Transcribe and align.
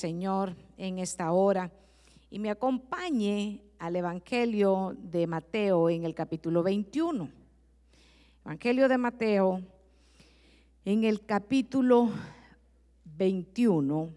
Señor 0.00 0.56
en 0.78 0.98
esta 0.98 1.30
hora 1.30 1.70
y 2.30 2.38
me 2.38 2.48
acompañe 2.48 3.60
al 3.78 3.96
Evangelio 3.96 4.96
de 4.98 5.26
Mateo 5.26 5.90
en 5.90 6.06
el 6.06 6.14
capítulo 6.14 6.62
21. 6.62 7.28
Evangelio 8.42 8.88
de 8.88 8.96
Mateo 8.96 9.60
en 10.86 11.04
el 11.04 11.26
capítulo 11.26 12.10
21 13.04 14.08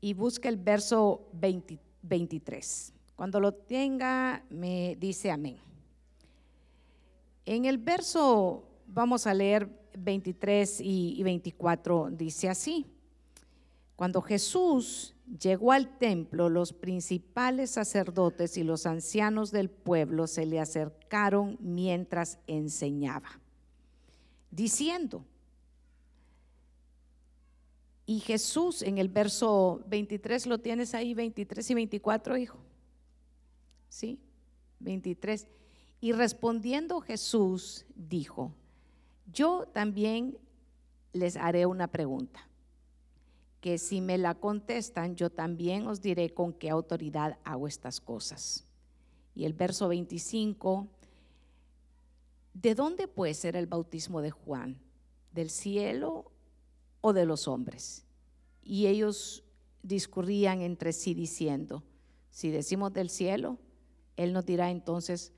y 0.00 0.14
busca 0.14 0.48
el 0.48 0.56
verso 0.56 1.28
23. 1.34 2.94
Cuando 3.16 3.38
lo 3.38 3.52
tenga, 3.52 4.46
me 4.48 4.96
dice 4.98 5.30
amén. 5.30 5.58
En 7.44 7.66
el 7.66 7.76
verso, 7.76 8.64
vamos 8.86 9.26
a 9.26 9.34
leer 9.34 9.68
23 9.98 10.80
y 10.80 11.22
24, 11.22 12.08
dice 12.12 12.48
así. 12.48 12.86
Cuando 13.98 14.22
Jesús 14.22 15.16
llegó 15.40 15.72
al 15.72 15.98
templo, 15.98 16.48
los 16.48 16.72
principales 16.72 17.70
sacerdotes 17.70 18.56
y 18.56 18.62
los 18.62 18.86
ancianos 18.86 19.50
del 19.50 19.70
pueblo 19.70 20.28
se 20.28 20.46
le 20.46 20.60
acercaron 20.60 21.58
mientras 21.58 22.38
enseñaba, 22.46 23.40
diciendo, 24.52 25.24
y 28.06 28.20
Jesús 28.20 28.82
en 28.82 28.98
el 28.98 29.08
verso 29.08 29.82
23, 29.88 30.46
¿lo 30.46 30.58
tienes 30.58 30.94
ahí 30.94 31.12
23 31.12 31.68
y 31.68 31.74
24, 31.74 32.36
hijo? 32.36 32.58
¿Sí? 33.88 34.20
23. 34.78 35.48
Y 36.00 36.12
respondiendo 36.12 37.00
Jesús 37.00 37.84
dijo, 37.96 38.54
yo 39.26 39.66
también 39.72 40.38
les 41.12 41.36
haré 41.36 41.66
una 41.66 41.88
pregunta 41.88 42.47
que 43.60 43.78
si 43.78 44.00
me 44.00 44.18
la 44.18 44.34
contestan, 44.34 45.16
yo 45.16 45.30
también 45.30 45.86
os 45.86 46.00
diré 46.00 46.32
con 46.32 46.52
qué 46.52 46.70
autoridad 46.70 47.38
hago 47.44 47.66
estas 47.66 48.00
cosas. 48.00 48.64
Y 49.34 49.44
el 49.44 49.52
verso 49.52 49.88
25, 49.88 50.88
¿de 52.54 52.74
dónde 52.74 53.08
puede 53.08 53.34
ser 53.34 53.56
el 53.56 53.66
bautismo 53.66 54.20
de 54.20 54.30
Juan? 54.30 54.78
¿Del 55.32 55.50
cielo 55.50 56.30
o 57.00 57.12
de 57.12 57.26
los 57.26 57.48
hombres? 57.48 58.04
Y 58.62 58.86
ellos 58.86 59.44
discurrían 59.82 60.60
entre 60.60 60.92
sí 60.92 61.14
diciendo, 61.14 61.82
si 62.30 62.50
decimos 62.50 62.92
del 62.92 63.10
cielo, 63.10 63.58
Él 64.16 64.32
nos 64.32 64.44
dirá 64.44 64.70
entonces, 64.70 65.32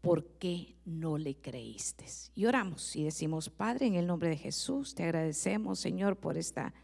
¿por 0.00 0.24
qué 0.38 0.74
no 0.84 1.16
le 1.16 1.36
creíste? 1.36 2.04
Y 2.34 2.46
oramos 2.46 2.96
y 2.96 3.04
decimos, 3.04 3.48
Padre, 3.48 3.86
en 3.86 3.94
el 3.94 4.06
nombre 4.06 4.28
de 4.28 4.36
Jesús, 4.36 4.94
te 4.94 5.04
agradecemos, 5.04 5.78
Señor, 5.78 6.16
por 6.16 6.36
esta 6.36 6.74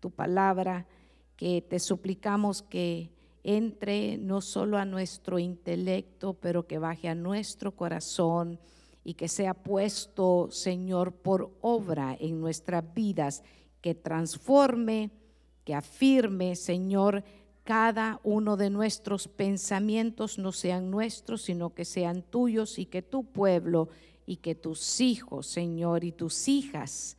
tu 0.00 0.10
palabra, 0.10 0.86
que 1.36 1.62
te 1.62 1.78
suplicamos 1.78 2.62
que 2.62 3.10
entre 3.44 4.18
no 4.18 4.40
solo 4.40 4.76
a 4.76 4.84
nuestro 4.84 5.38
intelecto, 5.38 6.34
pero 6.34 6.66
que 6.66 6.78
baje 6.78 7.08
a 7.08 7.14
nuestro 7.14 7.74
corazón 7.74 8.58
y 9.04 9.14
que 9.14 9.28
sea 9.28 9.54
puesto, 9.54 10.48
Señor, 10.50 11.12
por 11.12 11.56
obra 11.60 12.16
en 12.18 12.40
nuestras 12.40 12.84
vidas, 12.92 13.42
que 13.80 13.94
transforme, 13.94 15.10
que 15.64 15.74
afirme, 15.74 16.56
Señor, 16.56 17.24
cada 17.64 18.20
uno 18.24 18.56
de 18.56 18.70
nuestros 18.70 19.28
pensamientos 19.28 20.38
no 20.38 20.52
sean 20.52 20.90
nuestros, 20.90 21.42
sino 21.42 21.74
que 21.74 21.84
sean 21.84 22.22
tuyos 22.22 22.78
y 22.78 22.86
que 22.86 23.02
tu 23.02 23.24
pueblo 23.24 23.88
y 24.26 24.36
que 24.36 24.54
tus 24.54 25.00
hijos, 25.00 25.46
Señor, 25.46 26.04
y 26.04 26.12
tus 26.12 26.48
hijas, 26.48 27.16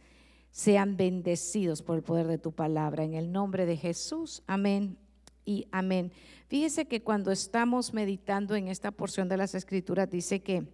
sean 0.60 0.98
bendecidos 0.98 1.82
por 1.82 1.96
el 1.96 2.04
poder 2.04 2.28
de 2.28 2.38
tu 2.38 2.52
palabra. 2.52 3.06
En 3.06 3.14
el 3.14 3.32
nombre 3.32 3.66
de 3.66 3.78
Jesús, 3.78 4.44
amén 4.46 4.98
y 5.46 5.68
amén. 5.72 6.12
Fíjese 6.50 6.86
que 6.86 7.02
cuando 7.02 7.32
estamos 7.32 7.94
meditando 7.94 8.56
en 8.56 8.68
esta 8.68 8.92
porción 8.92 9.30
de 9.30 9.38
las 9.38 9.56
escrituras, 9.56 10.10
dice 10.10 10.42
que 10.42 10.68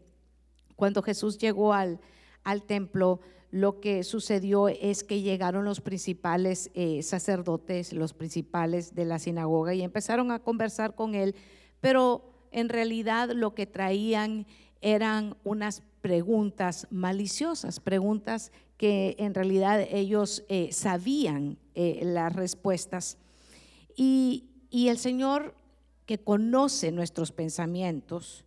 cuando 0.75 1.03
Jesús 1.03 1.37
llegó 1.37 1.71
al, 1.71 1.99
al 2.43 2.63
templo, 2.63 3.19
lo 3.51 3.79
que 3.79 4.03
sucedió 4.03 4.69
es 4.69 5.03
que 5.03 5.21
llegaron 5.21 5.65
los 5.65 5.81
principales 5.81 6.71
eh, 6.73 7.03
sacerdotes, 7.03 7.93
los 7.93 8.15
principales 8.15 8.95
de 8.95 9.05
la 9.05 9.19
sinagoga 9.19 9.75
y 9.75 9.83
empezaron 9.83 10.31
a 10.31 10.39
conversar 10.39 10.95
con 10.95 11.13
él, 11.13 11.35
pero 11.79 12.33
en 12.51 12.69
realidad 12.69 13.29
lo 13.35 13.53
que 13.53 13.67
traían 13.67 14.47
eran 14.81 15.37
unas 15.43 15.83
preguntas 16.05 16.85
maliciosas, 16.91 17.79
preguntas 17.79 18.51
que 18.77 19.15
en 19.17 19.33
realidad 19.33 19.81
ellos 19.89 20.45
eh, 20.49 20.69
sabían 20.71 21.57
eh, 21.73 22.01
las 22.03 22.31
respuestas. 22.35 23.17
Y, 23.95 24.43
el 24.71 24.99
Señor, 24.99 25.55
que 26.05 26.19
conoce 26.19 26.91
nuestros 26.91 27.31
pensamientos, 27.31 28.45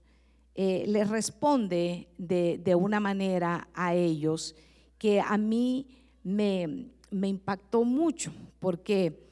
eh, 0.54 0.84
les 0.86 1.08
responde 1.08 2.06
de, 2.16 2.74
una 2.76 3.00
manera 3.00 3.66
a 3.74 3.92
ellos 3.92 4.54
que 4.96 5.20
a 5.20 5.36
mí 5.36 5.88
me, 6.22 6.92
me 7.10 7.26
impactó 7.26 7.82
mucho, 7.82 8.32
porque 8.60 9.26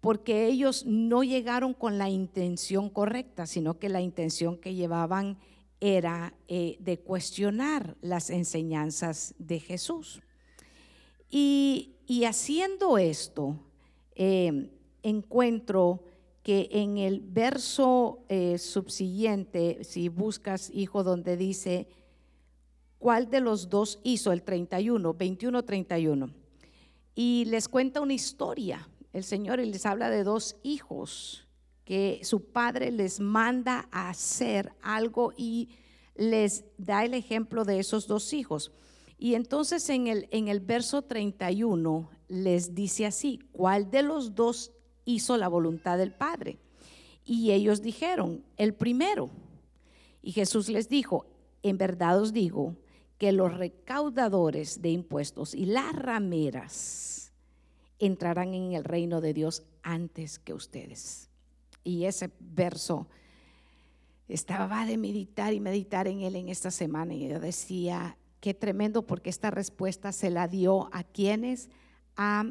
porque 0.00 0.48
ellos 0.48 0.84
no 0.84 1.22
llegaron 1.22 1.74
con 1.74 1.96
la 1.96 2.10
intención 2.10 2.90
correcta, 2.90 3.46
sino 3.46 3.78
que 3.78 3.88
la 3.88 4.00
intención 4.00 4.56
que 4.56 4.74
llevaban 4.74 5.38
era 5.82 6.32
eh, 6.46 6.76
de 6.78 7.00
cuestionar 7.00 7.96
las 8.02 8.30
enseñanzas 8.30 9.34
de 9.38 9.58
Jesús. 9.58 10.22
Y, 11.28 11.88
haciendo 12.24 12.98
esto, 12.98 13.58
em, 14.14 14.68
encuentro 15.02 16.04
que 16.44 16.68
en 16.70 16.98
el 16.98 17.20
verso 17.20 18.20
eh, 18.28 18.58
subsiguiente, 18.58 19.82
si 19.82 20.08
buscas, 20.08 20.70
hijo, 20.72 21.02
donde 21.02 21.36
dice, 21.36 21.88
¿cuál 22.98 23.28
de 23.28 23.40
los 23.40 23.68
dos 23.68 23.98
hizo 24.04 24.30
el 24.30 24.42
31, 24.42 25.14
21, 25.14 25.64
31? 25.64 26.30
Y 27.16 27.46
les 27.46 27.68
cuenta 27.68 28.00
una 28.00 28.14
historia, 28.14 28.88
el 29.12 29.24
Señor, 29.24 29.58
y 29.58 29.66
les 29.66 29.84
habla 29.84 30.10
de 30.10 30.22
dos 30.22 30.56
hijos 30.62 31.48
que 31.84 32.20
su 32.22 32.44
padre 32.44 32.90
les 32.90 33.20
manda 33.20 33.88
a 33.90 34.08
hacer 34.08 34.72
algo 34.82 35.32
y 35.36 35.70
les 36.14 36.64
da 36.78 37.04
el 37.04 37.14
ejemplo 37.14 37.64
de 37.64 37.78
esos 37.78 38.06
dos 38.06 38.32
hijos. 38.32 38.70
Y 39.18 39.34
entonces 39.34 39.88
en 39.88 40.06
el, 40.06 40.28
en 40.30 40.48
el 40.48 40.60
verso 40.60 41.02
31 41.02 42.10
les 42.28 42.74
dice 42.74 43.06
así, 43.06 43.40
¿cuál 43.52 43.90
de 43.90 44.02
los 44.02 44.34
dos 44.34 44.72
hizo 45.04 45.36
la 45.36 45.48
voluntad 45.48 45.98
del 45.98 46.12
Padre? 46.12 46.58
Y 47.24 47.52
ellos 47.52 47.82
dijeron, 47.82 48.44
el 48.56 48.74
primero. 48.74 49.30
Y 50.22 50.32
Jesús 50.32 50.68
les 50.68 50.88
dijo, 50.88 51.26
en 51.62 51.78
verdad 51.78 52.20
os 52.20 52.32
digo 52.32 52.76
que 53.18 53.32
los 53.32 53.56
recaudadores 53.56 54.82
de 54.82 54.90
impuestos 54.90 55.54
y 55.54 55.66
las 55.66 55.94
rameras 55.94 57.32
entrarán 57.98 58.54
en 58.54 58.72
el 58.72 58.82
reino 58.82 59.20
de 59.20 59.32
Dios 59.32 59.62
antes 59.82 60.40
que 60.40 60.52
ustedes 60.52 61.31
y 61.84 62.04
ese 62.04 62.30
verso 62.40 63.08
estaba 64.28 64.86
de 64.86 64.96
meditar 64.96 65.52
y 65.52 65.60
meditar 65.60 66.08
en 66.08 66.20
él 66.20 66.36
en 66.36 66.48
esta 66.48 66.70
semana 66.70 67.14
y 67.14 67.28
yo 67.28 67.40
decía, 67.40 68.16
qué 68.40 68.54
tremendo 68.54 69.02
porque 69.02 69.30
esta 69.30 69.50
respuesta 69.50 70.12
se 70.12 70.30
la 70.30 70.48
dio 70.48 70.88
a 70.92 71.04
quienes, 71.04 71.68
a, 72.16 72.44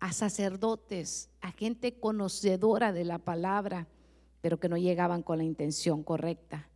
a 0.00 0.12
sacerdotes, 0.12 1.28
a 1.40 1.50
gente 1.52 1.98
conocedora 1.98 2.92
de 2.92 3.04
la 3.04 3.18
palabra, 3.18 3.88
pero 4.40 4.60
que 4.60 4.68
no 4.68 4.76
llegaban 4.76 5.22
con 5.22 5.38
la 5.38 5.44
intención 5.44 6.02
correcta. 6.02 6.68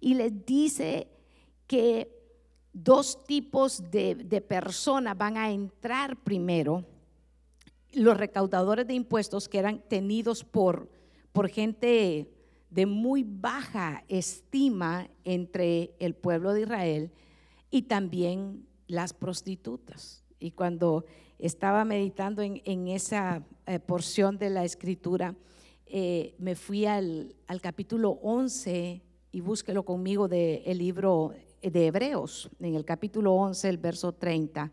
Y 0.00 0.14
les 0.14 0.44
dice 0.44 1.08
que 1.66 2.10
dos 2.72 3.24
tipos 3.24 3.90
de, 3.90 4.14
de 4.14 4.40
personas 4.40 5.16
van 5.16 5.36
a 5.36 5.50
entrar 5.50 6.16
primero, 6.22 6.84
los 7.92 8.16
recaudadores 8.16 8.86
de 8.86 8.94
impuestos 8.94 9.48
que 9.48 9.58
eran 9.58 9.82
tenidos 9.88 10.44
por 10.44 10.88
por 11.32 11.48
gente 11.48 12.30
de 12.70 12.86
muy 12.86 13.24
baja 13.24 14.04
estima 14.08 15.08
entre 15.24 15.94
el 15.98 16.14
pueblo 16.14 16.52
de 16.52 16.62
Israel 16.62 17.10
y 17.70 17.82
también 17.82 18.66
las 18.86 19.12
prostitutas. 19.12 20.24
Y 20.38 20.52
cuando 20.52 21.04
estaba 21.38 21.84
meditando 21.84 22.42
en, 22.42 22.88
esa 22.88 23.44
eh, 23.66 23.78
porción 23.78 24.38
de 24.38 24.50
la 24.50 24.64
escritura, 24.64 25.34
eh, 25.86 26.34
me 26.38 26.54
fui 26.54 26.86
al, 26.86 27.34
capítulo 27.60 28.18
11 28.22 29.02
y 29.32 29.40
búsquelo 29.40 29.84
conmigo 29.84 30.28
del 30.28 30.62
el 30.64 30.78
libro 30.78 31.34
de 31.62 31.86
Hebreos, 31.86 32.50
en 32.60 32.74
el 32.74 32.84
capítulo 32.84 33.34
11, 33.34 33.68
el 33.68 33.78
verso 33.78 34.12
30. 34.12 34.72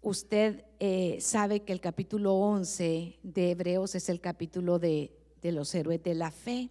Usted 0.00 0.64
eh, 0.78 1.18
sabe 1.20 1.60
que 1.60 1.72
el 1.72 1.80
capítulo 1.80 2.34
11 2.34 3.18
de 3.22 3.50
Hebreos 3.50 3.94
es 3.94 4.08
el 4.08 4.20
capítulo 4.20 4.78
de, 4.78 5.12
de 5.42 5.52
los 5.52 5.74
héroes 5.74 6.02
de 6.02 6.14
la 6.14 6.30
fe. 6.30 6.70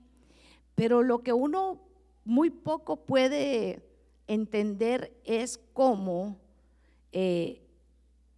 Pero 0.75 1.03
lo 1.03 1.19
que 1.19 1.33
uno 1.33 1.79
muy 2.23 2.49
poco 2.49 3.05
puede 3.05 3.83
entender 4.27 5.13
es 5.25 5.59
cómo 5.73 6.37
eh, 7.11 7.61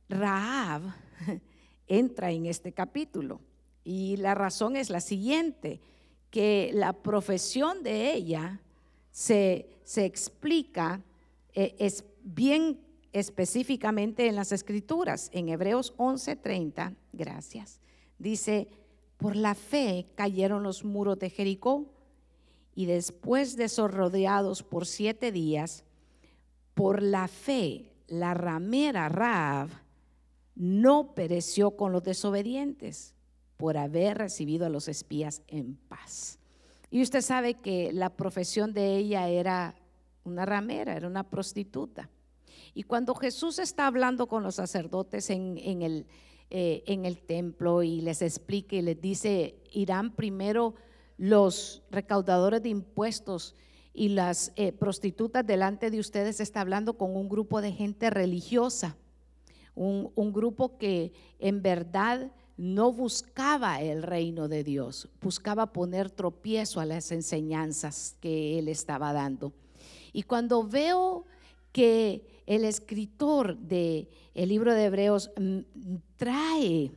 Raab 0.09 0.81
entra 1.87 2.31
en 2.31 2.45
este 2.45 2.71
capítulo. 2.71 3.39
Y 3.83 4.17
la 4.17 4.33
razón 4.33 4.75
es 4.75 4.89
la 4.89 5.01
siguiente, 5.01 5.81
que 6.29 6.71
la 6.73 6.93
profesión 6.93 7.83
de 7.83 8.13
ella 8.13 8.61
se, 9.11 9.69
explica 9.97 11.01
eh, 11.53 11.75
es 11.77 12.03
bien 12.23 12.79
específicamente 13.11 14.27
en 14.27 14.35
las 14.35 14.51
escrituras. 14.51 15.29
En 15.33 15.49
Hebreos 15.49 15.93
11:30, 15.97 16.95
gracias, 17.11 17.79
dice, 18.17 18.67
por 19.23 19.37
la 19.37 19.55
fe 19.55 20.05
cayeron 20.15 20.63
los 20.63 20.83
muros 20.83 21.17
de 21.17 21.29
Jericó 21.29 21.85
y 22.75 22.87
después 22.87 23.55
de 23.55 23.69
ser 23.69 23.89
rodeados 23.91 24.63
por 24.63 24.85
siete 24.85 25.31
días, 25.31 25.85
por 26.73 27.01
la 27.01 27.29
fe, 27.29 27.93
la 28.07 28.33
ramera 28.33 29.07
Raab 29.07 29.69
no 30.55 31.15
pereció 31.15 31.77
con 31.77 31.93
los 31.93 32.03
desobedientes 32.03 33.15
por 33.55 33.77
haber 33.77 34.17
recibido 34.17 34.65
a 34.65 34.69
los 34.69 34.89
espías 34.89 35.41
en 35.47 35.77
paz. 35.87 36.37
Y 36.91 37.01
usted 37.01 37.21
sabe 37.21 37.53
que 37.53 37.93
la 37.93 38.09
profesión 38.09 38.73
de 38.73 38.97
ella 38.97 39.29
era 39.29 39.75
una 40.25 40.45
ramera, 40.45 40.97
era 40.97 41.07
una 41.07 41.23
prostituta. 41.23 42.09
Y 42.73 42.83
cuando 42.83 43.15
Jesús 43.15 43.57
está 43.59 43.87
hablando 43.87 44.27
con 44.27 44.43
los 44.43 44.55
sacerdotes 44.55 45.29
en, 45.29 45.81
el, 45.81 46.07
eh, 46.55 46.83
en 46.85 47.05
el 47.05 47.17
templo 47.17 47.81
y 47.81 48.01
les 48.01 48.21
explica 48.21 48.75
y 48.75 48.83
les 48.83 49.01
dice, 49.01 49.55
irán 49.71 50.15
primero 50.15 50.75
los 51.17 51.81
recaudadores 51.89 52.61
de 52.61 52.69
impuestos 52.69 53.55
y 53.91 54.09
las 54.09 54.53
eh, 54.55 54.71
prostitutas 54.71 55.43
delante 55.47 55.89
de 55.89 55.99
ustedes, 55.99 56.39
está 56.39 56.61
hablando 56.61 56.95
con 56.95 57.15
un 57.15 57.27
grupo 57.27 57.59
de 57.59 57.71
gente 57.71 58.11
religiosa, 58.11 58.95
un, 59.73 60.11
un 60.13 60.31
grupo 60.31 60.77
que 60.77 61.11
en 61.39 61.63
verdad 61.63 62.31
no 62.55 62.93
buscaba 62.93 63.81
el 63.81 64.03
reino 64.03 64.47
de 64.47 64.63
Dios, 64.63 65.09
buscaba 65.21 65.73
poner 65.73 66.11
tropiezo 66.11 66.79
a 66.79 66.85
las 66.85 67.11
enseñanzas 67.11 68.15
que 68.21 68.59
él 68.59 68.67
estaba 68.67 69.11
dando. 69.11 69.53
Y 70.11 70.21
cuando 70.21 70.63
veo 70.63 71.25
que 71.71 72.32
el 72.45 72.65
escritor 72.65 73.57
del 73.57 74.09
el 74.33 74.49
libro 74.49 74.73
de 74.73 74.85
Hebreos 74.85 75.31
mm, 75.37 75.59
trae 76.17 76.91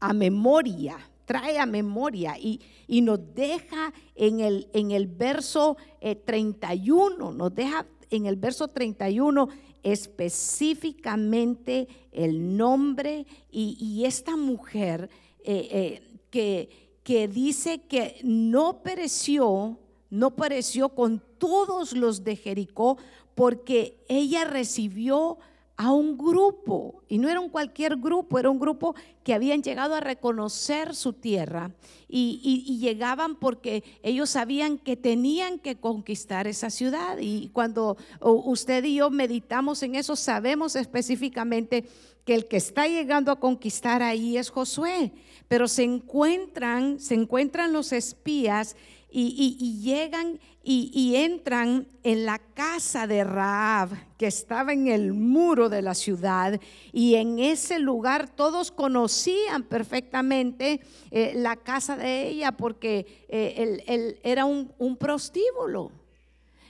a 0.00 0.12
memoria, 0.12 0.98
trae 1.24 1.58
a 1.58 1.66
memoria 1.66 2.36
y, 2.38 2.60
nos 3.02 3.20
deja 3.34 3.92
en 4.16 4.40
el, 4.40 4.68
en 4.72 4.90
el 4.90 5.06
verso 5.06 5.76
31, 6.24 7.30
eh, 7.30 7.34
nos 7.34 7.54
deja 7.54 7.86
en 8.10 8.26
el 8.26 8.36
verso 8.36 8.68
31 8.68 9.48
específicamente 9.82 11.88
el 12.12 12.56
nombre 12.56 13.26
y, 13.50 14.04
esta 14.04 14.36
mujer 14.36 15.08
eh, 15.44 15.68
eh, 15.70 16.02
que, 16.30 16.98
que 17.02 17.28
dice 17.28 17.82
que 17.82 18.20
no 18.22 18.82
pereció, 18.82 19.78
no 20.10 20.34
pereció 20.34 20.90
con 20.90 21.22
todos 21.38 21.92
los 21.92 22.24
de 22.24 22.36
Jericó, 22.36 22.98
porque 23.34 23.96
ella 24.08 24.44
recibió 24.44 25.38
a 25.80 25.92
un 25.92 26.18
grupo, 26.18 27.02
y 27.08 27.16
no 27.16 27.30
era 27.30 27.40
un 27.40 27.48
cualquier 27.48 27.96
grupo, 27.96 28.38
era 28.38 28.50
un 28.50 28.58
grupo 28.58 28.94
que 29.24 29.32
habían 29.32 29.62
llegado 29.62 29.94
a 29.94 30.00
reconocer 30.00 30.94
su 30.94 31.14
tierra 31.14 31.70
y, 32.06 32.78
llegaban 32.78 33.34
porque 33.36 33.82
ellos 34.02 34.28
sabían 34.28 34.76
que 34.76 34.98
tenían 34.98 35.58
que 35.58 35.76
conquistar 35.76 36.46
esa 36.46 36.68
ciudad. 36.68 37.16
Y 37.18 37.48
cuando 37.54 37.96
usted 38.20 38.84
y 38.84 38.96
yo 38.96 39.08
meditamos 39.08 39.82
en 39.82 39.94
eso, 39.94 40.16
sabemos 40.16 40.76
específicamente 40.76 41.86
que 42.26 42.34
el 42.34 42.46
que 42.46 42.58
está 42.58 42.86
llegando 42.86 43.32
a 43.32 43.40
conquistar 43.40 44.02
ahí 44.02 44.36
es 44.36 44.50
Josué, 44.50 45.12
pero 45.48 45.66
se 45.66 45.84
encuentran, 45.84 47.00
se 47.00 47.14
encuentran 47.14 47.72
los 47.72 47.94
espías 47.94 48.76
y, 49.12 49.80
llegan 49.82 50.38
y, 50.62 51.16
entran 51.16 51.86
en 52.02 52.26
la 52.26 52.38
casa 52.38 53.06
de 53.06 53.24
Raab, 53.24 53.90
que 54.16 54.26
estaba 54.26 54.72
en 54.72 54.88
el 54.88 55.12
muro 55.12 55.68
de 55.68 55.82
la 55.82 55.94
ciudad, 55.94 56.60
y 56.92 57.16
en 57.16 57.38
ese 57.38 57.78
lugar 57.78 58.28
todos 58.28 58.70
conocían 58.70 59.64
perfectamente 59.64 60.80
eh, 61.10 61.32
la 61.34 61.56
casa 61.56 61.96
de 61.96 62.28
ella, 62.28 62.52
porque 62.52 63.24
eh, 63.28 63.82
él, 63.86 64.18
era 64.22 64.44
un, 64.44 64.96
prostíbulo. 64.98 65.90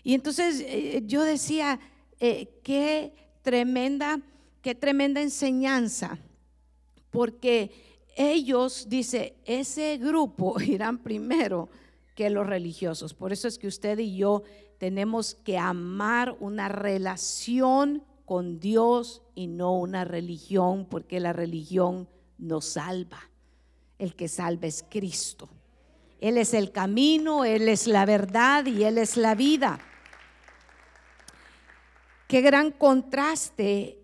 Y 0.03 0.15
entonces 0.15 0.65
eh, 0.67 1.03
yo 1.05 1.23
decía, 1.25 1.79
qué 2.19 3.13
tremenda, 3.43 4.21
qué 4.63 4.75
tremenda 4.75 5.21
enseñanza, 5.21 6.19
porque 7.11 7.71
ellos, 8.17 8.87
dice, 8.89 9.35
ese 9.45 9.99
grupo 9.99 10.61
irán 10.61 10.99
primero 10.99 11.69
que 12.21 12.29
los 12.29 12.47
religiosos. 12.47 13.15
Por 13.15 13.33
eso 13.33 13.49
es 13.49 13.57
que 13.57 13.67
usted 13.67 13.99
y 13.99 14.15
yo 14.15 14.43
tenemos 14.77 15.35
que 15.37 15.57
amar 15.57 16.37
una 16.39 16.69
relación 16.69 18.05
con 18.27 18.61
Dios 18.61 19.23
y 19.35 19.47
no 19.47 19.73
una 19.79 20.05
religión, 20.05 20.85
porque 20.85 21.19
la 21.19 21.33
religión 21.33 22.11
nos 22.37 22.67
salva. 22.67 23.31
El 23.99 24.15
que 24.15 24.29
salva 24.29 24.67
es 24.67 24.85
Cristo. 24.87 25.49
Él 26.21 26.37
es 26.37 26.53
el 26.53 26.73
camino, 26.73 27.47
Él 27.47 27.71
es 27.71 27.87
la 27.87 28.05
verdad 28.05 28.67
y 28.67 28.85
Él 28.85 28.99
es 28.99 29.17
la 29.17 29.35
vida. 29.35 29.81
Qué 32.29 32.43
gran 32.43 32.71
contraste 32.71 33.99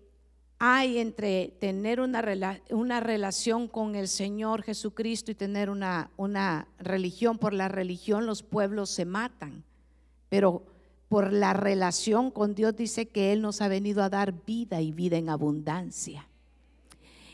hay 0.59 0.97
entre 0.97 1.49
tener 1.59 1.99
una, 1.99 2.23
una, 2.71 2.99
relación 2.99 3.67
con 3.67 3.95
el 3.95 4.07
Señor 4.07 4.63
Jesucristo 4.63 5.31
y 5.31 5.35
tener 5.35 5.69
una, 5.69 6.09
una 6.17 6.67
religión. 6.79 7.37
Por 7.37 7.53
la 7.53 7.67
religión 7.67 8.25
los 8.25 8.41
pueblos 8.41 8.89
se 8.89 9.05
matan, 9.05 9.63
pero 10.29 10.65
por 11.09 11.31
la 11.31 11.53
relación 11.53 12.31
con 12.31 12.55
Dios 12.55 12.75
dice 12.75 13.07
que 13.07 13.31
Él 13.33 13.41
nos 13.41 13.61
ha 13.61 13.67
venido 13.67 14.01
a 14.03 14.09
dar 14.09 14.33
vida 14.45 14.81
y 14.81 14.91
vida 14.91 15.17
en 15.17 15.29
abundancia. 15.29 16.27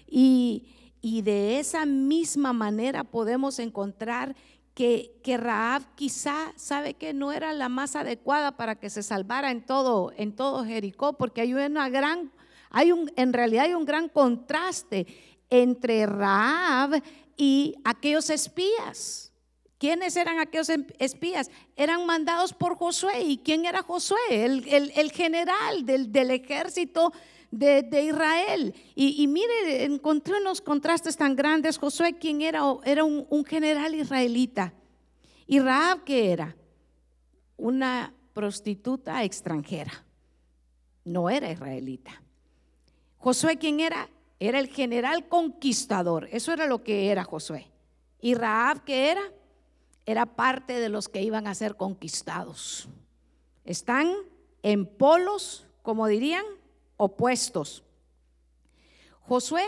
Y, 0.06 0.68
y 1.02 1.22
de 1.22 1.60
esa 1.60 1.86
misma 1.86 2.52
manera 2.52 3.06
podemos 3.06 3.58
encontrar 3.60 4.36
que, 4.76 5.20
que, 5.24 5.38
Raab 5.38 5.84
quizá 5.96 6.52
sabe 6.56 6.96
que 6.96 7.14
no 7.14 7.32
era 7.32 7.54
la 7.54 7.70
más 7.70 7.96
adecuada 7.96 8.58
para 8.58 8.76
que 8.76 8.90
se 8.90 9.04
salvara 9.04 9.52
en 9.52 9.66
todo, 9.66 10.12
en 10.18 10.36
todo 10.36 10.66
Jericó, 10.66 11.14
porque 11.14 11.42
hay 11.42 11.54
una 11.54 11.90
gran 11.90 12.32
hay 12.74 12.92
un, 12.92 13.10
en 13.16 13.32
realidad 13.32 13.66
hay 13.66 13.76
un 13.76 13.86
gran 13.86 14.10
contraste 14.10 15.06
entre 15.50 16.08
Raab 16.08 17.02
y 17.38 17.76
aquellos 17.86 18.32
espías. 18.32 19.32
¿Quiénes 19.78 20.18
eran 20.18 20.40
aquellos 20.40 20.70
em, 20.70 20.88
espías? 20.98 21.52
Eran 21.76 22.06
mandados 22.08 22.52
por 22.52 22.76
Josué. 22.76 23.22
¿Y 23.22 23.38
quién 23.38 23.66
era 23.66 23.84
Josué? 23.84 24.18
El, 24.30 25.12
general 25.12 25.86
del, 25.86 26.32
ejército 26.32 27.14
de, 27.52 28.04
Israel. 28.04 28.74
Y, 28.96 29.28
mire, 29.28 29.84
encontré 29.84 30.40
unos 30.42 30.60
contrastes 30.60 31.16
tan 31.16 31.36
grandes. 31.36 31.78
Josué, 31.78 32.18
¿quién 32.18 32.42
era? 32.42 32.64
Era 32.86 33.04
un, 33.04 33.28
un 33.30 33.46
general 33.46 33.94
israelita. 33.94 34.74
¿Y 35.46 35.60
Raab 35.60 36.04
qué 36.06 36.32
era? 36.32 36.56
Una 37.56 38.16
prostituta 38.34 39.24
extranjera. 39.24 40.06
No 41.06 41.30
era 41.30 41.52
israelita. 41.52 42.23
Josué, 43.24 43.58
¿quién 43.58 43.80
era? 43.80 44.10
Era 44.38 44.60
el 44.60 44.68
general 44.68 45.30
conquistador. 45.30 46.28
Eso 46.34 46.52
era 46.52 46.68
lo 46.68 46.84
que 46.84 47.10
era 47.10 47.24
Josué. 47.24 47.72
¿Y 48.20 48.36
Raab 48.36 48.84
qué 48.84 49.12
era? 49.12 49.22
Era 50.06 50.26
parte 50.26 50.74
de 50.74 50.90
los 50.90 51.08
que 51.08 51.22
iban 51.22 51.48
a 51.48 51.56
ser 51.56 51.78
conquistados. 51.78 52.90
Están 53.64 54.12
en 54.62 54.86
polos, 54.86 55.66
como 55.84 56.08
dirían, 56.08 56.44
opuestos. 56.98 57.86
Josué 59.22 59.64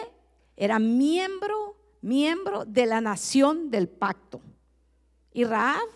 era 0.58 0.78
miembro, 0.78 1.78
miembro 2.02 2.66
de 2.66 2.86
la 2.88 3.00
nación 3.00 3.72
del 3.72 3.88
pacto. 3.88 4.42
Y 5.32 5.46
Raab, 5.46 5.88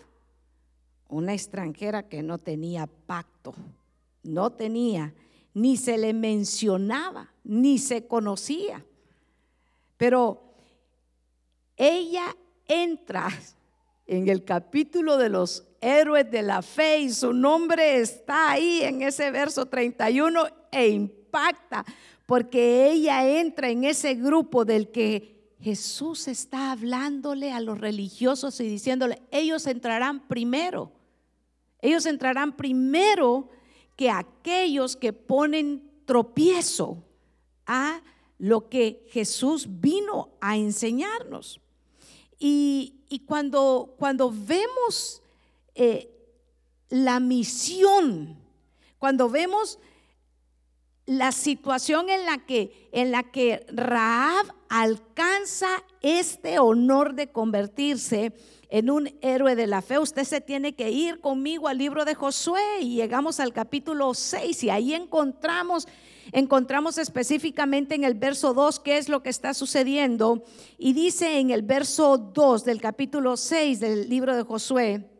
una 1.10 1.34
extranjera 1.34 2.08
que 2.08 2.22
no 2.22 2.38
tenía 2.38 2.86
pacto, 2.86 3.54
no 4.22 4.48
tenía 4.48 5.12
ni 5.54 5.76
se 5.76 5.98
le 5.98 6.12
mencionaba, 6.12 7.32
ni 7.44 7.78
se 7.78 8.06
conocía. 8.06 8.84
Pero 9.96 10.42
ella 11.76 12.36
entra 12.66 13.28
en 14.06 14.28
el 14.28 14.44
capítulo 14.44 15.16
de 15.16 15.28
los 15.28 15.66
héroes 15.80 16.30
de 16.30 16.42
la 16.42 16.62
fe 16.62 17.00
y 17.00 17.10
su 17.10 17.32
nombre 17.32 17.98
está 18.00 18.52
ahí 18.52 18.82
en 18.82 19.02
ese 19.02 19.30
verso 19.30 19.66
31 19.66 20.46
e 20.70 20.88
impacta 20.88 21.84
porque 22.30 22.88
ella 22.92 23.28
entra 23.40 23.70
en 23.70 23.82
ese 23.82 24.14
grupo 24.14 24.64
del 24.64 24.92
que 24.92 25.50
Jesús 25.60 26.28
está 26.28 26.70
hablándole 26.70 27.50
a 27.50 27.58
los 27.58 27.80
religiosos 27.80 28.60
y 28.60 28.68
diciéndole, 28.68 29.20
ellos 29.32 29.66
entrarán 29.66 30.28
primero. 30.28 30.92
Ellos 31.80 32.06
entrarán 32.06 32.56
primero 32.56 33.48
que 34.00 34.08
aquellos 34.08 34.96
que 34.96 35.12
ponen 35.12 35.82
tropiezo 36.06 37.04
a 37.66 38.00
lo 38.38 38.70
que 38.70 39.06
Jesús 39.10 39.66
vino 39.68 40.30
a 40.40 40.56
enseñarnos. 40.56 41.60
Y, 42.38 42.94
cuando, 43.26 43.94
cuando 43.98 44.32
vemos 44.34 45.20
eh, 45.74 46.08
la 46.88 47.20
misión, 47.20 48.38
cuando 48.98 49.28
vemos 49.28 49.78
la 51.04 51.30
situación 51.30 52.08
en 52.08 52.24
la 52.24 52.38
que, 52.46 52.88
en 52.92 53.10
la 53.10 53.24
que 53.24 53.66
Raab 53.68 54.46
alcanza 54.70 55.68
este 56.00 56.58
honor 56.58 57.12
de 57.14 57.30
convertirse 57.32 58.32
en 58.70 58.88
un 58.88 59.12
héroe 59.20 59.56
de 59.56 59.66
la 59.66 59.82
fe, 59.82 59.98
usted 59.98 60.24
se 60.24 60.40
tiene 60.40 60.74
que 60.74 60.90
ir 60.90 61.20
conmigo 61.20 61.68
al 61.68 61.78
libro 61.78 62.04
de 62.04 62.14
Josué 62.14 62.62
y 62.80 62.94
llegamos 62.94 63.40
al 63.40 63.52
capítulo 63.52 64.14
6 64.14 64.64
y 64.64 64.70
ahí 64.70 64.94
encontramos 64.94 65.88
encontramos 66.32 66.96
específicamente 66.96 67.96
en 67.96 68.04
el 68.04 68.14
verso 68.14 68.54
2 68.54 68.78
qué 68.80 68.98
es 68.98 69.08
lo 69.08 69.20
que 69.20 69.30
está 69.30 69.52
sucediendo 69.52 70.44
y 70.78 70.92
dice 70.92 71.40
en 71.40 71.50
el 71.50 71.62
verso 71.62 72.18
2 72.18 72.64
del 72.64 72.80
capítulo 72.80 73.36
6 73.36 73.80
del 73.80 74.08
libro 74.08 74.36
de 74.36 74.44
Josué 74.44 75.10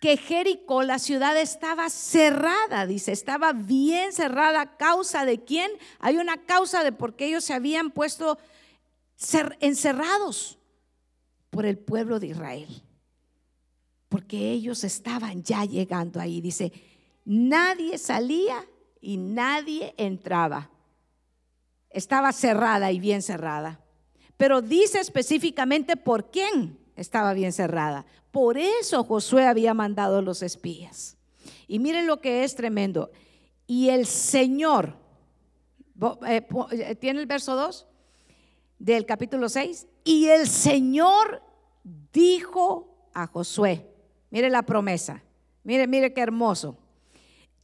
que 0.00 0.16
Jericó, 0.18 0.82
la 0.82 0.98
ciudad 0.98 1.34
estaba 1.38 1.88
cerrada, 1.88 2.84
dice, 2.84 3.10
estaba 3.10 3.54
bien 3.54 4.12
cerrada. 4.12 4.76
¿Causa 4.76 5.24
de 5.24 5.42
quién? 5.42 5.70
Hay 5.98 6.18
una 6.18 6.44
causa 6.44 6.84
de 6.84 6.92
por 6.92 7.16
qué 7.16 7.28
ellos 7.28 7.44
se 7.44 7.54
habían 7.54 7.90
puesto 7.90 8.36
encerrados 9.60 10.58
por 11.54 11.66
el 11.66 11.78
pueblo 11.78 12.18
de 12.18 12.26
Israel. 12.26 12.82
Porque 14.08 14.50
ellos 14.50 14.82
estaban 14.82 15.44
ya 15.44 15.64
llegando 15.64 16.20
ahí. 16.20 16.40
Dice, 16.40 16.72
nadie 17.24 17.96
salía 17.96 18.66
y 19.00 19.16
nadie 19.16 19.94
entraba. 19.96 20.68
Estaba 21.90 22.32
cerrada 22.32 22.90
y 22.90 22.98
bien 22.98 23.22
cerrada. 23.22 23.80
Pero 24.36 24.62
dice 24.62 24.98
específicamente 24.98 25.96
por 25.96 26.32
quién 26.32 26.76
estaba 26.96 27.32
bien 27.34 27.52
cerrada. 27.52 28.04
Por 28.32 28.58
eso 28.58 29.04
Josué 29.04 29.46
había 29.46 29.74
mandado 29.74 30.22
los 30.22 30.42
espías. 30.42 31.16
Y 31.68 31.78
miren 31.78 32.08
lo 32.08 32.20
que 32.20 32.42
es 32.42 32.56
tremendo. 32.56 33.12
Y 33.68 33.90
el 33.90 34.06
Señor, 34.06 34.96
eh, 36.26 36.44
eh, 36.72 36.94
¿tiene 36.96 37.20
el 37.20 37.26
verso 37.26 37.54
2 37.54 37.86
del 38.80 39.06
capítulo 39.06 39.48
6? 39.48 39.86
Y 40.02 40.26
el 40.26 40.48
Señor 40.48 41.43
dijo 42.12 43.10
a 43.12 43.26
Josué, 43.26 43.86
mire 44.30 44.50
la 44.50 44.62
promesa, 44.62 45.22
mire, 45.62 45.86
mire 45.86 46.12
qué 46.12 46.22
hermoso. 46.22 46.76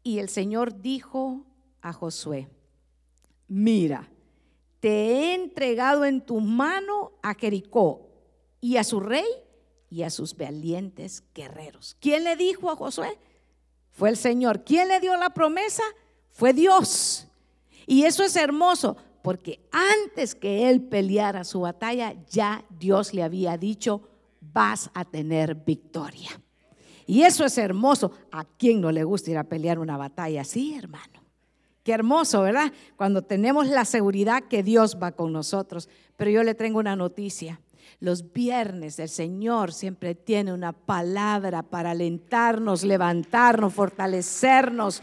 Y 0.02 0.18
el 0.18 0.28
Señor 0.28 0.80
dijo 0.80 1.44
a 1.82 1.92
Josué, 1.92 2.48
mira, 3.48 4.08
te 4.80 4.88
he 4.88 5.34
entregado 5.34 6.04
en 6.04 6.20
tu 6.20 6.40
mano 6.40 7.12
a 7.22 7.34
Jericó 7.34 8.08
y 8.60 8.76
a 8.76 8.84
su 8.84 9.00
rey 9.00 9.26
y 9.90 10.02
a 10.02 10.10
sus 10.10 10.36
valientes 10.36 11.24
guerreros. 11.34 11.96
¿Quién 12.00 12.24
le 12.24 12.36
dijo 12.36 12.70
a 12.70 12.76
Josué? 12.76 13.18
Fue 13.90 14.08
el 14.08 14.16
Señor. 14.16 14.64
¿Quién 14.64 14.88
le 14.88 15.00
dio 15.00 15.16
la 15.16 15.30
promesa? 15.30 15.82
Fue 16.30 16.52
Dios. 16.52 17.26
Y 17.86 18.04
eso 18.04 18.22
es 18.22 18.36
hermoso, 18.36 18.96
porque 19.22 19.60
antes 19.72 20.34
que 20.34 20.70
él 20.70 20.80
peleara 20.80 21.44
su 21.44 21.60
batalla, 21.60 22.14
ya 22.30 22.64
Dios 22.78 23.12
le 23.12 23.22
había 23.22 23.58
dicho, 23.58 24.09
vas 24.52 24.90
a 24.94 25.04
tener 25.04 25.54
victoria. 25.54 26.30
Y 27.06 27.22
eso 27.22 27.44
es 27.44 27.58
hermoso. 27.58 28.12
¿A 28.30 28.44
quién 28.44 28.80
no 28.80 28.92
le 28.92 29.04
gusta 29.04 29.30
ir 29.30 29.38
a 29.38 29.44
pelear 29.44 29.78
una 29.78 29.96
batalla 29.96 30.42
así, 30.42 30.74
hermano? 30.74 31.24
Qué 31.82 31.92
hermoso, 31.92 32.42
¿verdad? 32.42 32.72
Cuando 32.96 33.22
tenemos 33.22 33.66
la 33.66 33.84
seguridad 33.84 34.44
que 34.44 34.62
Dios 34.62 34.98
va 35.02 35.12
con 35.12 35.32
nosotros. 35.32 35.88
Pero 36.16 36.30
yo 36.30 36.42
le 36.42 36.54
tengo 36.54 36.78
una 36.78 36.94
noticia. 36.94 37.60
Los 37.98 38.32
viernes 38.32 38.98
el 38.98 39.08
Señor 39.08 39.72
siempre 39.72 40.14
tiene 40.14 40.52
una 40.52 40.72
palabra 40.72 41.62
para 41.62 41.90
alentarnos, 41.90 42.84
levantarnos, 42.84 43.74
fortalecernos 43.74 45.02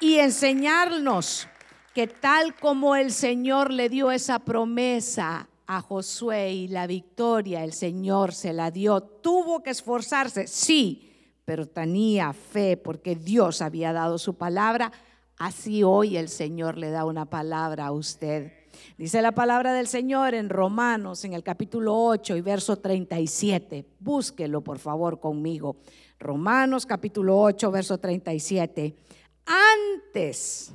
y 0.00 0.18
enseñarnos 0.18 1.48
que 1.94 2.06
tal 2.06 2.54
como 2.54 2.94
el 2.94 3.10
Señor 3.10 3.72
le 3.72 3.88
dio 3.88 4.10
esa 4.10 4.38
promesa 4.38 5.48
a 5.66 5.80
Josué 5.80 6.52
y 6.52 6.68
la 6.68 6.86
victoria 6.86 7.64
el 7.64 7.72
Señor 7.72 8.32
se 8.32 8.52
la 8.52 8.70
dio, 8.70 9.00
tuvo 9.00 9.62
que 9.62 9.70
esforzarse, 9.70 10.46
sí, 10.46 11.12
pero 11.44 11.66
tenía 11.66 12.32
fe 12.32 12.76
porque 12.76 13.16
Dios 13.16 13.62
había 13.62 13.92
dado 13.92 14.18
su 14.18 14.34
palabra. 14.34 14.92
Así 15.38 15.82
hoy 15.82 16.16
el 16.16 16.28
Señor 16.28 16.78
le 16.78 16.90
da 16.90 17.04
una 17.04 17.26
palabra 17.26 17.86
a 17.86 17.92
usted. 17.92 18.52
Dice 18.98 19.22
la 19.22 19.32
palabra 19.32 19.72
del 19.72 19.86
Señor 19.86 20.34
en 20.34 20.48
Romanos, 20.48 21.24
en 21.24 21.34
el 21.34 21.42
capítulo 21.42 21.94
8 21.96 22.36
y 22.36 22.40
verso 22.40 22.76
37. 22.76 23.86
Búsquelo, 24.00 24.62
por 24.62 24.78
favor, 24.78 25.20
conmigo. 25.20 25.76
Romanos, 26.18 26.86
capítulo 26.86 27.40
8, 27.40 27.70
verso 27.70 27.98
37. 27.98 28.96
Antes, 29.46 30.72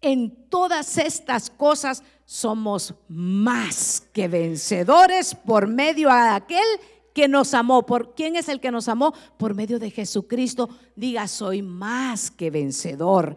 en 0.00 0.48
todas 0.48 0.98
estas 0.98 1.50
cosas 1.50 2.02
somos 2.26 2.94
más 3.08 4.06
que 4.12 4.28
vencedores 4.28 5.34
por 5.34 5.68
medio 5.68 6.08
de 6.08 6.28
aquel 6.28 6.66
que 7.14 7.28
nos 7.28 7.54
amó. 7.54 7.86
¿Por 7.86 8.14
quién 8.14 8.36
es 8.36 8.48
el 8.48 8.60
que 8.60 8.70
nos 8.70 8.88
amó? 8.88 9.14
Por 9.38 9.54
medio 9.54 9.78
de 9.78 9.90
Jesucristo. 9.90 10.68
Diga, 10.96 11.28
soy 11.28 11.62
más 11.62 12.30
que 12.30 12.50
vencedor 12.50 13.36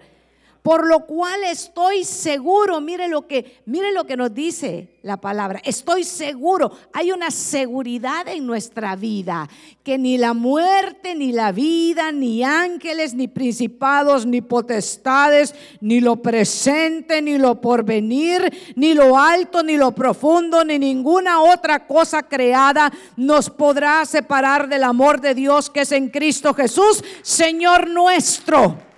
por 0.61 0.85
lo 0.85 1.05
cual 1.05 1.43
estoy 1.45 2.03
seguro, 2.03 2.81
mire 2.81 3.07
lo 3.07 3.27
que, 3.27 3.61
mire 3.65 3.91
lo 3.93 4.05
que 4.05 4.17
nos 4.17 4.33
dice 4.33 4.99
la 5.01 5.17
palabra. 5.17 5.61
Estoy 5.63 6.03
seguro, 6.03 6.71
hay 6.91 7.11
una 7.11 7.31
seguridad 7.31 8.27
en 8.27 8.45
nuestra 8.45 8.95
vida 8.95 9.47
que 9.83 9.97
ni 9.97 10.17
la 10.17 10.33
muerte, 10.33 11.15
ni 11.15 11.31
la 11.31 11.51
vida, 11.51 12.11
ni 12.11 12.43
ángeles, 12.43 13.13
ni 13.13 13.27
principados, 13.27 14.25
ni 14.25 14.41
potestades, 14.41 15.55
ni 15.79 16.01
lo 16.01 16.17
presente, 16.17 17.21
ni 17.21 17.37
lo 17.37 17.61
porvenir, 17.61 18.73
ni 18.75 18.93
lo 18.93 19.17
alto, 19.17 19.63
ni 19.63 19.77
lo 19.77 19.93
profundo, 19.93 20.65
ni 20.65 20.77
ninguna 20.77 21.41
otra 21.41 21.87
cosa 21.87 22.23
creada 22.23 22.91
nos 23.15 23.49
podrá 23.49 24.05
separar 24.05 24.67
del 24.67 24.83
amor 24.83 25.21
de 25.21 25.33
Dios 25.33 25.69
que 25.69 25.81
es 25.81 25.91
en 25.93 26.09
Cristo 26.09 26.53
Jesús, 26.53 27.03
Señor 27.21 27.89
nuestro. 27.89 28.88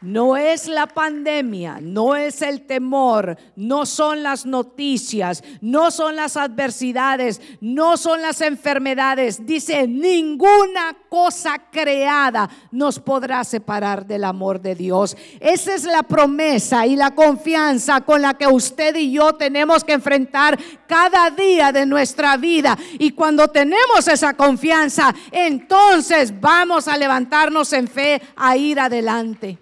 No 0.00 0.36
es 0.36 0.68
la 0.68 0.86
pandemia, 0.86 1.80
no 1.82 2.14
es 2.14 2.40
el 2.42 2.66
temor, 2.66 3.36
no 3.56 3.84
son 3.84 4.22
las 4.22 4.46
noticias, 4.46 5.42
no 5.60 5.90
son 5.90 6.14
las 6.14 6.36
adversidades, 6.36 7.40
no 7.60 7.96
son 7.96 8.22
las 8.22 8.40
enfermedades. 8.40 9.44
Dice, 9.44 9.88
ninguna 9.88 10.96
cosa 11.08 11.58
creada 11.72 12.48
nos 12.70 13.00
podrá 13.00 13.42
separar 13.42 14.06
del 14.06 14.22
amor 14.22 14.60
de 14.60 14.76
Dios. 14.76 15.16
Esa 15.40 15.74
es 15.74 15.82
la 15.82 16.04
promesa 16.04 16.86
y 16.86 16.94
la 16.94 17.16
confianza 17.16 18.00
con 18.02 18.22
la 18.22 18.34
que 18.34 18.46
usted 18.46 18.94
y 18.94 19.10
yo 19.10 19.32
tenemos 19.32 19.82
que 19.82 19.94
enfrentar 19.94 20.56
cada 20.86 21.28
día 21.30 21.72
de 21.72 21.84
nuestra 21.86 22.36
vida. 22.36 22.78
Y 23.00 23.10
cuando 23.10 23.48
tenemos 23.48 24.06
esa 24.06 24.34
confianza, 24.34 25.12
entonces 25.32 26.40
vamos 26.40 26.86
a 26.86 26.96
levantarnos 26.96 27.72
en 27.72 27.88
fe 27.88 28.22
a 28.36 28.56
ir 28.56 28.78
adelante 28.78 29.58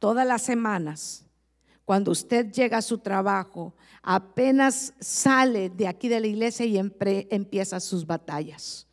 todas 0.00 0.26
las 0.26 0.42
semanas, 0.42 1.24
cuando 1.84 2.10
usted 2.10 2.50
llega 2.50 2.78
a 2.78 2.82
su 2.82 2.98
trabajo, 2.98 3.74
apenas 4.02 4.94
sale 4.98 5.70
de 5.70 5.86
aquí 5.86 6.08
de 6.08 6.20
la 6.20 6.26
iglesia 6.26 6.66
y 6.66 6.78
empieza 6.78 7.78
sus 7.78 8.04
batallas. 8.04 8.88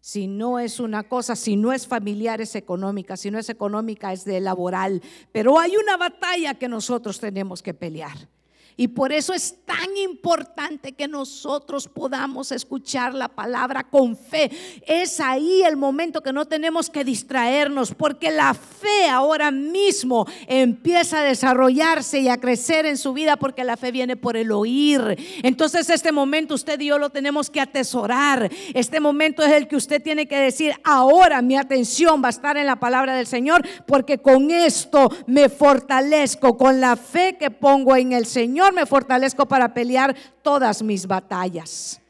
Si 0.00 0.26
no 0.26 0.58
es 0.58 0.80
una 0.80 1.04
cosa, 1.04 1.34
si 1.34 1.56
no 1.56 1.72
es 1.72 1.86
familiar, 1.86 2.40
es 2.40 2.54
económica, 2.56 3.16
si 3.16 3.30
no 3.30 3.38
es 3.38 3.48
económica, 3.48 4.12
es 4.12 4.24
de 4.24 4.38
laboral. 4.38 5.00
Pero 5.32 5.58
hay 5.58 5.76
una 5.76 5.96
batalla 5.96 6.54
que 6.54 6.68
nosotros 6.68 7.18
tenemos 7.18 7.62
que 7.62 7.72
pelear. 7.72 8.28
Y 8.76 8.88
por 8.88 9.12
eso 9.12 9.32
es 9.32 9.56
tan 9.64 9.96
importante 9.96 10.92
que 10.92 11.06
nosotros 11.06 11.86
podamos 11.86 12.50
escuchar 12.50 13.14
la 13.14 13.28
palabra 13.28 13.84
con 13.84 14.16
fe. 14.16 14.50
Es 14.84 15.20
ahí 15.20 15.62
el 15.62 15.76
momento 15.76 16.22
que 16.22 16.32
no 16.32 16.46
tenemos 16.46 16.90
que 16.90 17.04
distraernos, 17.04 17.94
porque 17.94 18.32
la 18.32 18.52
fe 18.52 19.08
ahora 19.08 19.52
mismo 19.52 20.26
empieza 20.48 21.20
a 21.20 21.22
desarrollarse 21.22 22.18
y 22.18 22.28
a 22.28 22.38
crecer 22.38 22.84
en 22.84 22.96
su 22.96 23.12
vida, 23.12 23.36
porque 23.36 23.62
la 23.62 23.76
fe 23.76 23.92
viene 23.92 24.16
por 24.16 24.36
el 24.36 24.50
oír. 24.50 25.18
Entonces 25.44 25.88
este 25.88 26.10
momento 26.10 26.54
usted 26.54 26.80
y 26.80 26.86
yo 26.86 26.98
lo 26.98 27.10
tenemos 27.10 27.50
que 27.50 27.60
atesorar. 27.60 28.50
Este 28.74 28.98
momento 28.98 29.44
es 29.44 29.52
el 29.52 29.68
que 29.68 29.76
usted 29.76 30.02
tiene 30.02 30.26
que 30.26 30.36
decir, 30.36 30.74
ahora 30.82 31.42
mi 31.42 31.56
atención 31.56 32.22
va 32.22 32.26
a 32.26 32.30
estar 32.30 32.56
en 32.56 32.66
la 32.66 32.80
palabra 32.80 33.14
del 33.14 33.28
Señor, 33.28 33.64
porque 33.86 34.18
con 34.18 34.50
esto 34.50 35.10
me 35.26 35.48
fortalezco, 35.48 36.56
con 36.56 36.80
la 36.80 36.96
fe 36.96 37.36
que 37.38 37.50
pongo 37.50 37.94
en 37.94 38.12
el 38.12 38.26
Señor 38.26 38.63
me 38.72 38.86
fortalezco 38.86 39.46
para 39.46 39.72
pelear 39.74 40.14
todas 40.42 40.82
mis 40.82 41.06
batallas. 41.06 42.00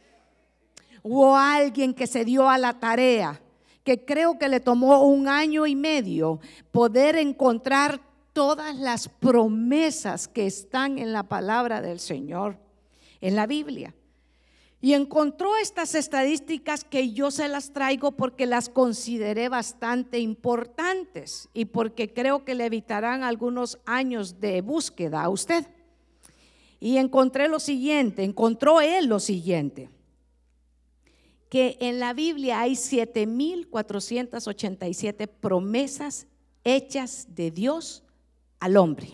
Hubo 1.03 1.37
alguien 1.37 1.93
que 1.93 2.07
se 2.07 2.25
dio 2.25 2.49
a 2.49 2.57
la 2.57 2.79
tarea, 2.81 3.41
que 3.83 4.05
creo 4.05 4.39
que 4.39 4.49
le 4.49 4.61
tomó 4.61 5.03
un 5.03 5.29
año 5.29 5.67
y 5.67 5.77
medio 5.77 6.41
poder 6.73 7.17
encontrar 7.17 8.01
todas 8.33 8.75
las 8.77 9.09
promesas 9.09 10.29
que 10.29 10.47
están 10.47 10.99
en 10.99 11.13
la 11.13 11.23
palabra 11.25 11.81
del 11.81 12.01
Señor, 12.01 12.59
en 13.21 13.37
la 13.37 13.47
Biblia. 13.47 13.95
Y 14.81 14.93
encontró 14.93 15.57
estas 15.57 15.95
estadísticas 15.95 16.85
que 16.85 17.13
yo 17.13 17.31
se 17.31 17.49
las 17.49 17.73
traigo 17.73 18.13
porque 18.13 18.45
las 18.45 18.69
consideré 18.69 19.49
bastante 19.49 20.19
importantes 20.19 21.49
y 21.55 21.65
porque 21.65 22.13
creo 22.13 22.45
que 22.45 22.55
le 22.55 22.67
evitarán 22.67 23.25
algunos 23.25 23.79
años 23.87 24.41
de 24.41 24.61
búsqueda 24.61 25.23
a 25.23 25.31
usted. 25.31 25.65
Y 26.81 26.97
encontré 26.99 27.49
lo 27.49 27.61
siguiente, 27.61 28.25
encontró 28.25 28.81
él 28.81 29.07
lo 29.07 29.21
siguiente, 29.21 29.88
que 31.49 31.76
en 31.81 32.00
la 32.00 32.12
Biblia 32.12 32.61
hay 32.61 32.73
7.487 32.73 35.28
promesas 35.28 36.26
hechas 36.64 37.28
de 37.31 37.50
Dios 37.50 38.02
al 38.59 38.76
hombre. 38.76 39.12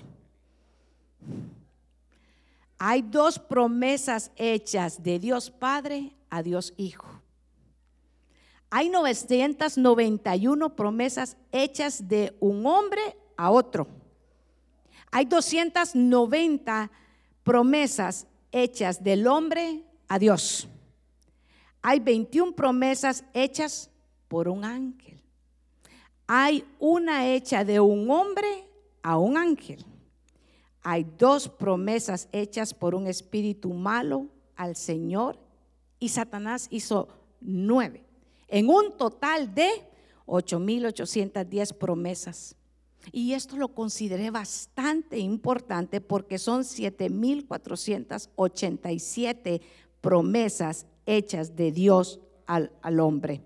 Hay 2.79 3.03
dos 3.03 3.39
promesas 3.39 4.31
hechas 4.37 5.03
de 5.03 5.19
Dios 5.19 5.51
Padre 5.51 6.15
a 6.31 6.43
Dios 6.43 6.73
Hijo. 6.79 7.07
Hay 8.71 8.89
991 8.89 10.77
promesas 10.77 11.37
hechas 11.53 12.09
de 12.09 12.35
un 12.41 12.65
hombre 12.65 13.03
a 13.37 13.51
otro. 13.51 13.89
Hay 15.11 15.25
290 15.25 16.91
promesas 17.43 18.27
hechas 18.53 19.03
del 19.03 19.27
hombre 19.27 19.83
a 20.09 20.19
Dios. 20.19 20.69
Hay 21.83 22.01
21 22.01 22.53
promesas 22.53 23.25
hechas 23.33 23.91
por 24.29 24.49
un 24.49 24.65
ángel. 24.65 25.21
Hay 26.27 26.65
una 26.79 27.29
hecha 27.29 27.65
de 27.65 27.81
un 27.81 28.11
hombre 28.11 28.67
a 29.03 29.19
un 29.19 29.37
ángel 29.37 29.85
hay 30.83 31.07
dos 31.19 31.49
promesas 31.49 32.29
hechas 32.33 32.73
por 32.73 32.95
un 32.95 33.07
espíritu 33.07 33.73
malo 33.73 34.27
al 34.57 34.77
Señor 34.77 35.39
y 35.99 36.09
Satanás 36.09 36.69
hizo 36.71 37.09
nueve, 37.41 38.05
en 38.49 38.69
un 38.69 38.97
total 38.97 39.55
de 39.55 39.69
8.810 40.27 41.75
promesas. 41.75 42.57
Y 43.13 43.35
esto 43.35 43.57
lo 43.57 43.69
consideré 43.69 44.31
bastante 44.31 45.19
importante 45.19 46.01
porque 46.01 46.39
son 46.39 46.63
7.487 46.63 49.61
promesas 50.01 50.87
hechas 51.07 51.57
de 51.57 51.73
Dios 51.73 52.21
al, 52.47 52.71
al 52.83 53.01
hombre. 53.01 53.43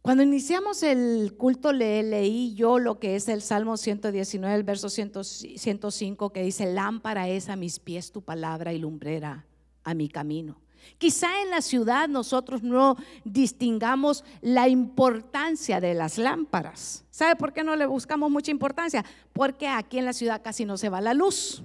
Cuando 0.02 0.24
iniciamos 0.24 0.82
el 0.82 1.36
culto 1.38 1.72
le 1.74 2.02
leí 2.02 2.56
yo 2.56 2.80
lo 2.80 2.98
que 3.00 3.16
es 3.16 3.30
el 3.30 3.44
Salmo 3.44 3.78
119, 3.78 4.56
el 4.56 4.64
verso 4.64 4.90
105, 4.90 6.34
que 6.34 6.42
dice, 6.42 6.74
lámpara 6.74 7.30
es 7.30 7.50
a 7.50 7.56
mis 7.56 7.78
pies 7.78 8.12
tu 8.12 8.24
palabra 8.24 8.74
y 8.74 8.80
lumbrera 8.80 9.46
a 9.84 9.94
mi 9.94 10.10
camino. 10.10 10.60
Quizá 10.98 11.42
en 11.42 11.50
la 11.50 11.62
ciudad 11.62 12.08
nosotros 12.08 12.64
no 12.64 12.96
distingamos 13.24 14.24
la 14.42 14.68
importancia 14.68 15.80
de 15.80 15.94
las 15.94 16.18
lámparas. 16.18 17.04
¿Sabe 17.10 17.36
por 17.36 17.54
qué 17.54 17.64
no 17.64 17.76
le 17.76 17.86
buscamos 17.86 18.30
mucha 18.30 18.52
importancia? 18.52 19.04
Porque 19.34 19.68
aquí 19.68 19.98
en 19.98 20.06
la 20.06 20.14
ciudad 20.14 20.42
casi 20.44 20.66
no 20.66 20.78
se 20.78 20.90
va 20.90 21.02
la 21.02 21.14
luz. 21.14 21.64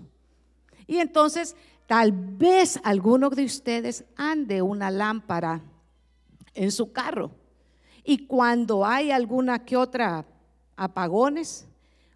Y 0.86 0.98
entonces 0.98 1.56
tal 1.86 2.12
vez 2.12 2.80
alguno 2.82 3.30
de 3.30 3.44
ustedes 3.44 4.04
ande 4.16 4.62
una 4.62 4.90
lámpara 4.90 5.60
en 6.54 6.72
su 6.72 6.92
carro 6.92 7.30
y 8.08 8.26
cuando 8.26 8.86
hay 8.86 9.10
alguna 9.10 9.64
que 9.64 9.76
otra 9.76 10.24
apagones, 10.76 11.66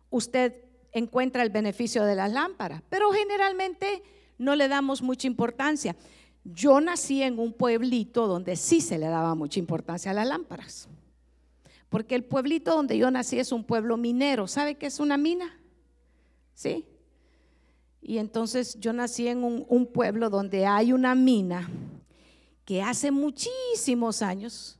usted 0.09 0.55
encuentra 0.93 1.43
el 1.43 1.51
beneficio 1.51 2.05
de 2.05 2.15
las 2.15 2.31
lámparas, 2.31 2.81
pero 2.89 3.11
generalmente 3.11 4.03
no 4.39 4.55
le 4.55 4.69
damos 4.69 5.03
mucha 5.03 5.27
importancia. 5.27 5.97
Yo 6.45 6.81
nací 6.81 7.23
en 7.23 7.39
un 7.39 7.53
pueblito 7.53 8.27
donde 8.27 8.57
sí 8.57 8.81
se 8.81 8.99
le 8.99 9.07
daba 9.07 9.35
mucha 9.35 9.59
importancia 9.59 10.11
a 10.11 10.15
las 10.15 10.27
lámparas, 10.27 10.89
porque 11.89 12.15
el 12.15 12.25
pueblito 12.25 12.75
donde 12.75 12.97
yo 12.97 13.11
nací 13.11 13.39
es 13.39 13.53
un 13.53 13.65
pueblo 13.65 13.97
minero. 13.97 14.47
¿Sabe 14.47 14.77
qué 14.77 14.87
es 14.87 15.01
una 15.01 15.17
mina? 15.17 15.59
¿Sí? 16.55 16.87
Y 18.03 18.19
entonces 18.19 18.79
yo 18.81 18.93
nací 18.93 19.29
en 19.29 19.45
un, 19.45 19.87
pueblo 19.87 20.31
donde 20.31 20.67
hay 20.67 20.93
una 20.93 21.15
mina 21.15 21.69
que 22.65 22.83
hace 22.83 23.11
muchísimos 23.11 24.23
años 24.23 24.79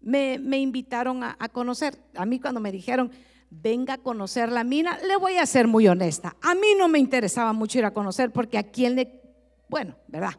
me, 0.00 0.38
invitaron 0.58 1.22
a, 1.22 1.36
conocer. 1.52 1.98
A 2.14 2.24
mí 2.24 2.40
cuando 2.40 2.60
me 2.60 2.72
dijeron, 2.72 3.10
venga 3.50 3.94
a 3.94 3.98
conocer 3.98 4.50
la 4.50 4.64
mina, 4.64 4.98
le 5.06 5.16
voy 5.16 5.36
a 5.36 5.46
ser 5.46 5.66
muy 5.68 5.88
honesta. 5.88 6.36
A 6.40 6.54
mí 6.54 6.68
no 6.78 6.88
me 6.88 6.98
interesaba 6.98 7.52
mucho 7.52 7.78
ir 7.78 7.84
a 7.84 7.92
conocer 7.92 8.30
porque 8.32 8.58
a 8.58 8.62
quién 8.62 8.94
le, 8.94 9.20
bueno, 9.68 9.96
¿verdad? 10.08 10.32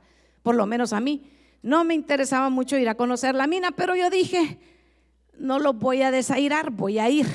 Por 0.46 0.54
lo 0.54 0.68
menos 0.68 0.94
a 0.94 1.00
mí, 1.00 1.24
no 1.64 1.84
me 1.86 1.96
interesaba 1.96 2.52
mucho 2.52 2.78
ir 2.78 2.88
a 2.88 2.94
conocer 2.94 3.34
la 3.34 3.48
mina, 3.48 3.72
pero 3.72 3.96
yo 3.96 4.12
dije, 4.12 4.60
no 5.40 5.58
lo 5.58 5.74
voy 5.74 6.04
a 6.04 6.12
desairar, 6.12 6.70
voy 6.70 7.00
a 7.00 7.10
ir, 7.10 7.26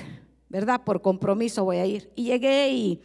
¿verdad? 0.49 0.83
Por 0.85 1.03
compromiso 1.03 1.65
voy 1.65 1.79
a 1.79 1.87
ir. 1.87 2.13
Y 2.15 2.27
llegué 2.27 2.71
y 2.71 3.01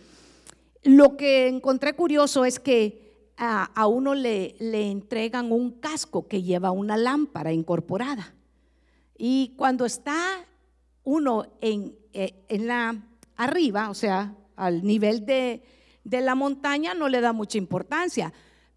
lo 0.84 1.18
que 1.18 1.48
encontré 1.48 1.96
curioso 1.96 2.46
es 2.46 2.60
que 2.60 3.32
a, 3.36 3.88
uno 3.88 4.14
le, 4.14 4.56
le 4.60 4.92
entregan 4.92 5.52
un 5.52 5.72
casco 5.72 6.28
que 6.28 6.44
lleva 6.44 6.70
una 6.70 6.98
lámpara 6.98 7.52
incorporada. 7.52 8.36
Y 9.18 9.56
cuando 9.58 9.86
está 9.86 10.46
uno 11.04 11.48
en, 11.62 11.96
eh, 12.14 12.46
en 12.48 12.68
la 12.68 12.96
arriba, 13.38 13.90
o 13.90 13.96
sea, 13.96 14.36
al 14.56 14.84
nivel 14.84 15.26
de, 15.26 15.64
de 16.04 16.22
la 16.22 16.36
montaña, 16.36 16.94
no 16.94 17.10
le 17.10 17.22
da 17.22 17.34
mucha 17.34 17.58
importancia. 17.58 18.32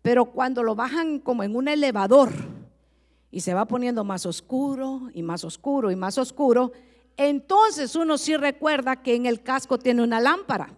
Pero 0.08 0.24
cuando 0.24 0.62
lo 0.62 0.74
bajan 0.74 1.18
como 1.18 1.42
en 1.42 1.54
un 1.54 1.68
elevador 1.68 2.32
y 3.30 3.40
se 3.40 3.52
va 3.52 3.66
poniendo 3.66 4.04
más 4.04 4.24
oscuro 4.24 5.10
y 5.12 5.22
más 5.22 5.44
oscuro 5.44 5.90
y 5.90 5.96
más 5.96 6.16
oscuro, 6.16 6.72
entonces 7.18 7.94
uno 7.94 8.16
sí 8.16 8.34
recuerda 8.34 9.02
que 9.02 9.14
en 9.14 9.26
el 9.26 9.42
casco 9.42 9.78
tiene 9.78 10.02
una 10.02 10.18
lámpara. 10.18 10.70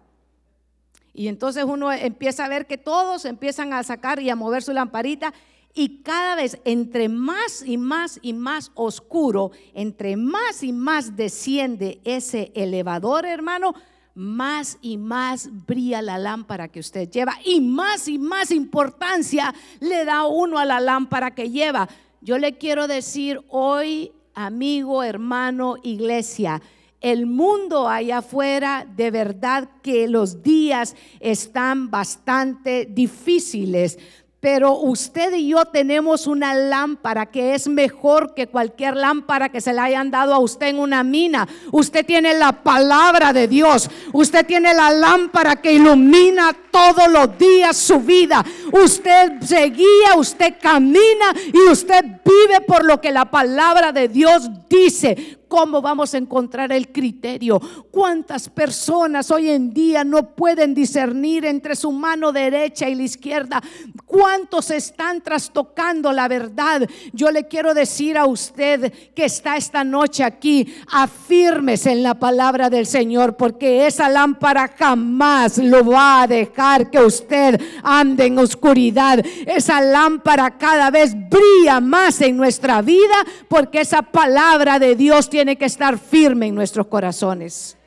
Y 1.13 1.29
entonces 1.29 1.63
uno 1.63 1.93
empieza 1.93 2.43
a 2.43 2.49
ver 2.49 2.67
que 2.67 2.77
todos 2.77 3.23
empiezan 3.23 3.71
a 3.71 3.83
sacar 3.83 4.19
y 4.19 4.29
a 4.29 4.35
mover 4.35 4.63
su 4.63 4.73
lamparita 4.73 5.33
y 5.73 6.01
cada 6.01 6.35
vez 6.35 6.59
entre 6.65 7.07
más 7.07 7.63
y 7.65 7.77
más 7.77 8.19
y 8.21 8.33
más 8.33 8.73
oscuro, 8.75 9.51
entre 9.73 10.17
más 10.17 10.61
y 10.61 10.73
más 10.73 11.15
desciende 11.15 12.01
ese 12.03 12.51
elevador, 12.53 13.25
hermano, 13.25 13.75
más 14.13 14.77
y 14.81 14.97
más 14.97 15.49
brilla 15.65 16.01
la 16.01 16.17
lámpara 16.17 16.67
que 16.67 16.79
usted 16.79 17.09
lleva 17.09 17.37
y 17.45 17.61
más 17.61 18.07
y 18.07 18.17
más 18.17 18.51
importancia 18.51 19.53
le 19.79 20.05
da 20.05 20.25
uno 20.25 20.57
a 20.57 20.65
la 20.65 20.79
lámpara 20.79 21.31
que 21.31 21.49
lleva. 21.49 21.87
Yo 22.21 22.37
le 22.37 22.57
quiero 22.57 22.87
decir 22.87 23.41
hoy, 23.49 24.11
amigo, 24.33 25.03
hermano, 25.03 25.75
iglesia, 25.83 26.61
el 27.01 27.25
mundo 27.25 27.89
allá 27.89 28.19
afuera, 28.19 28.85
de 28.95 29.09
verdad 29.09 29.69
que 29.81 30.07
los 30.07 30.43
días 30.43 30.95
están 31.19 31.89
bastante 31.89 32.85
difíciles 32.85 33.97
pero 34.41 34.73
usted 34.73 35.33
y 35.35 35.49
yo 35.49 35.65
tenemos 35.65 36.25
una 36.25 36.55
lámpara 36.55 37.27
que 37.27 37.53
es 37.53 37.67
mejor 37.67 38.33
que 38.33 38.47
cualquier 38.47 38.97
lámpara 38.97 39.49
que 39.49 39.61
se 39.61 39.71
le 39.71 39.79
hayan 39.79 40.09
dado 40.09 40.33
a 40.33 40.39
usted 40.39 40.69
en 40.69 40.79
una 40.79 41.03
mina. 41.03 41.47
Usted 41.71 42.03
tiene 42.03 42.33
la 42.33 42.51
palabra 42.51 43.33
de 43.33 43.47
Dios. 43.47 43.87
Usted 44.11 44.43
tiene 44.47 44.73
la 44.73 44.89
lámpara 44.89 45.57
que 45.57 45.73
ilumina 45.73 46.53
todos 46.71 47.07
los 47.11 47.37
días 47.37 47.77
su 47.77 47.99
vida. 47.99 48.43
Usted 48.71 49.41
se 49.41 49.63
guía, 49.69 50.15
usted 50.17 50.55
camina 50.59 51.35
y 51.53 51.69
usted 51.69 52.03
vive 52.03 52.61
por 52.65 52.83
lo 52.83 52.99
que 52.99 53.11
la 53.11 53.29
palabra 53.29 53.91
de 53.91 54.07
Dios 54.07 54.49
dice. 54.67 55.40
Cómo 55.51 55.81
vamos 55.81 56.13
a 56.13 56.17
encontrar 56.17 56.71
el 56.71 56.93
criterio. 56.93 57.59
¿Cuántas 57.91 58.47
personas 58.47 59.29
hoy 59.31 59.49
en 59.49 59.73
día 59.73 60.05
no 60.05 60.33
pueden 60.33 60.73
discernir 60.73 61.43
entre 61.43 61.75
su 61.75 61.91
mano 61.91 62.31
derecha 62.31 62.87
y 62.87 62.95
la 62.95 63.03
izquierda? 63.03 63.61
¿Cuántos 64.05 64.71
están 64.71 65.19
trastocando 65.19 66.13
la 66.13 66.29
verdad? 66.29 66.87
Yo 67.11 67.31
le 67.31 67.49
quiero 67.49 67.73
decir 67.73 68.17
a 68.17 68.27
usted 68.27 68.93
que 69.13 69.25
está 69.25 69.57
esta 69.57 69.83
noche 69.83 70.23
aquí, 70.23 70.73
afírmese 70.89 71.91
en 71.91 72.03
la 72.03 72.17
palabra 72.17 72.69
del 72.69 72.85
Señor, 72.85 73.35
porque 73.35 73.85
esa 73.85 74.07
lámpara 74.07 74.73
jamás 74.79 75.57
lo 75.57 75.83
va 75.83 76.21
a 76.21 76.27
dejar 76.27 76.89
que 76.89 76.99
usted 77.01 77.59
ande 77.83 78.27
en 78.27 78.39
oscuridad. 78.39 79.19
Esa 79.45 79.81
lámpara 79.81 80.57
cada 80.57 80.89
vez 80.91 81.13
brilla 81.13 81.81
más 81.81 82.21
en 82.21 82.37
nuestra 82.37 82.81
vida 82.81 83.01
porque 83.49 83.81
esa 83.81 84.01
palabra 84.01 84.79
de 84.79 84.95
Dios 84.95 85.29
tiene 85.29 85.40
que 85.45 85.65
estar 85.65 85.97
firme 85.97 86.47
en 86.47 86.55
nuestros 86.55 86.87
corazones. 86.87 87.77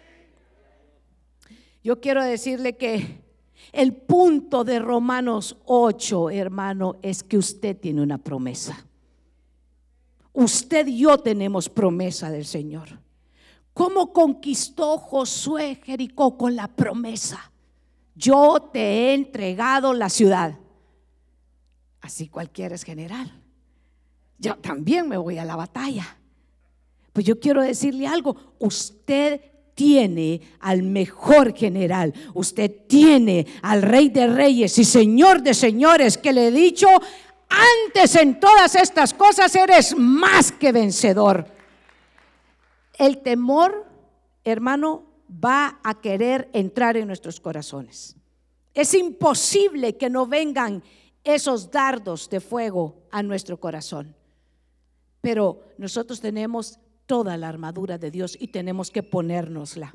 Yo 1.83 2.01
quiero 2.01 2.25
decirle 2.25 2.77
que 2.77 3.23
el 3.73 3.93
punto 3.93 4.65
de 4.65 4.79
Romanos 4.79 5.57
8, 5.65 6.31
hermano, 6.31 6.97
es 7.03 7.23
que 7.23 7.39
usted 7.39 7.77
tiene 7.77 8.03
una 8.03 8.19
promesa. 8.19 8.87
Usted 10.33 10.87
y 10.89 10.99
yo 10.99 11.19
tenemos 11.19 11.69
promesa 11.69 12.31
del 12.31 12.45
Señor. 12.45 12.99
¿Cómo 13.73 14.13
conquistó 14.13 14.99
Josué 14.99 15.81
Jericó 15.85 16.37
con 16.37 16.57
la 16.57 16.69
promesa? 16.69 17.53
Yo 18.15 18.71
te 18.73 18.81
he 18.81 19.15
entregado 19.15 19.93
la 19.93 20.09
ciudad. 20.09 20.59
Así 22.01 22.29
cualquiera 22.29 22.75
es 22.75 22.85
general. 22.85 23.33
Yo 24.39 24.57
también 24.57 25.09
me 25.09 25.17
voy 25.17 25.39
a 25.39 25.45
la 25.45 25.57
batalla. 25.57 26.19
Pues 27.15 27.25
yo 27.25 27.39
quiero 27.39 27.63
decirle 27.63 28.09
algo. 28.09 28.37
Usted 28.59 29.41
tiene 29.77 30.41
al 30.59 30.83
mejor 30.83 31.57
general. 31.57 32.13
Usted 32.35 32.71
tiene 32.89 33.47
al 33.63 33.83
rey 33.83 34.09
de 34.09 34.27
reyes 34.27 34.77
y 34.79 34.85
señor 34.85 35.41
de 35.41 35.55
señores 35.55 36.19
que 36.19 36.33
le 36.33 36.49
he 36.49 36.51
dicho, 36.51 36.89
antes 37.49 38.17
en 38.17 38.41
todas 38.41 38.75
estas 38.75 39.15
cosas 39.15 39.55
eres 39.55 39.97
más 39.97 40.51
que 40.51 40.73
vencedor. 40.73 41.47
El 42.99 43.23
temor, 43.23 43.87
hermano, 44.43 45.05
va 45.33 45.79
a 45.85 46.01
querer 46.01 46.51
entrar 46.53 46.97
en 46.97 47.07
nuestros 47.07 47.39
corazones. 47.39 48.17
Es 48.75 48.93
imposible 48.93 49.97
que 49.97 50.11
no 50.11 50.27
vengan 50.27 50.83
esos 51.23 51.71
dardos 51.71 52.29
de 52.29 52.41
fuego 52.41 53.05
a 53.13 53.23
nuestro 53.23 53.59
corazón. 53.61 54.17
Pero 55.21 55.63
nosotros 55.79 56.21
tenemos 56.21 56.81
toda 57.07 57.37
la 57.37 57.49
armadura 57.49 57.99
de 57.99 58.11
Dios 58.11 58.37
y 58.41 58.49
tenemos 58.49 58.91
que 58.91 59.03
ponérnosla. 59.03 59.95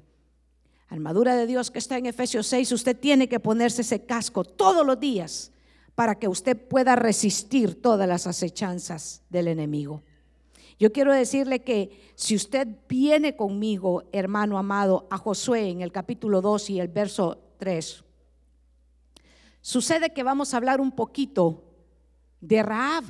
Armadura 0.88 1.36
de 1.36 1.46
Dios 1.46 1.72
que 1.72 1.80
está 1.80 1.98
en 1.98 2.08
Efesios 2.08 2.48
6, 2.48 2.72
usted 2.72 3.00
tiene 3.00 3.30
que 3.30 3.40
ponerse 3.40 3.82
ese 3.82 4.06
casco 4.06 4.44
todos 4.44 4.86
los 4.86 5.00
días 5.00 5.52
para 5.94 6.16
que 6.16 6.28
usted 6.28 6.58
pueda 6.58 6.96
resistir 6.96 7.82
todas 7.82 8.08
las 8.08 8.26
acechanzas 8.26 9.22
del 9.30 9.48
enemigo. 9.50 10.02
Yo 10.80 10.94
quiero 10.94 11.14
decirle 11.14 11.60
que 11.60 12.12
si 12.16 12.36
usted 12.36 12.68
viene 12.88 13.36
conmigo, 13.36 14.04
hermano 14.14 14.58
amado, 14.58 15.08
a 15.12 15.18
Josué 15.18 15.70
en 15.70 15.82
el 15.82 15.92
capítulo 15.92 16.42
2 16.42 16.70
y 16.70 16.80
el 16.80 16.88
verso 16.88 17.38
3, 17.58 18.04
sucede 19.60 20.14
que 20.14 20.24
vamos 20.24 20.54
a 20.54 20.58
hablar 20.58 20.80
un 20.80 20.94
poquito 20.94 21.66
de 22.40 22.64
Raab. 22.64 23.04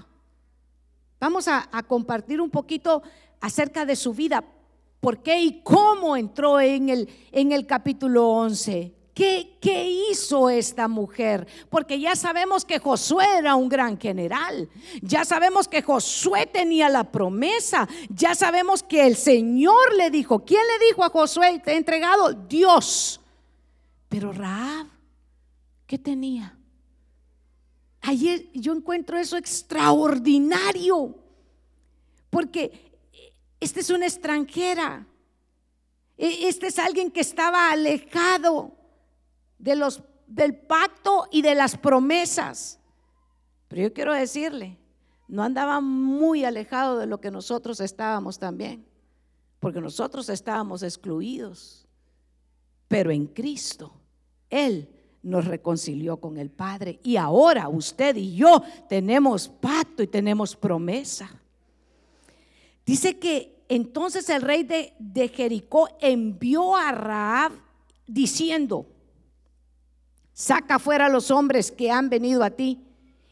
Vamos 1.20 1.48
a, 1.48 1.70
compartir 1.88 2.42
un 2.42 2.50
poquito 2.50 3.04
acerca 3.42 3.86
de 3.86 3.96
su 3.96 4.14
vida, 4.14 4.44
por 5.00 5.24
qué 5.24 5.40
y 5.42 5.62
cómo 5.64 6.18
entró 6.18 6.60
en 6.60 6.90
el, 6.90 7.10
en 7.32 7.52
el 7.52 7.66
capítulo 7.66 8.28
11. 8.30 9.00
¿Qué, 9.60 10.08
hizo 10.10 10.50
esta 10.50 10.88
mujer? 10.88 11.46
Porque 11.70 12.00
ya 12.00 12.16
sabemos 12.16 12.64
que 12.64 12.80
Josué 12.80 13.26
era 13.38 13.56
un 13.56 13.68
gran 13.68 14.00
general. 14.00 14.70
Ya 15.02 15.26
sabemos 15.26 15.68
que 15.68 15.82
Josué 15.82 16.46
tenía 16.46 16.88
la 16.88 17.12
promesa. 17.12 17.88
Ya 18.10 18.34
sabemos 18.34 18.82
que 18.82 19.06
el 19.06 19.18
Señor 19.18 19.94
le 19.98 20.10
dijo. 20.10 20.46
¿Quién 20.46 20.62
le 20.62 20.86
dijo 20.86 21.04
a 21.04 21.10
Josué? 21.10 21.62
Te 21.64 21.74
he 21.74 21.76
entregado 21.76 22.32
Dios. 22.32 23.20
Pero 24.08 24.32
Raab, 24.32 24.88
¿qué 25.86 25.98
tenía? 25.98 26.58
Ayer 28.02 28.50
yo 28.54 28.72
encuentro 28.72 29.18
eso 29.18 29.36
extraordinario. 29.36 31.14
Porque 32.30 32.89
esta 33.60 33.80
es 33.80 33.90
una 33.90 34.06
extranjera. 34.06 35.06
Este 36.18 36.68
es 36.68 36.80
alguien 36.80 37.12
que 37.12 37.22
estaba 37.22 37.72
alejado 37.72 38.72
de 39.58 39.76
los, 39.76 40.02
del 40.28 40.56
pacto 40.56 41.28
y 41.32 41.42
de 41.42 41.56
las 41.56 41.78
promesas. 41.78 42.80
Pero 43.68 43.84
yo 43.84 43.94
quiero 43.94 44.14
decirle, 44.14 44.78
no 45.28 45.44
andaba 45.44 45.80
muy 45.80 46.44
alejado 46.44 46.98
de 46.98 47.06
lo 47.06 47.22
que 47.22 47.32
nosotros 47.32 47.80
estábamos 47.80 48.40
también, 48.40 48.86
porque 49.60 49.80
nosotros 49.80 50.28
estábamos 50.30 50.84
excluidos. 50.84 51.88
Pero 52.88 53.12
en 53.12 53.28
Cristo, 53.28 53.94
Él 54.50 54.90
nos 55.22 55.46
reconcilió 55.46 56.18
con 56.18 56.38
el 56.38 56.50
Padre 56.50 57.00
y 57.04 57.18
ahora 57.18 57.70
usted 57.70 58.16
y 58.16 58.36
yo 58.36 58.64
tenemos 58.88 59.48
pacto 59.48 60.02
y 60.02 60.08
tenemos 60.08 60.56
promesa. 60.56 61.30
Dice 62.90 63.20
que 63.20 63.64
entonces 63.70 64.28
el 64.30 64.42
rey 64.42 64.64
de, 64.64 65.28
Jericó 65.28 65.90
envió 66.02 66.76
a 66.76 66.92
Raab 66.92 67.52
diciendo, 68.08 68.88
Saca 70.34 70.80
fuera 70.80 71.06
a 71.06 71.10
los 71.10 71.30
hombres 71.30 71.72
que 71.72 71.92
han 71.92 72.10
venido 72.10 72.44
a 72.44 72.50
ti 72.50 72.84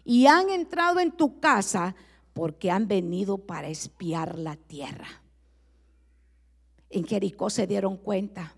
y 0.05 0.27
han 0.27 0.51
entrado 0.51 0.99
en 0.99 1.11
tu 1.11 1.39
casa 1.39 1.95
porque 2.33 2.69
han 2.69 2.87
venido 2.87 3.39
para 3.39 3.67
espiar 3.67 4.37
la 4.37 4.57
tierra. 4.57 5.07
En 6.91 7.03
Jericó 7.07 7.49
se 7.49 7.65
dieron 7.65 7.97
cuenta 7.97 8.55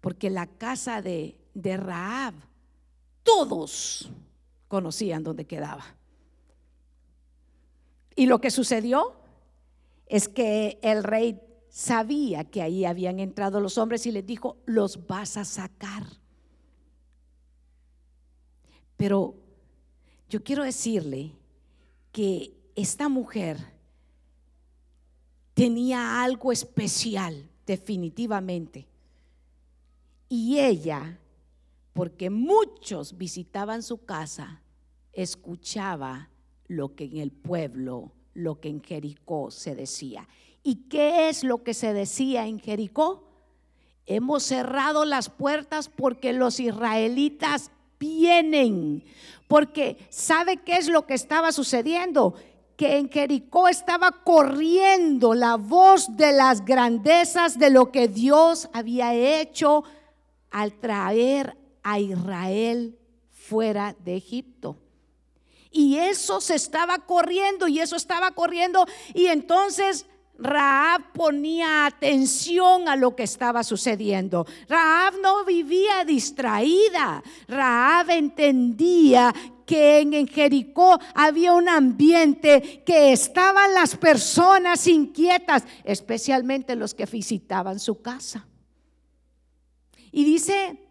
porque 0.00 0.30
la 0.30 0.46
casa 0.46 1.02
de, 1.02 1.38
de 1.52 1.76
Raab, 1.76 2.32
todos 3.22 4.10
conocían 4.66 5.22
dónde 5.22 5.44
quedaba. 5.44 5.84
Y 8.16 8.24
lo 8.24 8.40
que 8.40 8.50
sucedió 8.50 9.22
es 10.06 10.28
que 10.28 10.78
el 10.82 11.02
rey 11.02 11.40
sabía 11.68 12.44
que 12.44 12.62
ahí 12.62 12.84
habían 12.84 13.18
entrado 13.18 13.60
los 13.60 13.78
hombres 13.78 14.06
y 14.06 14.12
les 14.12 14.24
dijo, 14.24 14.58
los 14.66 15.06
vas 15.06 15.36
a 15.36 15.44
sacar. 15.44 16.04
Pero 18.96 19.34
yo 20.28 20.42
quiero 20.42 20.62
decirle 20.62 21.32
que 22.12 22.54
esta 22.76 23.08
mujer 23.08 23.58
tenía 25.54 26.22
algo 26.22 26.52
especial, 26.52 27.48
definitivamente. 27.66 28.86
Y 30.28 30.58
ella, 30.58 31.18
porque 31.92 32.30
muchos 32.30 33.16
visitaban 33.16 33.82
su 33.82 34.04
casa, 34.04 34.62
escuchaba 35.12 36.30
lo 36.66 36.94
que 36.94 37.04
en 37.04 37.18
el 37.18 37.30
pueblo, 37.30 38.12
lo 38.34 38.60
que 38.60 38.68
en 38.68 38.82
Jericó 38.82 39.50
se 39.50 39.74
decía. 39.74 40.28
¿Y 40.62 40.88
qué 40.88 41.28
es 41.28 41.44
lo 41.44 41.62
que 41.62 41.74
se 41.74 41.92
decía 41.92 42.46
en 42.46 42.58
Jericó? 42.58 43.24
Hemos 44.06 44.42
cerrado 44.42 45.04
las 45.04 45.30
puertas 45.30 45.88
porque 45.88 46.32
los 46.32 46.60
israelitas 46.60 47.70
vienen. 47.98 49.04
Porque 49.48 49.96
¿sabe 50.10 50.58
qué 50.58 50.76
es 50.76 50.88
lo 50.88 51.06
que 51.06 51.14
estaba 51.14 51.52
sucediendo? 51.52 52.34
Que 52.76 52.98
en 52.98 53.08
Jericó 53.08 53.68
estaba 53.68 54.22
corriendo 54.24 55.34
la 55.34 55.56
voz 55.56 56.16
de 56.16 56.32
las 56.32 56.64
grandezas 56.64 57.58
de 57.58 57.70
lo 57.70 57.92
que 57.92 58.08
Dios 58.08 58.68
había 58.72 59.14
hecho 59.14 59.84
al 60.50 60.72
traer 60.80 61.56
a 61.82 62.00
Israel 62.00 62.98
fuera 63.30 63.94
de 64.04 64.16
Egipto. 64.16 64.76
Y 65.76 65.98
eso 65.98 66.40
se 66.40 66.54
estaba 66.54 67.00
corriendo 67.00 67.66
y 67.66 67.80
eso 67.80 67.96
estaba 67.96 68.30
corriendo 68.30 68.86
y 69.12 69.26
entonces 69.26 70.06
Raab 70.38 71.12
ponía 71.12 71.86
atención 71.86 72.88
a 72.88 72.94
lo 72.94 73.16
que 73.16 73.24
estaba 73.24 73.64
sucediendo. 73.64 74.46
Raab 74.68 75.14
no 75.20 75.44
vivía 75.44 76.04
distraída. 76.04 77.22
Raab 77.48 78.10
entendía 78.10 79.34
que 79.66 80.00
en 80.00 80.28
Jericó 80.28 81.00
había 81.12 81.52
un 81.52 81.68
ambiente 81.68 82.84
que 82.86 83.12
estaban 83.12 83.74
las 83.74 83.96
personas 83.96 84.86
inquietas, 84.86 85.64
especialmente 85.82 86.76
los 86.76 86.94
que 86.94 87.06
visitaban 87.06 87.80
su 87.80 88.00
casa. 88.00 88.46
Y 90.12 90.24
dice, 90.24 90.83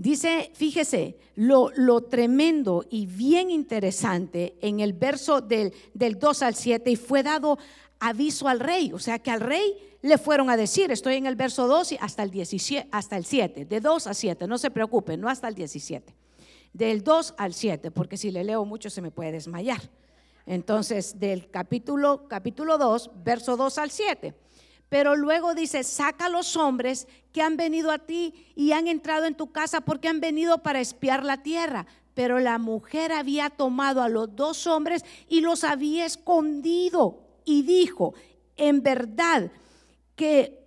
dice, 0.00 0.50
fíjese, 0.54 1.18
lo, 1.34 1.70
lo 1.76 2.00
tremendo 2.00 2.86
y 2.88 3.04
bien 3.04 3.50
interesante 3.50 4.56
en 4.62 4.80
el 4.80 4.94
verso 4.94 5.42
del, 5.42 5.74
del 5.92 6.18
2 6.18 6.42
al 6.42 6.54
7, 6.54 6.90
y 6.90 6.96
fue 6.96 7.22
dado 7.22 7.58
aviso 7.98 8.48
al 8.48 8.60
rey. 8.60 8.92
O 8.94 8.98
sea 8.98 9.18
que 9.18 9.30
al 9.30 9.40
rey 9.40 9.76
le 10.00 10.16
fueron 10.16 10.48
a 10.48 10.56
decir, 10.56 10.90
estoy 10.90 11.16
en 11.16 11.26
el 11.26 11.36
verso 11.36 11.66
2 11.66 11.96
hasta 12.00 12.22
el, 12.22 12.30
17, 12.30 12.88
hasta 12.90 13.18
el 13.18 13.26
7, 13.26 13.66
de 13.66 13.80
2 13.80 14.06
a 14.06 14.14
7, 14.14 14.46
no 14.46 14.56
se 14.56 14.70
preocupen, 14.70 15.20
no 15.20 15.28
hasta 15.28 15.48
el 15.48 15.54
17, 15.54 16.14
del 16.72 17.04
2 17.04 17.34
al 17.36 17.52
7, 17.52 17.90
porque 17.90 18.16
si 18.16 18.30
le 18.30 18.42
leo 18.42 18.64
mucho 18.64 18.88
se 18.88 19.02
me 19.02 19.10
puede 19.10 19.32
desmayar. 19.32 19.82
Entonces, 20.46 21.20
del 21.20 21.50
capítulo, 21.50 22.26
capítulo 22.26 22.78
2, 22.78 23.10
verso 23.22 23.58
2 23.58 23.76
al 23.76 23.90
7. 23.90 24.34
Pero 24.90 25.16
luego 25.16 25.54
dice, 25.54 25.84
saca 25.84 26.26
a 26.26 26.28
los 26.28 26.56
hombres 26.56 27.06
que 27.32 27.42
han 27.42 27.56
venido 27.56 27.92
a 27.92 27.98
ti 27.98 28.34
y 28.56 28.72
han 28.72 28.88
entrado 28.88 29.24
en 29.24 29.36
tu 29.36 29.52
casa 29.52 29.80
porque 29.80 30.08
han 30.08 30.20
venido 30.20 30.58
para 30.58 30.80
espiar 30.80 31.24
la 31.24 31.42
tierra. 31.42 31.86
Pero 32.12 32.40
la 32.40 32.58
mujer 32.58 33.12
había 33.12 33.50
tomado 33.50 34.02
a 34.02 34.08
los 34.08 34.34
dos 34.34 34.66
hombres 34.66 35.04
y 35.28 35.42
los 35.42 35.62
había 35.62 36.04
escondido 36.04 37.20
y 37.44 37.62
dijo, 37.62 38.14
en 38.56 38.82
verdad 38.82 39.52
que 40.16 40.58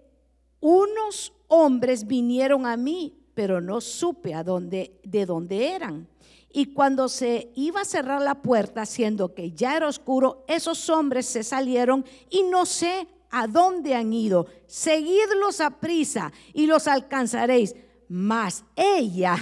unos 0.62 1.34
hombres 1.50 2.08
vinieron 2.08 2.66
a 2.66 2.78
mí, 2.78 3.14
pero 3.34 3.60
no 3.60 3.82
supe 3.82 4.34
a 4.34 4.46
dónde, 4.46 5.02
de 5.04 5.26
dónde 5.26 5.76
eran. 5.76 6.08
Y 6.50 6.68
cuando 6.68 7.10
se 7.10 7.52
iba 7.56 7.82
a 7.82 7.86
cerrar 7.86 8.22
la 8.22 8.42
puerta, 8.42 8.86
siendo 8.86 9.34
que 9.34 9.52
ya 9.52 9.76
era 9.76 9.90
oscuro, 9.90 10.46
esos 10.48 10.90
hombres 10.90 11.26
se 11.26 11.44
salieron 11.44 12.06
y 12.30 12.44
no 12.44 12.66
sé 12.66 13.08
a 13.34 13.48
dónde 13.48 13.96
han 13.96 14.14
ido. 14.14 14.46
Seguidlos 14.68 15.60
a 15.60 15.80
prisa 15.80 16.32
y 16.54 16.68
los 16.68 16.88
alcanzaréis. 16.88 17.76
Mas 18.08 18.64
ella 18.76 19.36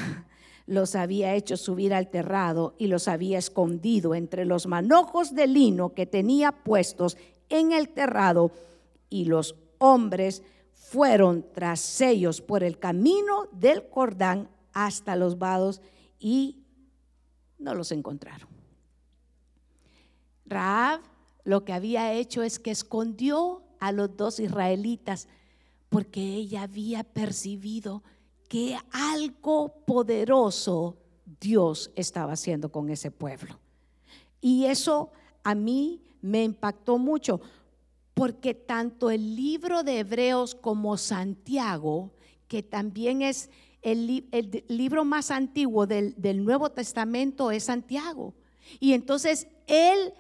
los 0.66 0.96
había 0.96 1.36
hecho 1.36 1.58
subir 1.58 1.94
al 1.94 2.10
terrado 2.10 2.74
y 2.80 2.88
los 2.88 3.10
había 3.10 3.38
escondido 3.38 4.16
entre 4.16 4.46
los 4.46 4.66
manojos 4.66 5.36
de 5.36 5.46
lino 5.48 5.94
que 5.94 6.06
tenía 6.06 6.54
puestos 6.54 7.18
en 7.50 7.74
el 7.74 7.90
terrado. 7.90 8.52
Y 9.10 9.26
los 9.26 9.56
hombres 9.78 10.42
fueron 10.72 11.46
tras 11.54 12.00
ellos 12.00 12.42
por 12.42 12.64
el 12.64 12.80
camino 12.80 13.50
del 13.52 13.84
Jordán 13.92 14.50
hasta 14.72 15.18
los 15.18 15.38
vados 15.38 15.82
y 16.18 16.64
no 17.60 17.76
los 17.76 17.92
encontraron. 17.92 18.48
Raab 20.46 21.02
lo 21.44 21.66
que 21.66 21.74
había 21.74 22.14
hecho 22.14 22.44
es 22.44 22.60
que 22.60 22.72
escondió 22.72 23.64
a 23.82 23.92
los 23.92 24.16
dos 24.16 24.40
israelitas 24.40 25.28
porque 25.90 26.22
ella 26.22 26.64
había 26.64 27.04
percibido 27.04 28.02
que 28.48 28.78
algo 28.92 29.74
poderoso 29.86 30.96
Dios 31.42 31.92
estaba 31.96 32.34
haciendo 32.34 32.72
con 32.72 32.90
ese 32.90 33.12
pueblo. 33.12 33.60
Y 34.40 34.66
eso 34.66 35.12
a 35.44 35.56
mí 35.56 36.02
me 36.22 36.44
impactó 36.44 36.98
mucho, 36.98 37.42
porque 38.14 38.54
tanto 38.54 39.10
el 39.10 39.36
libro 39.36 39.84
de 39.84 40.00
Hebreos 40.00 40.56
como 40.56 40.96
Santiago, 40.98 42.12
que 42.48 42.64
también 42.64 43.22
es 43.22 43.50
el, 43.82 44.28
libro 44.68 45.04
más 45.06 45.32
antiguo 45.32 45.88
del, 45.88 46.46
Nuevo 46.46 46.70
Testamento, 46.70 47.52
es 47.52 47.64
Santiago. 47.64 48.34
Y 48.80 48.94
entonces 48.94 49.48
él 49.68 50.14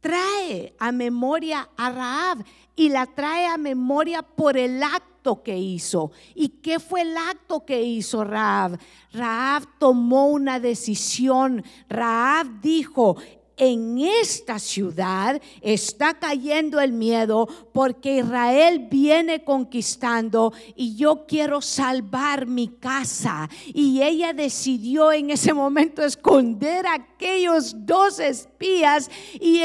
trae 0.00 0.74
a 0.78 0.92
memoria 0.92 1.68
a 1.76 1.90
Raab 1.90 2.44
y 2.76 2.88
la 2.88 3.06
trae 3.06 3.46
a 3.46 3.56
memoria 3.56 4.22
por 4.22 4.56
el 4.56 4.82
acto 4.82 5.42
que 5.42 5.56
hizo. 5.56 6.12
¿Y 6.34 6.48
qué 6.48 6.80
fue 6.80 7.02
el 7.02 7.16
acto 7.16 7.64
que 7.64 7.82
hizo 7.82 8.24
Raab? 8.24 8.78
Raab 9.12 9.64
tomó 9.78 10.28
una 10.28 10.58
decisión. 10.60 11.64
Raab 11.88 12.60
dijo, 12.60 13.16
en 13.60 13.98
esta 13.98 14.58
ciudad 14.58 15.40
está 15.60 16.14
cayendo 16.14 16.80
el 16.80 16.92
miedo 16.92 17.46
porque 17.72 18.16
Israel 18.16 18.88
viene 18.90 19.44
conquistando 19.44 20.52
y 20.74 20.96
yo 20.96 21.26
quiero 21.26 21.60
salvar 21.60 22.46
mi 22.46 22.68
casa. 22.68 23.48
Y 23.66 24.02
ella 24.02 24.32
decidió 24.32 25.12
en 25.12 25.30
ese 25.30 25.52
momento 25.52 26.02
esconder 26.02 26.86
a 26.86 26.94
aquellos 26.94 27.74
dos 27.86 28.18
espías 28.18 29.10
y 29.38 29.60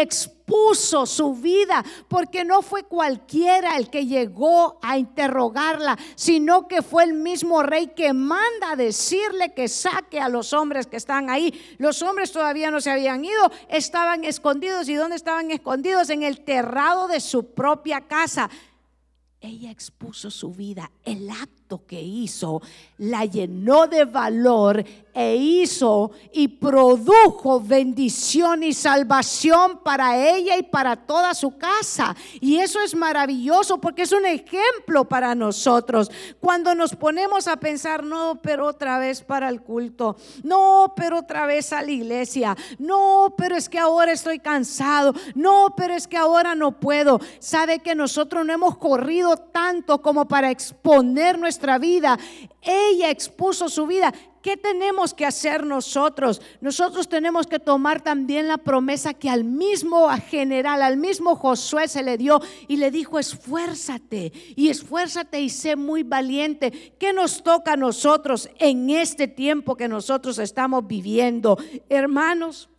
puso 0.46 1.06
su 1.06 1.34
vida, 1.34 1.84
porque 2.08 2.46
no 2.46 2.62
fue 2.62 2.84
cualquiera 2.84 3.78
el 3.78 3.90
que 3.90 4.06
llegó 4.06 4.80
a 4.82 4.98
interrogarla, 4.98 5.98
sino 6.16 6.68
que 6.68 6.82
fue 6.82 7.04
el 7.04 7.14
mismo 7.14 7.64
rey 7.64 7.88
que 7.88 8.14
manda 8.14 8.76
decirle 8.76 9.54
que 9.54 9.68
saque 9.68 10.20
a 10.20 10.30
los 10.30 10.54
hombres 10.54 10.88
que 10.88 10.98
están 10.98 11.30
ahí. 11.30 11.54
Los 11.78 12.02
hombres 12.02 12.32
todavía 12.32 12.72
no 12.72 12.80
se 12.80 12.92
habían 12.92 13.26
ido, 13.26 13.52
estaban 13.70 14.24
escondidos. 14.24 14.88
¿Y 14.88 14.96
dónde 14.96 15.16
estaban 15.16 15.52
escondidos? 15.52 16.10
En 16.10 16.24
el 16.24 16.42
terrado 16.42 17.08
de 17.08 17.20
su 17.20 17.54
propia 17.54 18.02
casa. 18.02 18.50
Ella 19.42 19.70
expuso 19.70 20.32
su 20.32 20.52
vida, 20.52 20.92
el 21.04 21.30
acto 21.30 21.86
que 21.86 22.02
hizo 22.02 22.62
la 22.98 23.26
llenó 23.26 23.86
de 23.86 24.06
valor 24.06 24.84
e 25.16 25.38
hizo 25.38 26.12
y 26.34 26.50
produjo 26.50 27.62
bendición 27.62 28.64
y 28.64 28.74
salvación 28.74 29.80
para 29.82 30.18
ella 30.18 30.58
y 30.58 30.64
para 30.64 30.98
toda 30.98 31.34
su 31.34 31.58
casa. 31.58 32.14
Y 32.42 32.58
eso 32.58 32.82
es 32.82 32.94
maravilloso 32.94 33.80
porque 33.80 34.02
es 34.02 34.12
un 34.12 34.26
ejemplo 34.26 35.06
para 35.06 35.34
nosotros. 35.34 36.12
Cuando 36.42 36.76
nos 36.76 36.94
ponemos 36.98 37.48
a 37.48 37.56
pensar, 37.56 38.04
no, 38.04 38.42
pero 38.44 38.68
otra 38.68 39.00
vez 39.00 39.22
para 39.22 39.48
el 39.48 39.62
culto, 39.62 40.18
no, 40.44 40.94
pero 40.98 41.20
otra 41.20 41.46
vez 41.46 41.72
a 41.72 41.82
la 41.82 41.92
iglesia, 41.92 42.58
no, 42.78 43.34
pero 43.38 43.56
es 43.56 43.70
que 43.70 43.80
ahora 43.80 44.12
estoy 44.12 44.40
cansado, 44.40 45.14
no, 45.34 45.74
pero 45.78 45.94
es 45.94 46.10
que 46.10 46.18
ahora 46.18 46.56
no 46.56 46.78
puedo. 46.78 47.22
Sabe 47.40 47.80
que 47.80 47.96
nosotros 47.96 48.46
no 48.46 48.52
hemos 48.52 48.78
corrido 48.78 49.38
tanto 49.38 50.02
como 50.02 50.28
para 50.28 50.52
exponer 50.52 51.40
nuestra 51.40 51.78
vida. 51.78 52.20
Ella 52.62 53.10
expuso 53.10 53.70
su 53.70 53.88
vida. 53.88 54.14
¿Qué 54.46 54.58
tenemos 54.58 55.16
que 55.16 55.26
hacer 55.26 55.66
nosotros? 55.66 56.40
Nosotros 56.62 57.10
tenemos 57.10 57.48
que 57.48 57.58
tomar 57.58 58.02
también 58.02 58.48
la 58.48 58.60
promesa 58.60 59.16
que 59.16 59.28
al 59.28 59.44
mismo 59.44 60.08
general, 60.30 60.84
al 60.84 60.98
mismo 60.98 61.36
Josué 61.36 61.88
se 61.88 62.04
le 62.04 62.16
dio 62.16 62.40
y 62.68 62.78
le 62.78 62.92
dijo, 62.92 63.18
esfuérzate 63.18 64.32
y 64.56 64.70
esfuérzate 64.70 65.42
y 65.42 65.50
sé 65.50 65.76
muy 65.76 66.04
valiente. 66.04 66.94
¿Qué 67.00 67.12
nos 67.12 67.42
toca 67.42 67.74
a 67.74 67.76
nosotros 67.76 68.48
en 68.60 68.92
este 68.92 69.28
tiempo 69.28 69.76
que 69.76 69.88
nosotros 69.88 70.38
estamos 70.38 70.86
viviendo? 70.86 71.58
Hermanos, 71.90 72.70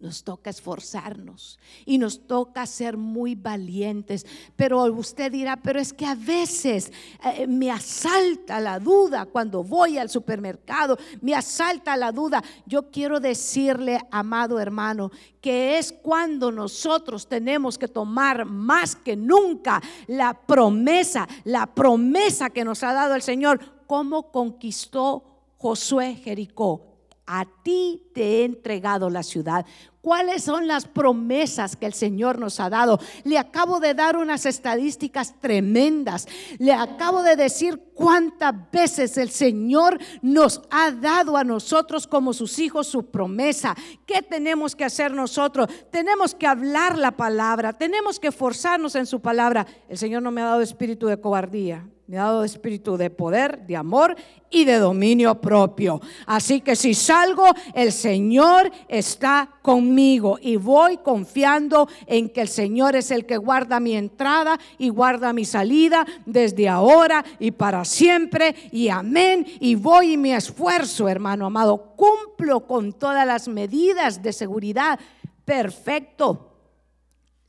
nos 0.00 0.22
toca 0.22 0.50
esforzarnos 0.50 1.58
y 1.84 1.98
nos 1.98 2.26
toca 2.28 2.66
ser 2.66 2.96
muy 2.96 3.34
valientes. 3.34 4.24
Pero 4.54 4.84
usted 4.84 5.32
dirá, 5.32 5.56
pero 5.56 5.80
es 5.80 5.92
que 5.92 6.06
a 6.06 6.14
veces 6.14 6.92
eh, 7.24 7.48
me 7.48 7.70
asalta 7.70 8.60
la 8.60 8.78
duda 8.78 9.26
cuando 9.26 9.64
voy 9.64 9.98
al 9.98 10.08
supermercado, 10.08 10.96
me 11.20 11.34
asalta 11.34 11.96
la 11.96 12.12
duda. 12.12 12.42
Yo 12.64 12.90
quiero 12.92 13.18
decirle, 13.18 13.98
amado 14.12 14.60
hermano, 14.60 15.10
que 15.40 15.78
es 15.78 15.92
cuando 15.92 16.52
nosotros 16.52 17.26
tenemos 17.26 17.76
que 17.76 17.88
tomar 17.88 18.44
más 18.44 18.94
que 18.94 19.16
nunca 19.16 19.82
la 20.06 20.32
promesa, 20.32 21.26
la 21.42 21.66
promesa 21.66 22.50
que 22.50 22.64
nos 22.64 22.84
ha 22.84 22.92
dado 22.92 23.16
el 23.16 23.22
Señor, 23.22 23.60
cómo 23.88 24.30
conquistó 24.30 25.24
Josué 25.56 26.14
Jericó 26.14 26.87
a 27.28 27.46
ti 27.62 28.10
te 28.14 28.22
he 28.22 28.44
entregado 28.44 29.10
la 29.10 29.22
ciudad. 29.22 29.66
¿Cuáles 30.08 30.42
son 30.42 30.66
las 30.66 30.86
promesas 30.86 31.76
que 31.76 31.84
el 31.84 31.92
Señor 31.92 32.38
nos 32.38 32.60
ha 32.60 32.70
dado? 32.70 32.98
Le 33.24 33.36
acabo 33.36 33.78
de 33.78 33.92
dar 33.92 34.16
unas 34.16 34.46
estadísticas 34.46 35.38
tremendas. 35.38 36.26
Le 36.56 36.72
acabo 36.72 37.22
de 37.22 37.36
decir 37.36 37.78
cuántas 37.92 38.54
veces 38.72 39.18
el 39.18 39.28
Señor 39.28 39.98
nos 40.22 40.62
ha 40.70 40.92
dado 40.92 41.36
a 41.36 41.44
nosotros 41.44 42.06
como 42.06 42.32
sus 42.32 42.58
hijos 42.58 42.86
su 42.86 43.10
promesa. 43.10 43.76
¿Qué 44.06 44.22
tenemos 44.22 44.74
que 44.74 44.86
hacer 44.86 45.12
nosotros? 45.12 45.68
Tenemos 45.90 46.34
que 46.34 46.46
hablar 46.46 46.96
la 46.96 47.10
palabra, 47.10 47.74
tenemos 47.74 48.18
que 48.18 48.32
forzarnos 48.32 48.94
en 48.94 49.04
su 49.04 49.20
palabra. 49.20 49.66
El 49.90 49.98
Señor 49.98 50.22
no 50.22 50.30
me 50.30 50.40
ha 50.40 50.46
dado 50.46 50.62
espíritu 50.62 51.06
de 51.06 51.20
cobardía 51.20 51.86
me 52.08 52.16
ha 52.16 52.22
dado 52.22 52.42
espíritu 52.42 52.96
de 52.96 53.10
poder, 53.10 53.66
de 53.66 53.76
amor 53.76 54.16
y 54.48 54.64
de 54.64 54.78
dominio 54.78 55.42
propio. 55.42 56.00
Así 56.24 56.62
que 56.62 56.74
si 56.74 56.94
salgo, 56.94 57.44
el 57.74 57.92
Señor 57.92 58.72
está 58.88 59.50
conmigo 59.60 59.97
y 59.98 60.56
voy 60.56 60.98
confiando 60.98 61.88
en 62.06 62.28
que 62.28 62.40
el 62.40 62.48
Señor 62.48 62.94
es 62.94 63.10
el 63.10 63.26
que 63.26 63.36
guarda 63.36 63.80
mi 63.80 63.96
entrada 63.96 64.58
y 64.78 64.90
guarda 64.90 65.32
mi 65.32 65.44
salida 65.44 66.06
desde 66.24 66.68
ahora 66.68 67.24
y 67.40 67.50
para 67.50 67.84
siempre. 67.84 68.54
Y 68.70 68.88
amén. 68.88 69.46
Y 69.60 69.74
voy 69.74 70.12
y 70.12 70.16
me 70.16 70.36
esfuerzo, 70.36 71.08
hermano 71.08 71.46
amado. 71.46 71.94
Cumplo 71.96 72.66
con 72.66 72.92
todas 72.92 73.26
las 73.26 73.48
medidas 73.48 74.22
de 74.22 74.32
seguridad. 74.32 75.00
Perfecto 75.44 76.47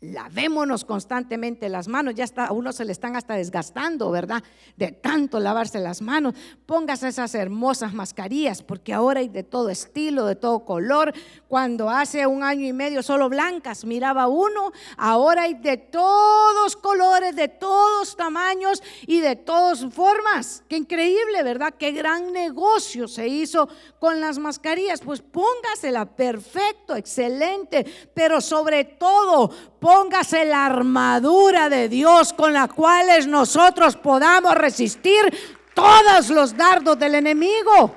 Lavémonos 0.01 0.85
constantemente 0.85 1.67
las 1.67 1.89
manos, 1.89 2.15
ya 2.15 2.23
está, 2.23 2.45
a 2.45 2.53
uno 2.53 2.71
se 2.71 2.85
le 2.85 2.93
están 2.93 3.17
hasta 3.17 3.33
desgastando, 3.33 4.09
¿verdad? 4.12 4.41
De 4.77 4.93
tanto 4.93 5.41
lavarse 5.41 5.77
las 5.79 6.01
manos. 6.01 6.35
Póngase 6.65 7.09
esas 7.09 7.35
hermosas 7.35 7.93
mascarillas, 7.93 8.63
porque 8.63 8.93
ahora 8.93 9.19
hay 9.19 9.27
de 9.27 9.43
todo 9.43 9.69
estilo, 9.69 10.25
de 10.25 10.38
todo 10.38 10.63
color. 10.63 11.13
Cuando 11.49 11.89
hace 11.89 12.25
un 12.25 12.43
año 12.43 12.65
y 12.65 12.71
medio 12.71 13.03
solo 13.03 13.27
blancas 13.27 13.83
miraba 13.83 14.29
uno, 14.29 14.71
ahora 14.95 15.41
hay 15.41 15.55
de 15.55 15.75
todos 15.75 16.77
colores, 16.77 17.35
de 17.35 17.49
todos 17.49 18.15
tamaños 18.15 18.81
y 19.05 19.19
de 19.19 19.35
todas 19.35 19.85
formas. 19.93 20.63
Qué 20.69 20.77
increíble, 20.77 21.43
¿verdad? 21.43 21.73
Qué 21.77 21.91
gran 21.91 22.31
negocio 22.31 23.09
se 23.09 23.27
hizo 23.27 23.67
con 23.99 24.21
las 24.21 24.39
mascarillas. 24.39 25.01
Pues 25.01 25.21
póngasela, 25.21 26.05
perfecto, 26.05 26.95
excelente, 26.95 27.85
pero 28.13 28.39
sobre 28.39 28.85
todo, 28.85 29.51
póngase 29.89 30.45
la 30.45 30.67
armadura 30.67 31.67
de 31.67 31.89
Dios 31.89 32.32
con 32.34 32.54
la 32.54 32.67
cual 32.67 33.08
nosotros 33.28 33.95
podamos 33.95 34.54
resistir 34.54 35.34
todos 35.73 36.30
los 36.30 36.56
dardos 36.56 36.99
del 36.99 37.15
enemigo. 37.15 37.95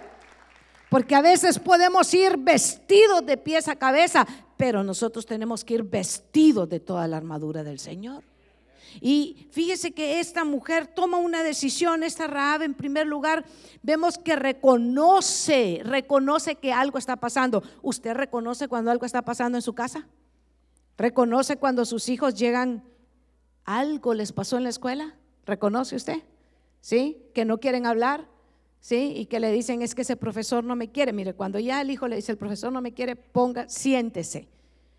Porque 0.88 1.14
a 1.14 1.20
veces 1.20 1.58
podemos 1.58 2.14
ir 2.14 2.38
vestidos 2.38 3.26
de 3.26 3.36
pies 3.36 3.68
a 3.68 3.76
cabeza, 3.76 4.26
pero 4.56 4.82
nosotros 4.82 5.26
tenemos 5.26 5.66
que 5.66 5.74
ir 5.74 5.82
vestidos 5.82 6.66
de 6.66 6.80
toda 6.80 7.06
la 7.06 7.18
armadura 7.18 7.62
del 7.62 7.78
Señor. 7.78 8.24
Y 9.02 9.48
fíjese 9.50 9.92
que 9.92 10.18
esta 10.18 10.44
mujer 10.44 10.86
toma 10.86 11.18
una 11.18 11.42
decisión, 11.42 12.02
esta 12.04 12.26
Raab 12.26 12.62
en 12.62 12.72
primer 12.72 13.06
lugar, 13.06 13.44
vemos 13.82 14.16
que 14.16 14.34
reconoce, 14.34 15.82
reconoce 15.84 16.54
que 16.54 16.72
algo 16.72 16.96
está 16.96 17.16
pasando. 17.16 17.62
¿Usted 17.82 18.14
reconoce 18.14 18.66
cuando 18.66 18.90
algo 18.90 19.04
está 19.04 19.20
pasando 19.20 19.58
en 19.58 19.62
su 19.62 19.74
casa? 19.74 20.06
¿Reconoce 20.98 21.56
cuando 21.56 21.84
sus 21.84 22.08
hijos 22.08 22.34
llegan, 22.34 22.84
algo 23.64 24.14
les 24.14 24.32
pasó 24.32 24.56
en 24.56 24.64
la 24.64 24.68
escuela? 24.68 25.16
¿Reconoce 25.46 25.96
usted? 25.96 26.22
¿Sí? 26.80 27.22
Que 27.34 27.44
no 27.44 27.58
quieren 27.58 27.86
hablar, 27.86 28.28
¿sí? 28.80 29.14
Y 29.16 29.26
que 29.26 29.40
le 29.40 29.50
dicen, 29.52 29.82
es 29.82 29.94
que 29.94 30.02
ese 30.02 30.16
profesor 30.16 30.64
no 30.64 30.76
me 30.76 30.90
quiere. 30.90 31.12
Mire, 31.12 31.34
cuando 31.34 31.58
ya 31.58 31.80
el 31.80 31.90
hijo 31.90 32.08
le 32.08 32.16
dice, 32.16 32.32
el 32.32 32.38
profesor 32.38 32.72
no 32.72 32.82
me 32.82 32.92
quiere, 32.92 33.16
ponga, 33.16 33.68
siéntese. 33.68 34.48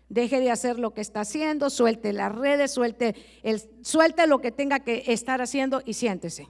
Deje 0.08 0.40
de 0.40 0.50
hacer 0.50 0.78
lo 0.78 0.92
que 0.92 1.00
está 1.00 1.20
haciendo, 1.20 1.70
suelte 1.70 2.12
las 2.12 2.34
redes, 2.34 2.72
suelte, 2.72 3.14
el, 3.42 3.62
suelte 3.82 4.26
lo 4.26 4.40
que 4.40 4.52
tenga 4.52 4.80
que 4.80 5.04
estar 5.08 5.40
haciendo 5.40 5.82
y 5.84 5.94
siéntese. 5.94 6.48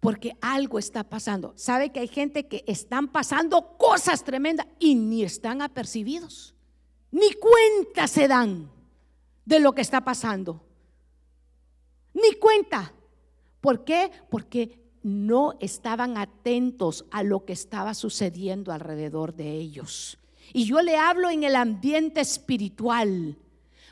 Porque 0.00 0.36
algo 0.40 0.78
está 0.78 1.04
pasando. 1.04 1.52
¿Sabe 1.56 1.90
que 1.90 2.00
hay 2.00 2.08
gente 2.08 2.46
que 2.46 2.64
están 2.66 3.08
pasando 3.08 3.76
cosas 3.76 4.24
tremendas 4.24 4.66
y 4.78 4.94
ni 4.94 5.24
están 5.24 5.62
apercibidos? 5.62 6.54
Ni 7.10 7.32
cuenta 7.32 8.06
se 8.06 8.28
dan 8.28 8.70
de 9.44 9.60
lo 9.60 9.72
que 9.72 9.82
está 9.82 10.04
pasando. 10.04 10.62
Ni 12.14 12.32
cuenta. 12.34 12.92
¿Por 13.60 13.84
qué? 13.84 14.10
Porque 14.30 14.80
no 15.02 15.54
estaban 15.60 16.16
atentos 16.16 17.04
a 17.10 17.22
lo 17.22 17.44
que 17.44 17.52
estaba 17.52 17.94
sucediendo 17.94 18.72
alrededor 18.72 19.34
de 19.34 19.52
ellos. 19.52 20.18
Y 20.52 20.64
yo 20.64 20.82
le 20.82 20.96
hablo 20.96 21.30
en 21.30 21.44
el 21.44 21.56
ambiente 21.56 22.20
espiritual, 22.20 23.36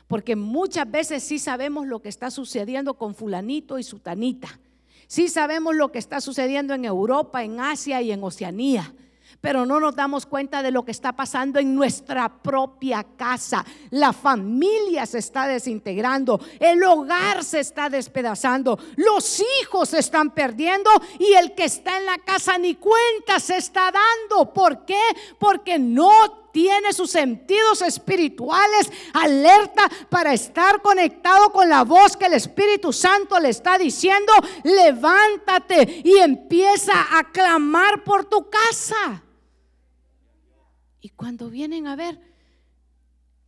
porque 0.07 0.35
muchas 0.35 0.89
veces 0.89 1.23
sí 1.23 1.39
sabemos 1.39 1.87
lo 1.87 2.01
que 2.01 2.09
está 2.09 2.31
sucediendo 2.31 2.95
con 2.95 3.15
fulanito 3.15 3.77
y 3.79 3.83
sutanita. 3.83 4.59
Sí 5.07 5.29
sabemos 5.29 5.75
lo 5.75 5.91
que 5.91 5.99
está 5.99 6.21
sucediendo 6.21 6.73
en 6.73 6.85
Europa, 6.85 7.43
en 7.43 7.59
Asia 7.59 8.01
y 8.01 8.11
en 8.11 8.23
Oceanía 8.23 8.93
pero 9.41 9.65
no 9.65 9.79
nos 9.79 9.95
damos 9.95 10.25
cuenta 10.25 10.61
de 10.61 10.71
lo 10.71 10.83
que 10.83 10.91
está 10.91 11.13
pasando 11.13 11.59
en 11.59 11.75
nuestra 11.75 12.29
propia 12.29 13.05
casa. 13.17 13.65
La 13.91 14.13
familia 14.13 15.05
se 15.05 15.19
está 15.19 15.47
desintegrando, 15.47 16.39
el 16.59 16.83
hogar 16.83 17.43
se 17.43 17.59
está 17.59 17.89
despedazando, 17.89 18.79
los 18.95 19.41
hijos 19.61 19.89
se 19.89 19.99
están 19.99 20.31
perdiendo 20.31 20.89
y 21.19 21.33
el 21.33 21.53
que 21.55 21.65
está 21.65 21.97
en 21.97 22.05
la 22.05 22.17
casa 22.17 22.57
ni 22.57 22.75
cuenta 22.75 23.39
se 23.39 23.57
está 23.57 23.91
dando. 23.91 24.53
¿Por 24.53 24.85
qué? 24.85 25.01
Porque 25.37 25.79
no 25.79 26.48
tiene 26.51 26.93
sus 26.93 27.11
sentidos 27.11 27.81
espirituales 27.81 28.91
alerta 29.13 29.89
para 30.09 30.33
estar 30.33 30.81
conectado 30.81 31.51
con 31.51 31.69
la 31.69 31.83
voz 31.83 32.15
que 32.17 32.25
el 32.25 32.33
Espíritu 32.33 32.93
Santo 32.93 33.39
le 33.39 33.49
está 33.49 33.77
diciendo, 33.77 34.31
levántate 34.63 36.01
y 36.03 36.17
empieza 36.17 37.17
a 37.17 37.31
clamar 37.31 38.03
por 38.03 38.25
tu 38.25 38.49
casa. 38.49 39.23
Y 41.01 41.09
cuando 41.09 41.49
vienen 41.49 41.87
a 41.87 41.95
ver, 41.95 42.19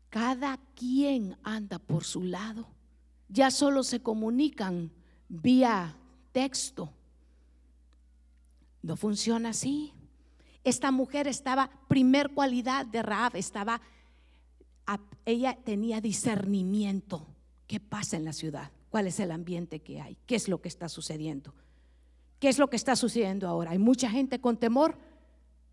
cada 0.10 0.60
quien 0.76 1.38
anda 1.44 1.80
por 1.80 2.04
su 2.04 2.24
lado. 2.24 2.68
Ya 3.30 3.50
solo 3.50 3.84
se 3.84 4.02
comunican 4.02 4.92
vía 5.30 5.96
texto. 6.34 6.92
No 8.82 8.98
funciona 8.98 9.50
así. 9.50 9.94
Esta 10.64 10.92
mujer 10.92 11.28
estaba, 11.28 11.70
primer 11.88 12.34
cualidad 12.34 12.86
de 12.86 13.02
Raab, 13.02 13.36
estaba, 13.36 13.82
ella 15.26 15.58
tenía 15.64 16.02
discernimiento. 16.02 17.28
¿Qué 17.68 17.80
pasa 17.80 18.18
en 18.18 18.26
la 18.26 18.34
ciudad? 18.34 18.72
¿Cuál 18.90 19.08
es 19.08 19.20
el 19.20 19.32
ambiente 19.32 19.80
que 19.82 20.02
hay? 20.02 20.18
¿Qué 20.26 20.36
es 20.36 20.48
lo 20.48 20.62
que 20.62 20.68
está 20.68 20.90
sucediendo? 20.90 21.54
¿Qué 22.40 22.50
es 22.50 22.60
lo 22.60 22.70
que 22.70 22.76
está 22.76 22.96
sucediendo 22.96 23.48
ahora? 23.48 23.72
Hay 23.72 23.80
mucha 23.80 24.10
gente 24.10 24.42
con 24.42 24.58
temor 24.58 24.98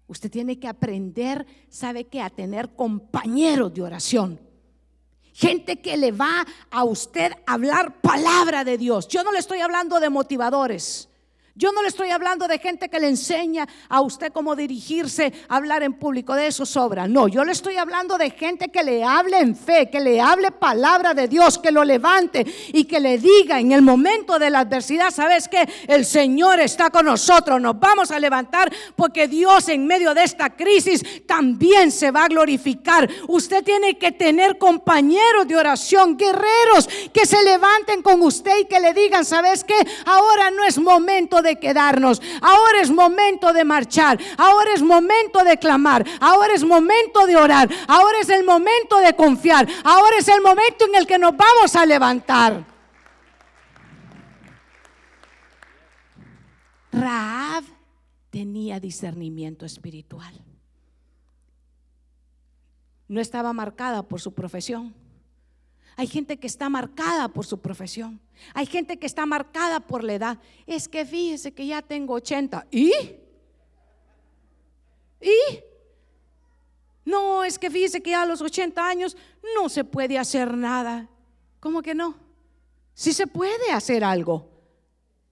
Usted 0.09 0.31
tiene 0.31 0.59
que 0.59 0.67
aprender, 0.67 1.47
¿sabe 1.69 2.07
qué? 2.07 2.23
A 2.23 2.31
tener 2.31 2.75
compañeros 2.75 3.75
de 3.75 3.83
oración. 3.83 4.41
Gente 5.35 5.83
que 5.83 5.99
le 5.99 6.13
va 6.13 6.47
a 6.71 6.83
usted 6.85 7.33
hablar 7.47 8.01
palabra 8.01 8.65
de 8.65 8.79
Dios. 8.79 9.07
Yo 9.07 9.23
no 9.23 9.33
le 9.33 9.39
estoy 9.39 9.61
hablando 9.61 10.01
de 10.01 10.09
motivadores. 10.09 11.11
Yo 11.59 11.73
no 11.73 11.83
le 11.83 11.89
estoy 11.89 12.11
hablando 12.11 12.47
de 12.47 12.61
gente 12.61 12.89
que 12.89 13.01
le 13.01 13.09
enseña 13.09 13.67
a 13.89 14.01
usted 14.01 14.31
cómo 14.33 14.55
dirigirse, 14.55 15.33
hablar 15.49 15.83
en 15.83 15.93
público, 15.93 16.37
de 16.37 16.47
eso 16.47 16.65
sobra. 16.65 17.09
No, 17.09 17.27
yo 17.27 17.45
le 17.45 17.51
estoy 17.51 17.77
hablando 17.77 18.17
de 18.17 18.31
gente 18.31 18.69
que 18.69 18.85
le 18.85 19.03
hable 19.03 19.41
en 19.41 19.57
fe, 19.57 19.91
que 19.91 19.99
le 19.99 20.21
hable 20.21 20.53
palabra 20.53 21.15
de 21.15 21.27
Dios, 21.27 21.59
que 21.59 21.73
lo 21.73 21.83
levante 21.83 22.47
y 22.73 22.85
que 22.85 23.01
le 23.01 23.19
diga 23.19 23.59
en 23.59 23.73
el 23.73 23.83
momento 23.83 24.39
de 24.39 24.51
la 24.51 24.61
adversidad, 24.61 25.11
¿sabes 25.11 25.49
que 25.49 25.69
El 25.89 26.05
Señor 26.05 26.61
está 26.61 26.91
con 26.91 27.07
nosotros, 27.07 27.61
nos 27.61 27.81
vamos 27.81 28.13
a 28.13 28.21
levantar 28.21 28.73
porque 28.95 29.27
Dios 29.27 29.69
en 29.69 29.85
medio 29.85 30.15
de 30.15 30.23
esta 30.23 30.51
crisis 30.51 31.27
también 31.27 31.91
se 31.91 32.13
va 32.13 32.27
a 32.27 32.29
glorificar. 32.29 33.11
Usted 33.27 33.65
tiene 33.65 33.99
que 33.99 34.13
tener 34.13 34.59
compañeros 34.59 35.49
de 35.49 35.57
oración, 35.57 36.17
guerreros 36.17 36.89
que 37.13 37.27
se 37.27 37.43
levanten 37.43 38.01
con 38.01 38.23
usted 38.23 38.61
y 38.61 38.67
que 38.67 38.79
le 38.79 38.95
digan, 38.95 39.25
¿sabes 39.25 39.65
qué? 39.65 39.75
Ahora 40.07 40.53
no 40.53 40.63
es 40.63 40.79
momento 40.79 41.43
de 41.43 41.48
quedarnos. 41.57 42.21
Ahora 42.43 42.81
es 42.83 42.91
momento 42.91 43.53
de 43.53 43.65
marchar. 43.65 44.19
Ahora 44.37 44.73
es 44.75 44.83
momento 44.83 45.45
de 45.45 45.59
clamar. 45.59 46.05
Ahora 46.21 46.55
es 46.55 46.65
momento 46.65 47.27
de 47.27 47.37
orar. 47.37 47.69
Ahora 47.87 48.19
es 48.21 48.29
el 48.29 48.45
momento 48.45 48.99
de 48.99 49.15
confiar. 49.15 49.69
Ahora 49.85 50.19
es 50.19 50.29
el 50.29 50.43
momento 50.43 50.87
en 50.87 50.95
el 50.95 51.07
que 51.07 51.19
nos 51.19 51.37
vamos 51.37 51.75
a 51.77 51.87
levantar. 51.87 52.65
Raab 56.93 57.65
tenía 58.31 58.81
discernimiento 58.81 59.65
espiritual. 59.65 60.35
No 63.09 63.21
estaba 63.21 63.53
marcada 63.53 64.03
por 64.03 64.21
su 64.21 64.35
profesión 64.35 64.95
hay 65.99 66.07
gente 66.07 66.37
que 66.37 66.47
está 66.47 66.69
marcada 66.69 67.27
por 67.27 67.45
su 67.45 67.59
profesión. 67.59 68.21
Hay 68.55 68.67
gente 68.67 69.01
que 69.01 69.07
está 69.07 69.27
marcada 69.27 69.81
por 69.81 70.05
la 70.05 70.15
edad. 70.15 70.39
Es 70.65 70.87
que 70.87 71.05
fíjese 71.05 71.53
que 71.53 71.67
ya 71.67 71.83
tengo 71.83 72.15
80. 72.15 72.69
¿Y? 72.71 72.93
¿Y? 75.21 75.59
No, 77.05 77.43
es 77.43 77.59
que 77.59 77.69
fíjese 77.69 78.01
que 78.01 78.11
ya 78.11 78.23
a 78.23 78.27
los 78.27 78.41
80 78.41 78.87
años 78.87 79.17
no 79.57 79.69
se 79.69 79.83
puede 79.83 80.21
hacer 80.21 80.57
nada. 80.57 81.09
¿Cómo 81.59 81.83
que 81.83 81.97
no? 81.97 82.15
Sí 82.95 83.13
se 83.13 83.27
puede 83.27 83.73
hacer 83.73 84.05
algo. 84.05 84.49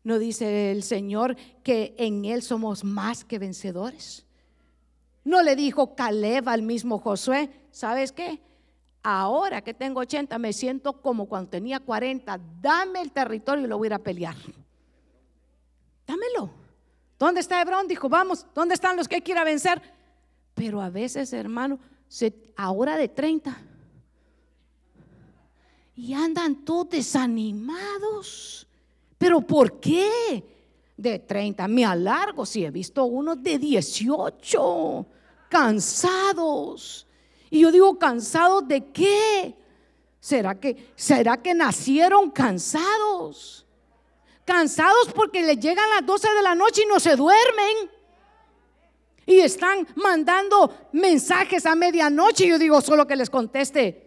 ¿No 0.02 0.18
dice 0.18 0.72
el 0.72 0.82
Señor 0.82 1.36
que 1.62 1.94
en 1.96 2.24
Él 2.24 2.42
somos 2.42 2.82
más 2.82 3.24
que 3.24 3.38
vencedores? 3.38 4.26
¿No 5.22 5.44
le 5.44 5.54
dijo 5.54 5.94
Caleb 5.94 6.48
al 6.48 6.62
mismo 6.62 6.98
Josué? 6.98 7.50
¿Sabes 7.70 8.10
qué? 8.10 8.40
Ahora 9.08 9.62
que 9.62 9.72
tengo 9.72 10.00
80 10.00 10.36
me 10.36 10.52
siento 10.52 11.00
como 11.00 11.26
cuando 11.26 11.50
tenía 11.50 11.78
40. 11.78 12.40
Dame 12.60 13.00
el 13.00 13.12
territorio 13.12 13.64
y 13.64 13.68
lo 13.68 13.78
voy 13.78 13.86
a 13.86 13.90
ir 13.90 13.94
a 13.94 14.00
pelear. 14.00 14.34
Dámelo. 16.04 16.50
¿Dónde 17.16 17.38
está 17.38 17.62
Hebrón? 17.62 17.86
Dijo, 17.86 18.08
vamos, 18.08 18.44
¿dónde 18.52 18.74
están 18.74 18.96
los 18.96 19.06
que 19.06 19.22
quiera 19.22 19.44
vencer? 19.44 19.80
Pero 20.54 20.80
a 20.80 20.90
veces, 20.90 21.32
hermano, 21.32 21.78
ahora 22.56 22.96
de 22.96 23.06
30. 23.06 23.56
Y 25.94 26.12
andan 26.12 26.64
todos 26.64 26.90
desanimados. 26.90 28.66
¿Pero 29.18 29.40
por 29.40 29.78
qué? 29.78 30.44
De 30.96 31.20
30 31.20 31.68
me 31.68 31.84
alargo. 31.84 32.44
Si 32.44 32.64
he 32.64 32.72
visto 32.72 33.04
unos 33.04 33.40
de 33.40 33.56
18, 33.56 35.06
cansados 35.48 37.05
y 37.50 37.60
yo 37.60 37.70
digo, 37.70 37.98
¿cansados 37.98 38.66
de 38.66 38.84
qué? 38.92 39.56
¿Será 40.20 40.54
que, 40.56 40.92
será 40.96 41.36
que 41.36 41.54
nacieron 41.54 42.30
cansados? 42.30 43.66
Cansados 44.44 45.12
porque 45.14 45.42
les 45.42 45.58
llegan 45.58 45.88
las 45.90 46.04
12 46.04 46.28
de 46.34 46.42
la 46.42 46.54
noche 46.54 46.82
y 46.84 46.88
no 46.88 46.98
se 46.98 47.16
duermen. 47.16 47.90
Y 49.26 49.40
están 49.40 49.86
mandando 49.96 50.88
mensajes 50.92 51.66
a 51.66 51.74
medianoche. 51.74 52.44
Y 52.44 52.48
yo 52.50 52.58
digo, 52.58 52.80
solo 52.80 53.06
que 53.06 53.16
les 53.16 53.28
conteste 53.28 54.06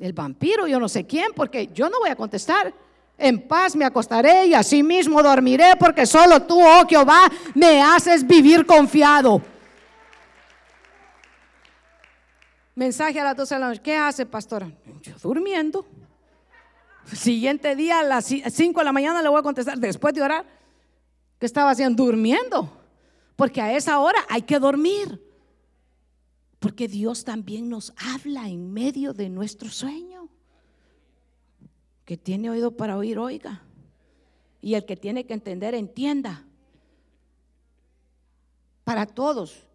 el 0.00 0.12
vampiro, 0.12 0.66
yo 0.66 0.80
no 0.80 0.88
sé 0.88 1.06
quién, 1.06 1.32
porque 1.34 1.68
yo 1.68 1.88
no 1.88 2.00
voy 2.00 2.10
a 2.10 2.16
contestar. 2.16 2.74
En 3.16 3.46
paz 3.46 3.76
me 3.76 3.84
acostaré 3.84 4.46
y 4.46 4.54
así 4.54 4.82
mismo 4.82 5.22
dormiré, 5.22 5.76
porque 5.78 6.04
solo 6.04 6.42
tú, 6.42 6.60
oh 6.60 6.86
Jehová, 6.88 7.30
me 7.54 7.80
haces 7.80 8.26
vivir 8.26 8.66
confiado. 8.66 9.40
Mensaje 12.74 13.20
a 13.20 13.24
las 13.24 13.36
12 13.36 13.54
de 13.54 13.60
la 13.60 13.68
noche. 13.68 13.82
¿Qué 13.82 13.96
hace, 13.96 14.26
pastora? 14.26 14.70
Yo 15.02 15.14
durmiendo. 15.22 15.86
Siguiente 17.12 17.76
día, 17.76 18.00
a 18.00 18.02
las 18.02 18.24
5 18.24 18.80
de 18.80 18.84
la 18.84 18.92
mañana, 18.92 19.22
le 19.22 19.28
voy 19.28 19.38
a 19.38 19.42
contestar, 19.42 19.78
después 19.78 20.14
de 20.14 20.22
orar, 20.22 20.44
¿qué 21.38 21.46
estaba 21.46 21.70
haciendo? 21.70 22.04
Durmiendo. 22.04 22.72
Porque 23.36 23.60
a 23.60 23.76
esa 23.76 23.98
hora 24.00 24.18
hay 24.28 24.42
que 24.42 24.58
dormir. 24.58 25.20
Porque 26.58 26.88
Dios 26.88 27.24
también 27.24 27.68
nos 27.68 27.92
habla 27.96 28.48
en 28.48 28.72
medio 28.72 29.12
de 29.12 29.28
nuestro 29.28 29.68
sueño. 29.68 30.28
Que 32.04 32.16
tiene 32.16 32.50
oído 32.50 32.76
para 32.76 32.96
oír, 32.96 33.18
oiga. 33.18 33.62
Y 34.60 34.74
el 34.74 34.84
que 34.84 34.96
tiene 34.96 35.26
que 35.26 35.34
entender, 35.34 35.74
entienda. 35.74 36.44
Para 38.82 39.06
todos. 39.06 39.66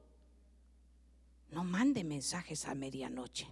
No 1.51 1.63
mande 1.63 2.03
mensajes 2.03 2.65
a 2.65 2.75
medianoche. 2.75 3.47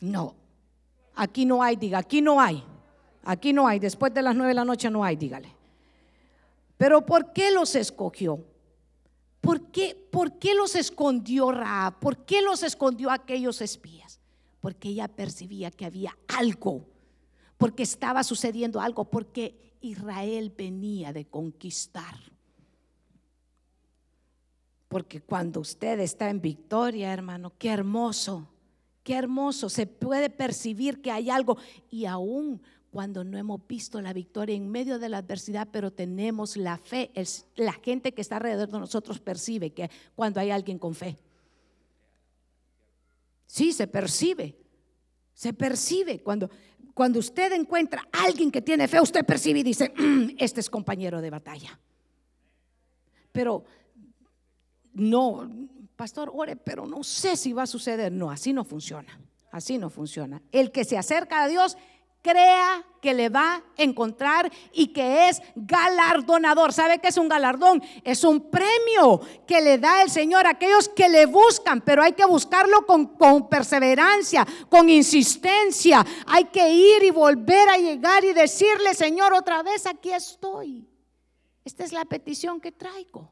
No. 0.00 0.34
Aquí 1.14 1.44
no 1.44 1.62
hay, 1.62 1.76
diga, 1.76 1.98
aquí 1.98 2.22
no 2.22 2.40
hay. 2.40 2.64
Aquí 3.24 3.52
no 3.52 3.66
hay. 3.66 3.78
Después 3.78 4.14
de 4.14 4.22
las 4.22 4.34
nueve 4.34 4.50
de 4.50 4.54
la 4.54 4.64
noche 4.64 4.90
no 4.90 5.04
hay, 5.04 5.16
dígale. 5.16 5.54
Pero 6.76 7.04
¿por 7.04 7.32
qué 7.32 7.50
los 7.50 7.74
escogió? 7.74 8.44
¿Por 9.40 9.70
qué, 9.70 9.96
¿Por 10.10 10.38
qué 10.38 10.54
los 10.54 10.74
escondió 10.76 11.50
Raab? 11.50 11.98
¿Por 11.98 12.24
qué 12.24 12.42
los 12.42 12.62
escondió 12.62 13.10
aquellos 13.10 13.60
espías? 13.60 14.20
Porque 14.60 14.90
ella 14.90 15.08
percibía 15.08 15.70
que 15.70 15.86
había 15.86 16.16
algo, 16.28 16.86
porque 17.56 17.82
estaba 17.82 18.22
sucediendo 18.22 18.80
algo, 18.80 19.04
porque 19.04 19.74
Israel 19.80 20.52
venía 20.56 21.12
de 21.12 21.26
conquistar. 21.26 22.14
Porque 24.90 25.20
cuando 25.20 25.60
usted 25.60 26.00
está 26.00 26.30
en 26.30 26.40
victoria, 26.40 27.12
hermano, 27.12 27.52
qué 27.56 27.68
hermoso, 27.68 28.48
qué 29.04 29.14
hermoso. 29.14 29.68
Se 29.68 29.86
puede 29.86 30.30
percibir 30.30 31.00
que 31.00 31.12
hay 31.12 31.30
algo. 31.30 31.58
Y 31.90 32.06
aún 32.06 32.60
cuando 32.90 33.22
no 33.22 33.38
hemos 33.38 33.64
visto 33.68 34.00
la 34.00 34.12
victoria 34.12 34.56
en 34.56 34.68
medio 34.68 34.98
de 34.98 35.08
la 35.08 35.18
adversidad, 35.18 35.68
pero 35.70 35.92
tenemos 35.92 36.56
la 36.56 36.76
fe, 36.76 37.12
la 37.54 37.72
gente 37.74 38.12
que 38.12 38.20
está 38.20 38.38
alrededor 38.38 38.68
de 38.68 38.80
nosotros 38.80 39.20
percibe 39.20 39.70
que 39.70 39.88
cuando 40.16 40.40
hay 40.40 40.50
alguien 40.50 40.76
con 40.76 40.96
fe. 40.96 41.16
Sí, 43.46 43.72
se 43.72 43.86
percibe. 43.86 44.56
Se 45.34 45.52
percibe 45.52 46.20
cuando 46.20 46.50
cuando 46.94 47.20
usted 47.20 47.52
encuentra 47.52 48.08
a 48.10 48.24
alguien 48.24 48.50
que 48.50 48.60
tiene 48.60 48.88
fe, 48.88 49.00
usted 49.00 49.24
percibe 49.24 49.60
y 49.60 49.62
dice, 49.62 49.94
mm, 49.96 50.30
este 50.36 50.58
es 50.58 50.68
compañero 50.68 51.20
de 51.20 51.30
batalla. 51.30 51.78
Pero 53.30 53.64
no, 54.94 55.50
pastor, 55.96 56.30
ore, 56.34 56.56
pero 56.56 56.86
no 56.86 57.02
sé 57.02 57.36
si 57.36 57.52
va 57.52 57.62
a 57.62 57.66
suceder. 57.66 58.12
No, 58.12 58.30
así 58.30 58.52
no 58.52 58.64
funciona. 58.64 59.20
Así 59.52 59.78
no 59.78 59.90
funciona. 59.90 60.40
El 60.52 60.70
que 60.70 60.84
se 60.84 60.96
acerca 60.96 61.42
a 61.42 61.48
Dios, 61.48 61.76
crea 62.22 62.84
que 63.00 63.14
le 63.14 63.30
va 63.30 63.54
a 63.54 63.62
encontrar 63.76 64.50
y 64.72 64.88
que 64.88 65.28
es 65.28 65.40
galardonador. 65.54 66.72
¿Sabe 66.72 66.98
qué 66.98 67.08
es 67.08 67.16
un 67.16 67.28
galardón? 67.28 67.82
Es 68.04 68.24
un 68.24 68.50
premio 68.50 69.20
que 69.46 69.60
le 69.60 69.78
da 69.78 70.02
el 70.02 70.10
Señor 70.10 70.46
a 70.46 70.50
aquellos 70.50 70.88
que 70.88 71.08
le 71.08 71.26
buscan, 71.26 71.80
pero 71.80 72.02
hay 72.02 72.12
que 72.12 72.26
buscarlo 72.26 72.84
con, 72.86 73.06
con, 73.16 73.48
perseverancia, 73.48 74.46
con 74.68 74.88
insistencia. 74.88 76.04
Hay 76.26 76.44
que 76.44 76.72
ir 76.72 77.02
y 77.02 77.10
volver 77.10 77.68
a 77.68 77.78
llegar 77.78 78.24
y 78.24 78.32
decirle, 78.32 78.94
Señor, 78.94 79.32
otra 79.32 79.62
vez 79.62 79.86
aquí 79.86 80.12
estoy. 80.12 80.86
Esta 81.64 81.84
es 81.84 81.92
la 81.92 82.04
petición 82.04 82.60
que 82.60 82.72
traigo. 82.72 83.30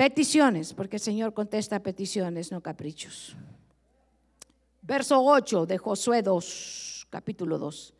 Peticiones, 0.00 0.72
porque 0.72 0.96
el 0.96 1.02
Señor 1.02 1.34
contesta 1.34 1.82
peticiones, 1.82 2.50
no 2.50 2.62
caprichos. 2.62 3.36
Verso 4.80 5.22
8 5.22 5.66
de 5.66 5.76
Josué 5.76 6.22
2, 6.22 7.08
capítulo 7.10 7.58
2. 7.58 7.92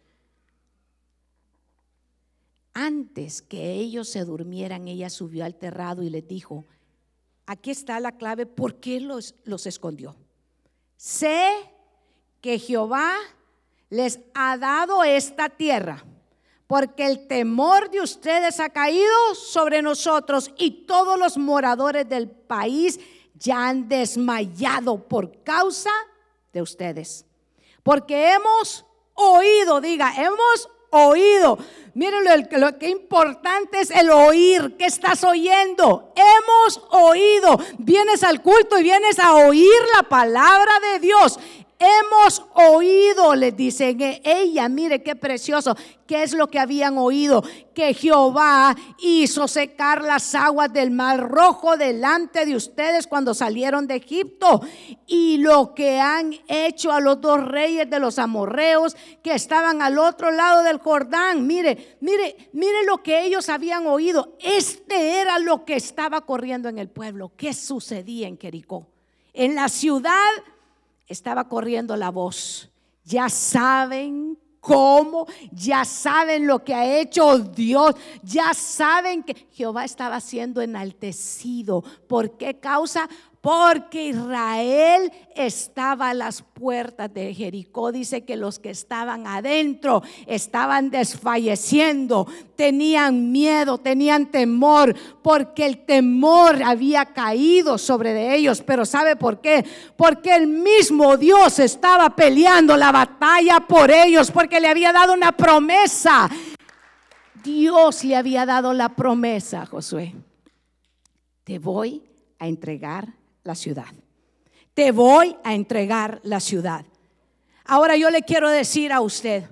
Antes 2.73 3.43
que 3.43 3.75
ellos 3.75 4.09
se 4.09 4.25
durmieran, 4.25 4.89
ella 4.89 5.11
subió 5.11 5.45
al 5.45 5.57
terrado 5.57 6.03
y 6.03 6.09
les 6.09 6.27
dijo, 6.27 6.65
aquí 7.45 7.71
está 7.71 8.01
la 8.01 8.13
clave, 8.13 8.47
¿por 8.47 8.81
qué 8.81 8.99
los, 8.99 9.35
los 9.45 9.67
escondió? 9.67 10.17
Sé 10.97 11.51
que 12.41 12.59
Jehová 12.59 13.15
les 13.91 14.21
ha 14.33 14.57
dado 14.57 15.05
esta 15.05 15.51
tierra 15.51 16.03
porque 16.71 17.05
el 17.05 17.27
temor 17.27 17.91
de 17.91 18.01
ustedes 18.01 18.61
ha 18.61 18.69
caído 18.69 19.35
sobre 19.35 19.83
nosotros 19.83 20.53
y 20.57 20.87
todos 20.87 21.19
los 21.19 21.37
moradores 21.37 22.09
del 22.09 22.31
país 22.31 23.01
ya 23.35 23.67
han 23.67 23.89
desmayado 23.89 25.09
por 25.09 25.43
causa 25.43 25.91
de 26.53 26.63
ustedes. 26.63 27.27
Porque 27.83 28.35
hemos 28.35 28.87
oído, 29.15 29.81
diga, 29.81 30.15
hemos 30.17 30.69
oído. 30.91 31.59
Miren 31.95 32.23
lo, 32.23 32.59
lo, 32.59 32.79
que 32.79 32.89
importante 32.89 33.81
es 33.81 33.91
el 33.91 34.09
oír. 34.09 34.77
¿Qué 34.79 34.87
estás 34.87 35.25
oyendo? 35.25 36.13
Hemos 36.15 36.81
oído. 36.93 37.59
Vienes 37.79 38.23
al 38.23 38.43
culto 38.43 38.79
y 38.79 38.85
vienes 38.85 39.19
a 39.19 39.35
oír 39.35 39.81
la 39.97 40.05
palabra 40.05 40.73
de 40.93 41.01
Dios. 41.01 41.37
Hemos 41.83 42.45
oído, 42.53 43.35
les 43.35 43.57
dicen 43.57 43.97
ella, 44.23 44.69
mire 44.69 45.03
qué 45.03 45.17
precioso, 45.17 45.75
qué 46.07 46.23
es 46.23 46.35
lo 46.35 46.49
que 46.49 46.59
habían 46.59 46.99
oído, 46.99 47.43
que 47.75 47.95
Jehová 47.95 48.77
hizo 48.99 49.49
secar 49.49 50.05
las 50.05 50.35
aguas 50.35 50.71
del 50.71 50.91
mar 50.91 51.31
rojo 51.31 51.79
delante 51.79 52.45
de 52.45 52.55
ustedes 52.55 53.07
cuando 53.07 53.33
salieron 53.33 53.87
de 53.87 53.97
Egipto 53.97 54.61
y 55.07 55.39
lo 55.39 55.75
que 55.75 55.99
han 55.99 56.35
hecho 56.49 56.93
a 56.93 57.01
los 57.01 57.19
dos 57.23 57.43
reyes 57.43 57.89
de 57.89 57.99
los 57.99 58.19
amorreos 58.19 58.95
que 59.23 59.33
estaban 59.33 59.81
al 59.81 59.97
otro 59.97 60.31
lado 60.31 60.63
del 60.63 60.81
Jordán. 60.81 61.47
Mire, 61.47 61.97
mire, 62.01 62.51
mire 62.53 62.85
lo 62.85 63.03
que 63.03 63.25
ellos 63.25 63.49
habían 63.49 63.87
oído. 63.87 64.37
Este 64.39 65.23
era 65.23 65.39
lo 65.39 65.65
que 65.65 65.77
estaba 65.77 66.21
corriendo 66.27 66.69
en 66.69 66.79
el 66.79 66.91
pueblo. 66.91 67.33
¿Qué 67.39 67.55
sucedía 67.55 68.29
en 68.29 68.37
Jericó? 68.37 68.87
En 69.33 69.55
la 69.55 69.71
ciudad 69.71 70.13
estaba 71.11 71.49
corriendo 71.49 71.97
la 71.97 72.11
voz. 72.11 72.71
Ya 73.05 73.29
saben 73.29 74.39
cómo, 74.61 75.27
ya 75.51 75.85
saben 75.85 76.47
lo 76.47 76.63
que 76.63 76.75
ha 76.75 77.01
hecho 77.01 77.39
Dios, 77.39 77.95
ya 78.23 78.55
saben 78.55 79.23
que 79.23 79.35
Jehová 79.53 79.85
estaba 79.85 80.21
siendo 80.21 80.61
enaltecido. 80.61 81.83
¿Por 82.07 82.37
qué 82.37 82.59
causa? 82.59 83.09
Porque 83.41 84.09
Israel 84.09 85.11
estaba 85.35 86.11
a 86.11 86.15
las 86.15 86.43
puertas 86.43 87.13
de 87.13 87.33
Jericó. 87.33 87.91
Dice 87.91 88.25
que 88.25 88.37
los 88.37 88.59
que 88.59 88.71
estaban 88.71 89.27
adentro 89.27 90.03
estaban 90.27 90.91
desfalleciendo, 90.91 92.27
tenían 92.55 93.33
miedo, 93.33 93.79
tenían 93.79 94.31
temor, 94.31 94.95
porque 95.23 95.65
el 95.65 95.87
temor 95.87 96.63
había 96.63 97.07
caído 97.07 97.79
sobre 97.79 98.13
de 98.13 98.35
ellos. 98.35 98.61
Pero 98.61 98.85
¿sabe 98.85 99.17
por 99.17 99.41
qué? 99.41 99.65
Porque 99.97 100.35
el 100.35 100.47
mismo 100.47 101.17
Dios 101.17 101.59
estaba 101.61 102.15
peleando 102.15 102.77
la 102.77 102.93
batalla 102.93 103.61
por 103.61 103.91
ellos, 103.91 104.31
porque 104.31 104.61
le 104.61 104.69
había 104.69 104.93
dado 104.93 105.15
una 105.15 105.33
promesa. 105.33 106.29
Dios 107.43 108.05
le 108.05 108.17
había 108.17 108.45
dado 108.45 108.75
la 108.75 108.91
promesa, 108.91 109.65
Josué. 109.65 110.15
Te 111.45 111.59
voy 111.59 112.05
a 112.39 112.47
entregar 112.47 113.20
la 113.45 113.55
ciudad. 113.55 113.93
Te 114.75 114.93
voy 114.93 115.37
a 115.45 115.55
entregar 115.55 116.21
la 116.23 116.41
ciudad. 116.41 116.85
Ahora 117.65 117.97
yo 117.97 118.11
le 118.11 118.23
quiero 118.23 118.51
decir 118.51 118.93
a 118.93 119.01
usted, 119.01 119.45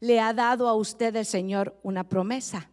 le 0.00 0.20
ha 0.20 0.32
dado 0.32 0.68
a 0.68 0.74
usted 0.74 1.14
el 1.14 1.26
Señor 1.26 1.78
una 1.82 2.04
promesa. 2.04 2.70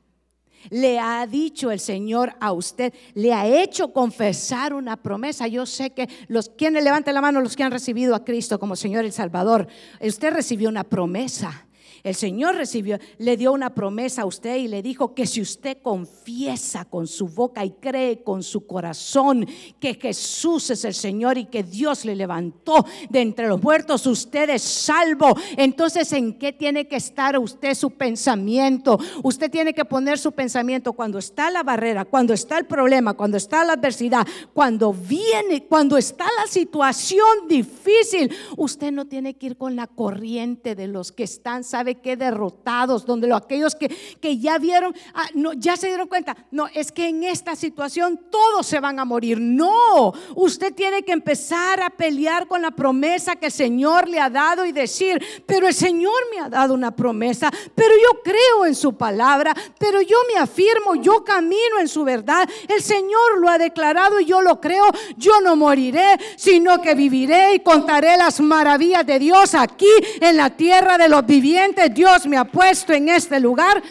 Le 0.70 1.00
ha 1.00 1.26
dicho 1.28 1.72
el 1.72 1.80
Señor 1.80 2.34
a 2.40 2.52
usted, 2.52 2.94
le 3.14 3.34
ha 3.34 3.46
hecho 3.46 3.94
confesar 3.94 4.74
una 4.74 4.98
promesa. 4.98 5.48
Yo 5.48 5.66
sé 5.66 5.92
que 5.92 6.10
los 6.28 6.50
quienes 6.50 6.84
levanten 6.84 7.14
la 7.14 7.22
mano, 7.22 7.42
los 7.42 7.56
que 7.56 7.64
han 7.64 7.72
recibido 7.72 8.16
a 8.16 8.26
Cristo 8.26 8.60
como 8.60 8.76
Señor 8.76 9.06
y 9.06 9.12
Salvador, 9.12 9.68
usted 10.02 10.34
recibió 10.34 10.68
una 10.70 10.84
promesa. 10.84 11.67
El 12.04 12.16
Señor 12.16 12.56
recibió, 12.56 13.00
le 13.18 13.38
dio 13.38 13.52
una 13.52 13.74
promesa 13.74 14.24
a 14.24 14.26
usted 14.26 14.58
y 14.58 14.68
le 14.68 14.82
dijo 14.82 15.14
que 15.14 15.26
si 15.26 15.42
usted 15.42 15.78
confiesa 15.82 16.86
con 16.86 17.08
su 17.08 17.28
boca 17.28 17.64
y 17.66 17.72
cree 17.72 18.24
con 18.24 18.44
su 18.44 18.66
corazón 18.66 19.48
que 19.80 19.96
Jesús 19.96 20.70
es 20.70 20.86
el 20.86 20.94
Señor 20.94 21.38
y 21.38 21.46
que 21.46 21.64
Dios 21.64 22.06
le 22.06 22.16
levantó 22.16 22.86
de 23.10 23.22
entre 23.22 23.48
los 23.48 23.62
muertos, 23.62 24.06
usted 24.08 24.50
es 24.50 24.62
salvo. 24.62 25.36
Entonces, 25.58 26.12
¿en 26.14 26.38
qué 26.38 26.54
tiene 26.54 26.88
que 26.88 26.96
estar 26.96 27.38
usted 27.38 27.74
su 27.74 27.92
pensamiento? 27.92 29.00
Usted 29.24 29.50
tiene 29.50 29.74
que 29.74 29.86
poner 29.86 30.18
su 30.18 30.32
pensamiento 30.32 30.94
cuando 30.94 31.20
está 31.20 31.50
la 31.52 31.64
barrera, 31.64 32.06
cuando 32.06 32.34
está 32.34 32.58
el 32.58 32.66
problema, 32.66 33.14
cuando 33.14 33.38
está 33.38 33.64
la 33.64 33.74
adversidad, 33.74 34.26
cuando 34.54 34.94
viene, 34.94 35.66
cuando 35.68 35.98
está 35.98 36.26
la 36.40 36.48
situación 36.48 37.48
difícil. 37.48 38.32
Usted 38.56 38.92
no 38.92 39.06
tiene 39.06 39.36
que 39.36 39.48
ir 39.48 39.58
con 39.58 39.76
la 39.76 39.88
corriente 39.88 40.76
de 40.76 40.88
los 40.88 41.12
que 41.12 41.24
están, 41.24 41.64
¿sabe 41.64 41.87
qué? 41.96 42.16
Derrotados, 42.16 43.06
donde 43.06 43.28
los, 43.28 43.42
aquellos 43.42 43.76
que, 43.76 43.90
que 44.20 44.38
ya 44.38 44.58
vieron, 44.58 44.94
ah, 45.14 45.28
ya 45.58 45.78
se 45.78 45.88
dieron 45.88 46.08
cuenta, 46.08 46.36
no, 46.52 46.68
es 46.68 46.92
que 46.92 47.08
en 47.08 47.24
esta 47.24 47.56
situación 47.56 48.20
todos 48.30 48.66
se 48.66 48.80
van 48.80 49.00
a 49.00 49.06
morir. 49.06 49.40
No, 49.40 50.14
usted 50.36 50.74
tiene 50.74 51.04
que 51.04 51.12
empezar 51.12 51.82
a 51.82 51.90
pelear 51.90 52.48
con 52.48 52.62
la 52.62 52.72
promesa 52.72 53.36
que 53.36 53.48
el 53.48 53.52
Señor 53.52 54.08
le 54.08 54.20
ha 54.20 54.30
dado 54.30 54.66
y 54.66 54.72
decir, 54.72 55.24
pero 55.46 55.68
el 55.68 55.74
Señor 55.74 56.14
me 56.32 56.40
ha 56.42 56.50
dado 56.50 56.74
una 56.74 56.96
promesa, 56.96 57.52
pero 57.76 57.94
yo 57.96 58.22
creo 58.24 58.66
en 58.66 58.76
su 58.76 58.96
palabra, 58.96 59.54
pero 59.80 60.02
yo 60.02 60.18
me 60.34 60.40
afirmo, 60.40 60.96
yo 60.96 61.24
camino 61.24 61.80
en 61.80 61.88
su 61.88 62.04
verdad. 62.04 62.48
El 62.68 62.82
Señor 62.82 63.40
lo 63.40 63.50
ha 63.50 63.58
declarado 63.58 64.20
y 64.20 64.26
yo 64.26 64.42
lo 64.42 64.60
creo. 64.60 64.86
Yo 65.18 65.42
no 65.42 65.56
moriré, 65.56 66.18
sino 66.36 66.82
que 66.82 66.96
viviré 66.96 67.56
y 67.56 67.60
contaré 67.60 68.18
las 68.18 68.40
maravillas 68.40 69.06
de 69.06 69.20
Dios 69.20 69.56
aquí 69.56 69.90
en 70.20 70.38
la 70.38 70.52
tierra 70.52 70.98
de 70.98 71.10
los 71.10 71.26
vivientes. 71.26 71.77
Dios 71.90 72.26
me 72.26 72.38
ha 72.38 72.46
puesto 72.46 72.94
en 72.94 73.10
este 73.10 73.40
lugar 73.40 73.82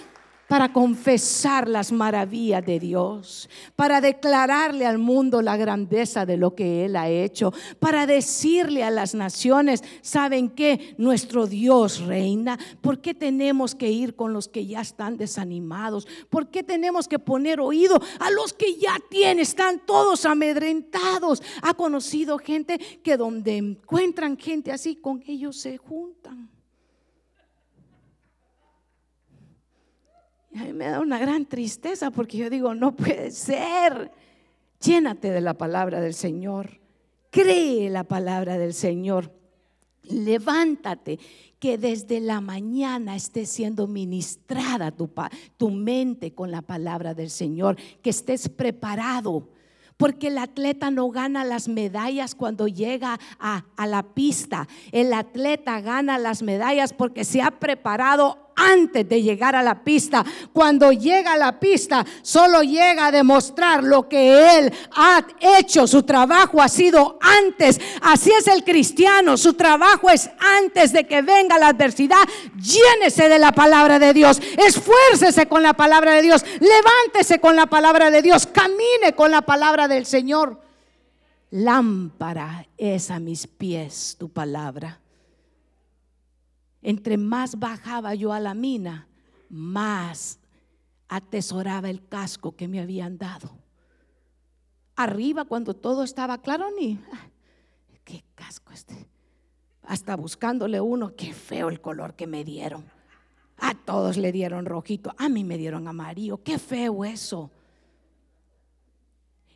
para 0.48 0.72
confesar 0.72 1.68
las 1.68 1.90
maravillas 1.90 2.64
de 2.64 2.78
Dios, 2.78 3.48
para 3.74 4.00
declararle 4.00 4.86
al 4.86 4.98
mundo 4.98 5.42
la 5.42 5.56
grandeza 5.56 6.24
de 6.24 6.36
lo 6.36 6.54
que 6.54 6.84
Él 6.84 6.96
ha 6.96 7.08
hecho, 7.08 7.52
para 7.80 8.06
decirle 8.06 8.84
a 8.84 8.90
las 8.90 9.14
naciones, 9.14 9.82
¿saben 10.02 10.50
qué? 10.50 10.94
Nuestro 10.98 11.46
Dios 11.46 12.00
reina. 12.00 12.58
¿Por 12.80 13.00
qué 13.00 13.14
tenemos 13.14 13.74
que 13.74 13.90
ir 13.90 14.14
con 14.14 14.32
los 14.32 14.48
que 14.48 14.66
ya 14.66 14.80
están 14.80 15.16
desanimados? 15.16 16.06
¿Por 16.30 16.48
qué 16.48 16.62
tenemos 16.62 17.08
que 17.08 17.18
poner 17.18 17.60
oído 17.60 18.00
a 18.20 18.30
los 18.30 18.52
que 18.52 18.76
ya 18.76 18.96
tienen? 19.10 19.40
Están 19.40 19.84
todos 19.84 20.24
amedrentados. 20.26 21.42
Ha 21.62 21.74
conocido 21.74 22.38
gente 22.38 22.78
que 23.02 23.16
donde 23.16 23.56
encuentran 23.56 24.36
gente 24.36 24.70
así, 24.70 24.96
con 24.96 25.22
ellos 25.26 25.56
se 25.56 25.76
juntan. 25.76 26.55
A 30.58 30.64
mí 30.64 30.72
me 30.72 30.88
da 30.88 31.00
una 31.00 31.18
gran 31.18 31.46
tristeza 31.46 32.10
porque 32.10 32.38
yo 32.38 32.50
digo, 32.50 32.74
no 32.74 32.94
puede 32.94 33.30
ser. 33.30 34.10
Llénate 34.80 35.30
de 35.30 35.40
la 35.40 35.54
palabra 35.54 36.00
del 36.00 36.14
Señor. 36.14 36.80
Cree 37.30 37.90
la 37.90 38.04
palabra 38.04 38.58
del 38.58 38.74
Señor. 38.74 39.32
Levántate, 40.02 41.18
que 41.58 41.78
desde 41.78 42.20
la 42.20 42.40
mañana 42.40 43.16
esté 43.16 43.44
siendo 43.44 43.86
ministrada 43.86 44.92
tu, 44.92 45.10
tu 45.56 45.70
mente 45.70 46.32
con 46.32 46.50
la 46.50 46.62
palabra 46.62 47.14
del 47.14 47.30
Señor, 47.30 47.76
que 48.02 48.10
estés 48.10 48.48
preparado 48.48 49.48
porque 49.96 50.28
el 50.28 50.38
atleta 50.38 50.90
no 50.90 51.08
gana 51.10 51.44
las 51.44 51.68
medallas 51.68 52.34
cuando 52.34 52.68
llega 52.68 53.18
a, 53.38 53.64
a, 53.76 53.86
la 53.86 54.02
pista. 54.02 54.68
El 54.92 55.12
atleta 55.14 55.80
gana 55.80 56.18
las 56.18 56.42
medallas 56.42 56.92
porque 56.92 57.24
se 57.24 57.40
ha 57.40 57.50
preparado 57.50 58.45
antes 58.56 59.08
de 59.08 59.22
llegar 59.22 59.54
a 59.54 59.62
la 59.62 59.84
pista. 59.84 60.24
Cuando 60.52 60.90
llega 60.90 61.34
a 61.34 61.36
la 61.36 61.60
pista, 61.60 62.04
solo 62.22 62.62
llega 62.62 63.06
a 63.06 63.12
demostrar 63.12 63.84
lo 63.84 64.08
que 64.08 64.58
Él 64.58 64.72
ha 64.96 65.24
hecho. 65.58 65.86
Su 65.86 66.02
trabajo 66.02 66.60
ha 66.60 66.68
sido 66.68 67.18
antes. 67.20 67.80
Así 68.00 68.30
es 68.32 68.48
el 68.48 68.64
cristiano. 68.64 69.36
Su 69.36 69.54
trabajo 69.54 70.10
es 70.10 70.30
antes 70.38 70.92
de 70.92 71.06
que 71.06 71.22
venga 71.22 71.58
la 71.58 71.68
adversidad. 71.68 72.16
Llénese 72.56 73.28
de 73.28 73.38
la 73.38 73.52
palabra 73.52 73.98
de 73.98 74.12
Dios. 74.12 74.40
Esfuércese 74.56 75.46
con 75.46 75.62
la 75.62 75.74
palabra 75.74 76.12
de 76.12 76.22
Dios. 76.22 76.44
Levántese 76.58 77.38
con 77.38 77.54
la 77.54 77.66
palabra 77.66 78.10
de 78.10 78.22
Dios. 78.22 78.46
Camine 78.46 79.14
con 79.14 79.30
la 79.30 79.42
palabra 79.42 79.86
del 79.86 80.06
Señor. 80.06 80.60
Lámpara 81.50 82.66
es 82.76 83.10
a 83.10 83.20
mis 83.20 83.46
pies 83.46 84.16
tu 84.18 84.28
palabra 84.28 85.00
entre 86.86 87.16
más 87.16 87.58
bajaba 87.58 88.14
yo 88.14 88.32
a 88.32 88.38
la 88.38 88.54
mina, 88.54 89.08
más 89.48 90.38
atesoraba 91.08 91.90
el 91.90 92.06
casco 92.06 92.54
que 92.54 92.68
me 92.68 92.78
habían 92.78 93.18
dado. 93.18 93.58
Arriba, 94.94 95.46
cuando 95.46 95.74
todo 95.74 96.04
estaba 96.04 96.38
claro, 96.38 96.68
ni, 96.78 97.00
ah, 97.12 97.26
¿qué 98.04 98.22
casco 98.36 98.72
este? 98.72 99.08
Hasta 99.82 100.14
buscándole 100.14 100.80
uno, 100.80 101.16
qué 101.16 101.32
feo 101.34 101.70
el 101.70 101.80
color 101.80 102.14
que 102.14 102.28
me 102.28 102.44
dieron. 102.44 102.84
A 103.56 103.74
todos 103.74 104.16
le 104.16 104.30
dieron 104.30 104.64
rojito, 104.64 105.12
a 105.18 105.28
mí 105.28 105.42
me 105.42 105.58
dieron 105.58 105.88
amarillo, 105.88 106.40
qué 106.44 106.56
feo 106.56 107.04
eso. 107.04 107.50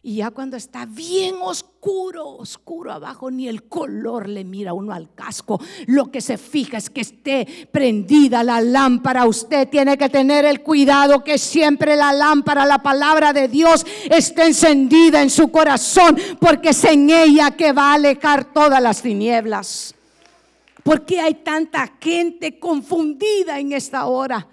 Y 0.02 0.16
ya 0.16 0.30
cuando 0.30 0.56
está 0.56 0.86
bien 0.86 1.34
oscuro, 1.42 2.26
oscuro 2.26 2.90
abajo, 2.90 3.30
ni 3.30 3.48
el 3.48 3.64
color 3.64 4.30
le 4.30 4.44
mira 4.44 4.72
uno 4.72 4.94
al 4.94 5.12
casco. 5.14 5.60
Lo 5.88 6.10
que 6.10 6.22
se 6.22 6.38
fija 6.38 6.78
es 6.78 6.88
que 6.88 7.02
esté 7.02 7.68
prendida 7.70 8.42
la 8.42 8.62
lámpara. 8.62 9.26
Usted 9.26 9.68
tiene 9.68 9.98
que 9.98 10.08
tener 10.08 10.46
el 10.46 10.62
cuidado 10.62 11.22
que 11.22 11.36
siempre 11.36 11.96
la 11.96 12.14
lámpara, 12.14 12.64
la 12.64 12.82
palabra 12.82 13.34
de 13.34 13.48
Dios, 13.48 13.84
esté 14.10 14.46
encendida 14.46 15.20
en 15.20 15.28
su 15.28 15.50
corazón, 15.50 16.16
porque 16.40 16.70
es 16.70 16.82
en 16.84 17.10
ella 17.10 17.50
que 17.50 17.72
va 17.72 17.90
a 17.90 17.94
alejar 17.94 18.54
todas 18.54 18.82
las 18.82 19.02
tinieblas. 19.02 19.94
¿Por 20.82 21.04
qué 21.04 21.20
hay 21.20 21.34
tanta 21.34 21.92
gente 22.00 22.58
confundida 22.58 23.60
en 23.60 23.72
esta 23.72 24.06
hora? 24.06 24.48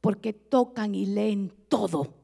Porque 0.00 0.32
tocan 0.32 0.94
y 0.94 1.04
leen 1.04 1.52
todo 1.68 2.17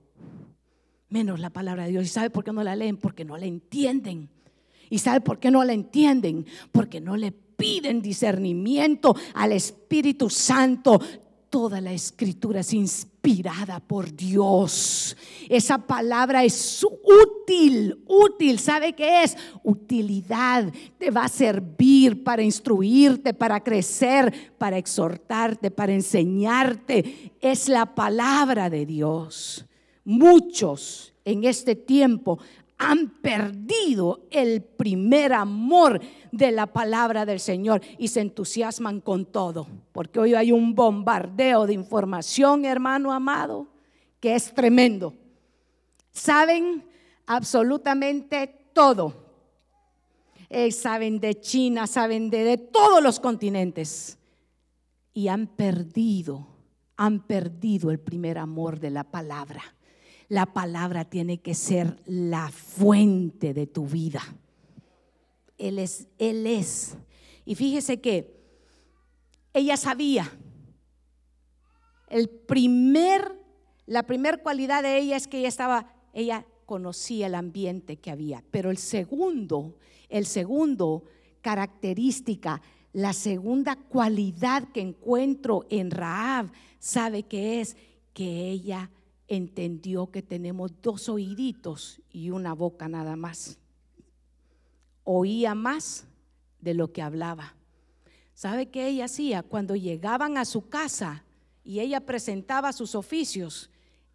menos 1.09 1.41
la 1.41 1.51
palabra 1.51 1.85
de 1.85 1.91
Dios. 1.91 2.05
¿Y 2.05 2.09
sabe 2.09 2.31
por 2.31 2.45
qué 2.45 2.53
no 2.53 2.63
la 2.63 2.77
leen? 2.77 2.97
Porque 2.97 3.25
no 3.25 3.37
la 3.37 3.47
entienden. 3.47 4.29
¿Y 4.91 4.99
sabe 4.99 5.21
por 5.21 5.39
qué 5.39 5.51
no 5.51 5.65
la 5.65 5.73
entienden? 5.73 6.47
Porque 6.73 7.01
no 7.01 7.17
le 7.17 7.33
piden 7.33 8.03
discernimiento 8.03 9.15
al 9.35 9.53
Espíritu 9.53 10.29
Santo. 10.29 11.01
Toda 11.49 11.81
la 11.81 11.93
escritura 11.93 12.61
es 12.61 12.75
inspirada 12.75 13.79
por 13.79 14.15
Dios. 14.15 15.17
Esa 15.49 15.79
palabra 15.79 16.43
es 16.43 16.85
útil, 16.85 18.03
útil. 18.07 18.59
¿Sabe 18.59 18.93
qué 18.93 19.23
es? 19.23 19.37
Utilidad. 19.63 20.73
Te 20.99 21.11
va 21.11 21.25
a 21.25 21.29
servir 21.29 22.25
para 22.25 22.43
instruirte, 22.43 23.35
para 23.35 23.63
crecer, 23.63 24.53
para 24.59 24.79
exhortarte, 24.79 25.71
para 25.71 25.93
enseñarte. 25.93 27.33
Es 27.41 27.69
la 27.69 27.95
palabra 27.95 28.69
de 28.69 28.85
Dios. 28.85 29.65
Muchos 30.05 31.15
en 31.25 31.45
este 31.45 31.75
tiempo 31.75 32.39
han 32.77 33.09
perdido 33.09 34.27
el 34.31 34.63
primer 34.63 35.33
amor 35.33 36.01
de 36.33 36.53
la 36.53 36.67
palabra 36.67 37.25
del 37.25 37.41
Señor 37.41 37.81
y 37.99 38.09
se 38.09 38.21
entusiasman 38.21 39.01
con 39.01 39.27
todo, 39.27 39.67
porque 39.93 40.19
hoy 40.19 40.35
hay 40.35 40.53
un 40.53 40.75
bombardeo 40.75 41.67
de 41.67 41.73
información, 41.73 42.65
hermano 42.65 43.13
amado, 43.13 43.69
que 44.21 44.35
es 44.35 44.53
tremendo. 44.53 45.15
Saben 46.11 46.85
absolutamente 47.27 48.69
todo. 48.73 49.23
Eh, 50.51 50.71
saben 50.73 51.21
de 51.21 51.41
China, 51.41 51.87
saben 51.87 52.29
de, 52.31 52.45
de 52.45 52.59
todos 52.59 53.03
los 53.03 53.19
continentes 53.19 54.19
y 55.13 55.29
han 55.29 55.47
perdido, 55.47 56.47
han 56.97 57.21
perdido 57.21 57.91
el 57.91 57.99
primer 57.99 58.39
amor 58.39 58.79
de 58.79 58.91
la 58.91 59.05
palabra. 59.05 59.74
La 60.35 60.47
palabra 60.47 61.05
tiene 61.05 61.39
que 61.39 61.55
ser 61.55 61.97
la 62.07 62.51
fuente 62.51 63.55
de 63.55 63.69
tu 63.69 63.87
vida. 63.87 64.21
Él 65.59 65.79
es, 65.79 66.09
Él 66.19 66.45
es. 66.49 66.97
Y 67.45 67.55
fíjese 67.55 68.01
que 68.01 68.35
ella 69.53 69.77
sabía. 69.77 70.29
El 72.09 72.29
primer, 72.29 73.41
la 73.87 74.03
primera 74.03 74.39
cualidad 74.39 74.83
de 74.83 74.99
ella 74.99 75.15
es 75.15 75.29
que 75.29 75.39
ella 75.39 75.47
estaba, 75.47 75.95
ella 76.13 76.45
conocía 76.67 77.29
el 77.29 77.37
ambiente 77.37 77.99
que 77.99 78.11
había. 78.11 78.43
Pero 78.51 78.73
el 78.73 78.79
segundo, 78.79 79.77
el 80.09 80.27
segundo 80.27 81.05
característica, 81.43 82.61
la 82.93 83.13
segunda 83.13 83.77
cualidad 83.77 84.65
que 84.73 84.81
encuentro 84.81 85.65
en 85.71 85.93
Raab, 85.93 86.51
sabe 86.81 87.23
que 87.23 87.61
es 87.61 87.77
que 88.13 88.51
ella 88.51 88.91
entendió 89.29 90.11
que 90.11 90.23
tenemos 90.23 90.73
dos 90.83 91.09
oíditos 91.09 92.01
y 92.11 92.31
una 92.31 92.53
boca 92.53 92.89
nada 92.89 93.17
más. 93.17 93.59
Oía 95.05 95.55
más 95.55 96.07
de 96.61 96.75
lo 96.75 96.93
que 96.93 97.03
hablaba. 97.03 97.55
¿Sabe 98.35 98.67
qué 98.67 98.89
ella 98.89 99.05
hacía? 99.05 99.43
Cuando 99.43 99.77
llegaban 99.77 100.37
a 100.37 100.45
su 100.45 100.69
casa 100.69 101.25
y 101.63 101.81
ella 101.81 102.01
presentaba 102.01 102.73
sus 102.73 102.95
oficios, 102.95 103.71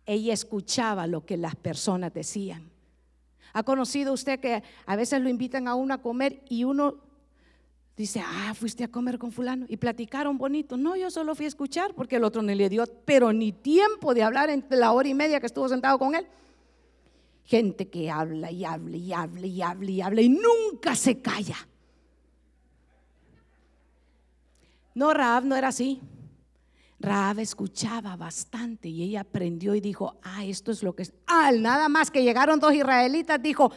ella 0.05 0.33
escuchaba 0.33 1.07
lo 1.07 1.25
que 1.25 1.37
las 1.37 1.55
personas 1.55 2.13
decían. 2.13 2.69
¿Ha 3.53 3.63
conocido 3.63 4.13
usted 4.13 4.39
que 4.39 4.63
a 4.85 4.95
veces 4.95 5.21
lo 5.21 5.29
invitan 5.29 5.67
a 5.67 5.75
uno 5.75 5.93
a 5.93 6.01
comer 6.01 6.43
y 6.49 6.63
uno 6.63 7.08
dice, 7.99 8.23
ah, 8.25 8.53
fuiste 8.53 8.85
a 8.85 8.87
comer 8.87 9.19
con 9.19 9.29
fulano 9.29 9.65
y 9.67 9.75
platicaron 9.75 10.37
bonito? 10.37 10.77
No, 10.77 10.95
yo 10.95 11.11
solo 11.11 11.35
fui 11.35 11.43
a 11.43 11.49
escuchar 11.49 11.93
porque 11.93 12.15
el 12.15 12.23
otro 12.23 12.41
no 12.41 12.55
le 12.55 12.69
dio, 12.69 12.85
pero 13.03 13.33
ni 13.33 13.51
tiempo 13.51 14.13
de 14.13 14.23
hablar 14.23 14.49
en 14.49 14.65
la 14.69 14.93
hora 14.93 15.09
y 15.09 15.13
media 15.13 15.41
que 15.41 15.47
estuvo 15.47 15.67
sentado 15.67 15.99
con 15.99 16.15
él. 16.15 16.25
Gente 17.43 17.89
que 17.89 18.09
habla 18.09 18.51
y 18.51 18.63
habla 18.63 18.95
y 18.95 19.11
habla 19.11 19.45
y 19.45 19.61
habla 19.61 19.91
y 19.91 20.01
habla 20.01 20.21
y 20.21 20.29
nunca 20.29 20.95
se 20.95 21.21
calla. 21.21 21.57
No, 24.95 25.13
Raab 25.13 25.43
no 25.43 25.57
era 25.57 25.67
así. 25.67 25.99
Raab 27.01 27.39
escuchaba 27.39 28.15
bastante 28.15 28.87
y 28.87 29.03
ella 29.03 29.21
aprendió 29.21 29.75
y 29.75 29.81
dijo, 29.81 30.17
ah, 30.23 30.45
esto 30.45 30.71
es 30.71 30.83
lo 30.83 30.95
que 30.95 31.03
es. 31.03 31.13
Ah, 31.27 31.51
nada 31.51 31.89
más 31.89 32.11
que 32.11 32.23
llegaron 32.23 32.61
dos 32.61 32.73
israelitas, 32.73 33.41
dijo, 33.41 33.73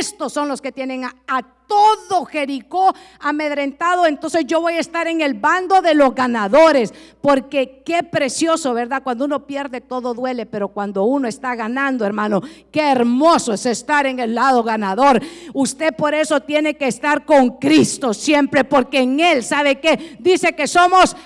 estos 0.00 0.32
son 0.32 0.48
los 0.48 0.60
que 0.60 0.72
tienen 0.72 1.04
a, 1.04 1.42
todo 1.66 2.26
Jericó 2.26 2.94
amedrentado. 3.20 4.06
Entonces 4.06 4.44
yo 4.46 4.60
voy 4.60 4.74
a 4.74 4.80
estar 4.80 5.06
en 5.06 5.22
el 5.22 5.32
bando 5.34 5.80
de 5.80 5.94
los 5.94 6.14
ganadores. 6.14 6.92
Porque 7.22 7.82
qué 7.84 8.02
precioso, 8.02 8.74
¿verdad? 8.74 9.02
Cuando 9.02 9.24
uno 9.24 9.46
pierde 9.46 9.80
todo 9.80 10.12
duele, 10.12 10.44
pero 10.44 10.68
cuando 10.68 11.04
uno 11.04 11.26
está 11.26 11.54
ganando, 11.54 12.04
hermano, 12.04 12.42
qué 12.70 12.90
hermoso 12.90 13.54
es 13.54 13.64
estar 13.64 14.06
en 14.06 14.20
el 14.20 14.34
lado 14.34 14.62
ganador. 14.62 15.22
Usted 15.54 15.94
por 15.96 16.12
eso 16.12 16.40
tiene 16.40 16.76
que 16.76 16.86
estar 16.86 17.24
con 17.24 17.56
Cristo 17.58 18.12
siempre, 18.12 18.64
porque 18.64 18.98
en 19.00 19.20
Él, 19.20 19.42
¿sabe 19.42 19.80
qué? 19.80 20.18
Dice 20.20 20.54
que 20.54 20.66
somos 20.66 21.16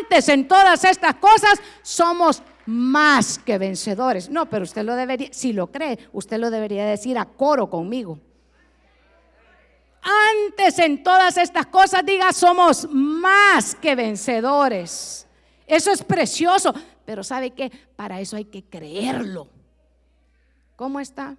antes 0.00 0.28
en 0.28 0.48
todas 0.48 0.84
estas 0.84 1.14
cosas, 1.14 1.60
somos 1.82 2.42
más 2.66 3.38
que 3.38 3.58
vencedores. 3.58 4.30
No, 4.30 4.46
pero 4.46 4.64
usted 4.64 4.82
lo 4.84 4.94
debería, 4.94 5.28
si 5.32 5.52
lo 5.52 5.70
cree, 5.70 5.98
usted 6.12 6.38
lo 6.38 6.50
debería 6.50 6.86
decir 6.86 7.18
a 7.18 7.24
coro 7.24 7.68
conmigo. 7.68 8.18
Antes 10.02 10.78
en 10.78 11.02
todas 11.02 11.36
estas 11.38 11.66
cosas 11.66 12.04
diga, 12.04 12.32
somos 12.32 12.88
más 12.90 13.74
que 13.74 13.94
vencedores. 13.94 15.26
Eso 15.66 15.90
es 15.90 16.02
precioso, 16.02 16.74
pero 17.06 17.24
¿sabe 17.24 17.50
qué? 17.52 17.70
Para 17.96 18.20
eso 18.20 18.36
hay 18.36 18.44
que 18.44 18.62
creerlo. 18.64 19.48
¿Cómo 20.76 21.00
está? 21.00 21.36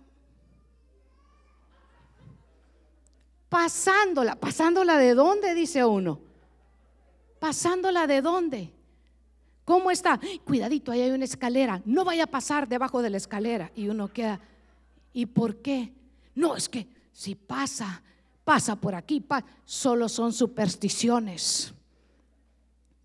Pasándola, 3.50 4.36
pasándola 4.36 4.98
de 4.98 5.14
dónde, 5.14 5.54
dice 5.54 5.86
uno. 5.86 6.20
Pasándola 7.40 8.08
de 8.08 8.22
dónde. 8.22 8.75
¿Cómo 9.66 9.90
está? 9.90 10.20
Cuidadito, 10.46 10.92
ahí 10.92 11.02
hay 11.02 11.12
una 11.12 11.26
escalera. 11.26 11.82
No 11.86 12.06
vaya 12.06 12.26
a 12.26 12.28
pasar 12.28 12.68
debajo 12.68 13.02
de 13.02 13.10
la 13.10 13.18
escalera. 13.18 13.72
Y 13.76 13.90
uno 13.90 14.08
queda, 14.08 14.40
¿y 15.12 15.26
por 15.26 15.56
qué? 15.58 15.92
No, 16.36 16.56
es 16.56 16.70
que 16.70 16.88
si 17.12 17.34
pasa, 17.34 18.04
pasa 18.44 18.76
por 18.76 18.94
aquí, 18.94 19.26
solo 19.66 20.08
son 20.08 20.32
supersticiones. 20.32 21.74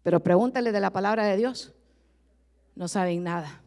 Pero 0.02 0.20
pregúntale 0.20 0.70
de 0.70 0.80
la 0.80 0.90
palabra 0.90 1.24
de 1.24 1.38
Dios. 1.38 1.72
No 2.74 2.88
saben 2.88 3.24
nada. 3.24 3.62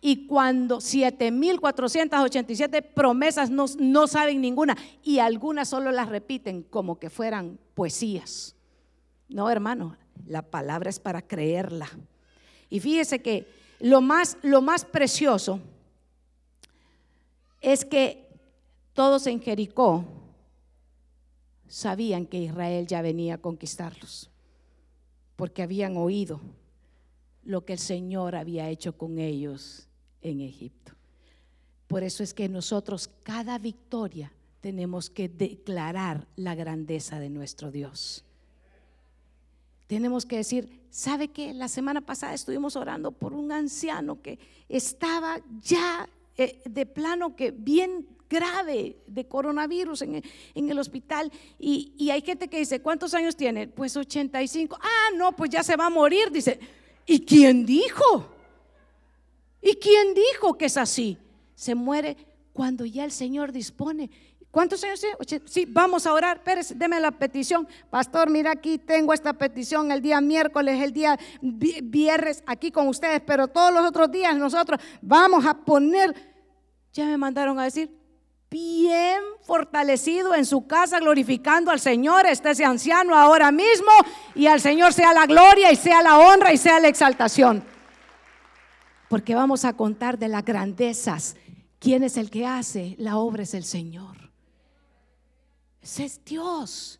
Y 0.00 0.26
cuando 0.26 0.78
7.487 0.78 2.94
promesas 2.94 3.50
no, 3.50 3.64
no 3.78 4.06
saben 4.06 4.40
ninguna 4.40 4.76
y 5.02 5.18
algunas 5.18 5.68
solo 5.68 5.90
las 5.90 6.10
repiten 6.10 6.62
como 6.62 6.98
que 6.98 7.10
fueran 7.10 7.58
poesías. 7.74 8.54
No, 9.28 9.48
hermano, 9.48 9.96
la 10.26 10.42
palabra 10.42 10.90
es 10.90 10.98
para 10.98 11.22
creerla. 11.22 11.88
Y 12.70 12.80
fíjese 12.80 13.20
que 13.20 13.46
lo 13.80 14.00
más, 14.00 14.38
lo 14.42 14.62
más 14.62 14.84
precioso 14.84 15.60
es 17.60 17.84
que 17.84 18.26
todos 18.92 19.26
en 19.26 19.40
Jericó 19.40 20.04
sabían 21.66 22.26
que 22.26 22.38
Israel 22.38 22.86
ya 22.86 23.02
venía 23.02 23.34
a 23.34 23.38
conquistarlos, 23.38 24.30
porque 25.36 25.62
habían 25.62 25.96
oído 25.96 26.40
lo 27.42 27.64
que 27.64 27.74
el 27.74 27.78
Señor 27.78 28.36
había 28.36 28.70
hecho 28.70 28.96
con 28.96 29.18
ellos 29.18 29.88
en 30.22 30.40
Egipto. 30.40 30.92
Por 31.86 32.02
eso 32.02 32.22
es 32.22 32.32
que 32.32 32.48
nosotros 32.48 33.10
cada 33.22 33.58
victoria 33.58 34.32
tenemos 34.60 35.10
que 35.10 35.28
declarar 35.28 36.26
la 36.36 36.54
grandeza 36.54 37.18
de 37.18 37.28
nuestro 37.28 37.70
Dios 37.70 38.24
tenemos 39.94 40.26
que 40.26 40.38
decir, 40.38 40.68
¿sabe 40.90 41.28
qué? 41.28 41.54
La 41.54 41.68
semana 41.68 42.00
pasada 42.00 42.34
estuvimos 42.34 42.74
orando 42.74 43.12
por 43.12 43.32
un 43.32 43.52
anciano 43.52 44.20
que 44.20 44.40
estaba 44.68 45.40
ya 45.62 46.08
eh, 46.36 46.60
de 46.64 46.84
plano 46.84 47.36
que 47.36 47.52
bien 47.52 48.08
grave 48.28 48.96
de 49.06 49.28
coronavirus 49.28 50.02
en 50.02 50.22
el, 50.56 50.78
hospital 50.80 51.30
y, 51.60 51.92
y, 51.96 52.10
hay 52.10 52.22
gente 52.22 52.48
que 52.48 52.58
dice, 52.58 52.82
¿cuántos 52.82 53.14
años 53.14 53.36
tiene? 53.36 53.68
Pues 53.68 53.96
85. 53.96 54.76
Ah, 54.80 55.10
no, 55.16 55.30
pues 55.36 55.50
ya 55.50 55.62
se 55.62 55.76
va 55.76 55.86
a 55.86 55.90
morir. 55.90 56.32
Dice, 56.32 56.58
¿y 57.06 57.20
quién 57.20 57.64
dijo? 57.64 58.34
¿Y 59.62 59.76
quién 59.76 60.12
dijo 60.12 60.58
que 60.58 60.64
es 60.64 60.76
así? 60.76 61.18
Se 61.54 61.76
muere 61.76 62.16
cuando 62.52 62.84
ya 62.84 63.04
el 63.04 63.12
Señor 63.12 63.52
dispone. 63.52 64.10
¿Cuántos 64.54 64.84
años 64.84 65.00
tiene? 65.00 65.42
Sí, 65.46 65.66
vamos 65.68 66.06
a 66.06 66.12
orar. 66.12 66.44
Pérez, 66.44 66.72
deme 66.76 67.00
la 67.00 67.10
petición. 67.10 67.66
Pastor, 67.90 68.30
mira 68.30 68.52
aquí 68.52 68.78
tengo 68.78 69.12
esta 69.12 69.32
petición 69.32 69.90
el 69.90 70.00
día 70.00 70.20
miércoles, 70.20 70.80
el 70.80 70.92
día 70.92 71.18
viernes, 71.42 72.44
aquí 72.46 72.70
con 72.70 72.86
ustedes, 72.86 73.20
pero 73.26 73.48
todos 73.48 73.74
los 73.74 73.84
otros 73.84 74.12
días 74.12 74.36
nosotros 74.36 74.80
vamos 75.02 75.44
a 75.44 75.54
poner, 75.54 76.14
ya 76.92 77.06
me 77.06 77.18
mandaron 77.18 77.58
a 77.58 77.64
decir, 77.64 77.98
bien 78.48 79.20
fortalecido 79.42 80.36
en 80.36 80.46
su 80.46 80.68
casa, 80.68 81.00
glorificando 81.00 81.72
al 81.72 81.80
Señor. 81.80 82.24
Está 82.24 82.52
ese 82.52 82.64
anciano 82.64 83.16
ahora 83.16 83.50
mismo 83.50 83.90
y 84.36 84.46
al 84.46 84.60
Señor 84.60 84.92
sea 84.92 85.12
la 85.12 85.26
gloria 85.26 85.72
y 85.72 85.76
sea 85.76 86.00
la 86.00 86.16
honra 86.20 86.52
y 86.52 86.58
sea 86.58 86.78
la 86.78 86.86
exaltación. 86.86 87.64
Porque 89.08 89.34
vamos 89.34 89.64
a 89.64 89.72
contar 89.72 90.16
de 90.16 90.28
las 90.28 90.44
grandezas. 90.44 91.34
¿Quién 91.80 92.04
es 92.04 92.16
el 92.16 92.30
que 92.30 92.46
hace? 92.46 92.94
La 93.00 93.16
obra 93.16 93.42
es 93.42 93.54
el 93.54 93.64
Señor. 93.64 94.23
Ese 95.84 96.04
es 96.06 96.24
Dios. 96.24 96.98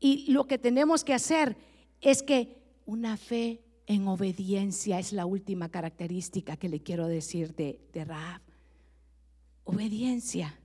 Y 0.00 0.32
lo 0.32 0.48
que 0.48 0.58
tenemos 0.58 1.04
que 1.04 1.14
hacer 1.14 1.56
es 2.00 2.24
que 2.24 2.60
una 2.84 3.16
fe 3.16 3.62
en 3.86 4.08
obediencia 4.08 4.98
es 4.98 5.12
la 5.12 5.24
última 5.24 5.68
característica 5.68 6.56
que 6.56 6.68
le 6.68 6.82
quiero 6.82 7.06
decir 7.06 7.54
de, 7.54 7.78
de 7.92 8.04
Rahab. 8.04 8.42
Obediencia. 9.62 10.58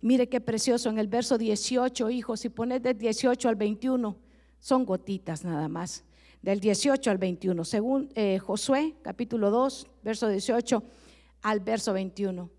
Mire 0.00 0.30
qué 0.30 0.40
precioso 0.40 0.88
en 0.88 0.98
el 0.98 1.08
verso 1.08 1.36
18, 1.36 2.08
hijos, 2.08 2.40
si 2.40 2.48
pones 2.48 2.82
del 2.82 2.96
18 2.96 3.50
al 3.50 3.56
21, 3.56 4.16
son 4.58 4.86
gotitas 4.86 5.44
nada 5.44 5.68
más. 5.68 6.04
Del 6.40 6.58
18 6.58 7.10
al 7.10 7.18
21, 7.18 7.64
según 7.66 8.08
eh, 8.14 8.38
Josué, 8.38 8.94
capítulo 9.02 9.50
2, 9.50 9.88
verso 10.02 10.26
18 10.26 10.82
al 11.42 11.60
verso 11.60 11.92
21. 11.92 12.50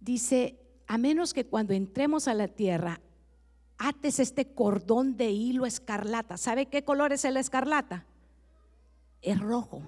Dice, 0.00 0.61
a 0.86 0.98
menos 0.98 1.34
que 1.34 1.46
cuando 1.46 1.72
entremos 1.72 2.28
a 2.28 2.34
la 2.34 2.48
tierra 2.48 3.00
ates 3.78 4.20
este 4.20 4.54
cordón 4.54 5.16
de 5.16 5.30
hilo 5.30 5.66
escarlata. 5.66 6.36
¿Sabe 6.36 6.66
qué 6.66 6.84
color 6.84 7.12
es 7.12 7.24
el 7.24 7.36
escarlata? 7.36 8.06
Es 9.20 9.40
rojo. 9.40 9.82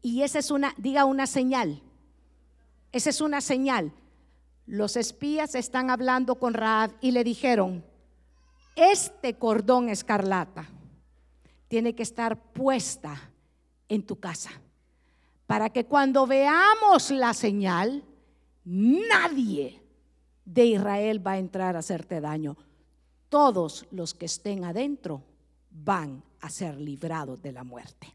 Y 0.00 0.22
esa 0.22 0.38
es 0.38 0.50
una, 0.50 0.74
diga 0.78 1.04
una 1.04 1.26
señal. 1.26 1.82
Esa 2.92 3.10
es 3.10 3.20
una 3.20 3.40
señal. 3.40 3.92
Los 4.66 4.96
espías 4.96 5.54
están 5.54 5.90
hablando 5.90 6.36
con 6.36 6.54
Raab 6.54 6.92
y 7.00 7.10
le 7.10 7.22
dijeron, 7.22 7.84
este 8.74 9.34
cordón 9.34 9.88
escarlata 9.88 10.68
tiene 11.68 11.94
que 11.94 12.02
estar 12.02 12.52
puesta 12.52 13.30
en 13.88 14.04
tu 14.04 14.18
casa 14.18 14.50
para 15.46 15.70
que 15.70 15.86
cuando 15.86 16.26
veamos 16.26 17.10
la 17.10 17.32
señal, 17.32 18.04
nadie 18.64 19.80
de 20.46 20.64
Israel 20.64 21.26
va 21.26 21.32
a 21.32 21.38
entrar 21.38 21.76
a 21.76 21.80
hacerte 21.80 22.20
daño. 22.22 22.56
Todos 23.28 23.86
los 23.90 24.14
que 24.14 24.26
estén 24.26 24.64
adentro 24.64 25.22
van 25.70 26.22
a 26.40 26.48
ser 26.48 26.80
librados 26.80 27.42
de 27.42 27.52
la 27.52 27.64
muerte. 27.64 28.14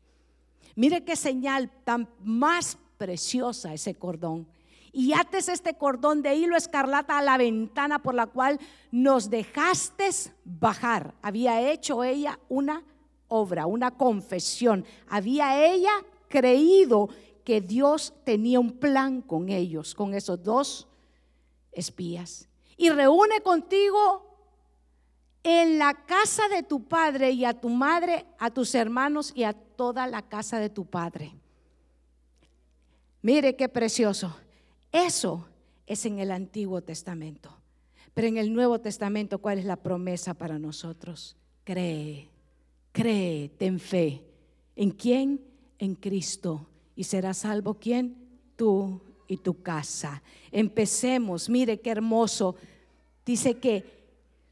Mire 0.75 1.03
qué 1.03 1.15
señal 1.15 1.69
tan 1.83 2.09
más 2.23 2.77
preciosa 2.97 3.73
ese 3.73 3.93
cordón. 3.95 4.47
Y 4.93 5.13
ates 5.13 5.47
este 5.49 5.75
cordón 5.75 6.21
de 6.21 6.35
hilo 6.35 6.55
escarlata 6.55 7.17
a 7.17 7.21
la 7.21 7.37
ventana 7.37 8.01
por 8.01 8.15
la 8.15 8.27
cual 8.27 8.59
nos 8.91 9.29
dejaste 9.29 10.09
bajar. 10.43 11.13
Había 11.21 11.71
hecho 11.71 12.03
ella 12.03 12.39
una 12.49 12.83
obra, 13.27 13.65
una 13.65 13.91
confesión. 13.91 14.85
Había 15.07 15.65
ella 15.65 15.91
creído 16.27 17.09
que 17.43 17.61
Dios 17.61 18.13
tenía 18.23 18.59
un 18.59 18.71
plan 18.71 19.21
con 19.21 19.49
ellos, 19.49 19.95
con 19.95 20.13
esos 20.13 20.41
dos 20.43 20.87
espías 21.71 22.47
y 22.77 22.89
reúne 22.89 23.41
contigo 23.41 24.31
en 25.43 25.79
la 25.79 26.05
casa 26.05 26.47
de 26.47 26.63
tu 26.63 26.87
padre 26.87 27.31
y 27.31 27.45
a 27.45 27.59
tu 27.59 27.69
madre, 27.69 28.25
a 28.39 28.51
tus 28.51 28.75
hermanos 28.75 29.31
y 29.35 29.43
a 29.43 29.53
toda 29.53 30.07
la 30.07 30.21
casa 30.21 30.59
de 30.59 30.69
tu 30.69 30.85
padre. 30.85 31.35
Mire 33.21 33.55
qué 33.55 33.69
precioso. 33.69 34.35
Eso 34.91 35.47
es 35.85 36.05
en 36.05 36.19
el 36.19 36.31
Antiguo 36.31 36.81
Testamento. 36.81 37.55
Pero 38.13 38.27
en 38.27 38.37
el 38.37 38.53
Nuevo 38.53 38.79
Testamento, 38.79 39.39
¿cuál 39.39 39.59
es 39.59 39.65
la 39.65 39.77
promesa 39.77 40.33
para 40.33 40.59
nosotros? 40.59 41.37
Cree, 41.63 42.29
cree, 42.91 43.49
ten 43.49 43.79
fe. 43.79 44.23
¿En 44.75 44.91
quién? 44.91 45.41
En 45.79 45.95
Cristo. 45.95 46.67
¿Y 46.95 47.05
será 47.05 47.33
salvo 47.33 47.75
quién? 47.75 48.17
Tú 48.55 49.01
y 49.31 49.37
tu 49.37 49.61
casa. 49.61 50.21
Empecemos, 50.51 51.49
mire 51.49 51.79
qué 51.79 51.89
hermoso. 51.89 52.55
Dice 53.25 53.57
que 53.59 53.85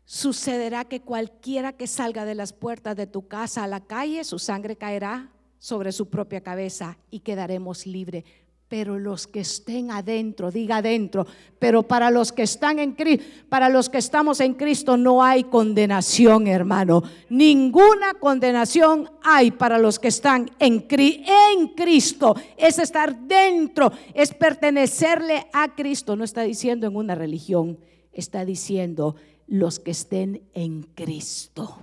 sucederá 0.05 0.85
que 0.85 1.01
cualquiera 1.01 1.73
que 1.73 1.85
salga 1.85 2.23
de 2.23 2.35
las 2.35 2.53
puertas 2.53 2.95
de 2.95 3.05
tu 3.05 3.27
casa 3.27 3.63
a 3.63 3.67
la 3.67 3.81
calle, 3.81 4.23
su 4.23 4.39
sangre 4.39 4.77
caerá 4.77 5.31
sobre 5.59 5.91
su 5.91 6.09
propia 6.09 6.41
cabeza 6.41 6.97
y 7.11 7.19
quedaremos 7.19 7.85
libres 7.85 8.23
pero 8.69 8.99
los 8.99 9.25
que 9.25 9.39
estén 9.39 9.89
adentro, 9.89 10.51
diga 10.51 10.77
adentro, 10.77 11.25
pero 11.57 11.81
para 11.81 12.11
los 12.11 12.31
que 12.31 12.43
están 12.43 12.77
en 12.77 12.91
Cristo, 12.91 13.25
para 13.49 13.67
los 13.67 13.89
que 13.89 13.97
estamos 13.97 14.39
en 14.41 14.53
Cristo 14.53 14.95
no 14.95 15.23
hay 15.23 15.45
condenación, 15.45 16.45
hermano. 16.45 17.01
Ninguna 17.29 18.13
condenación 18.19 19.09
hay 19.23 19.49
para 19.49 19.79
los 19.79 19.97
que 19.97 20.09
están 20.09 20.51
en, 20.59 20.85
en 20.87 21.67
Cristo. 21.69 22.35
Es 22.55 22.77
estar 22.77 23.19
dentro, 23.21 23.91
es 24.13 24.35
pertenecerle 24.35 25.47
a 25.51 25.73
Cristo. 25.73 26.15
No 26.15 26.23
está 26.23 26.43
diciendo 26.43 26.85
en 26.85 26.95
una 26.95 27.15
religión, 27.15 27.79
está 28.13 28.45
diciendo 28.45 29.15
los 29.47 29.79
que 29.79 29.91
estén 29.91 30.43
en 30.53 30.83
Cristo. 30.83 31.79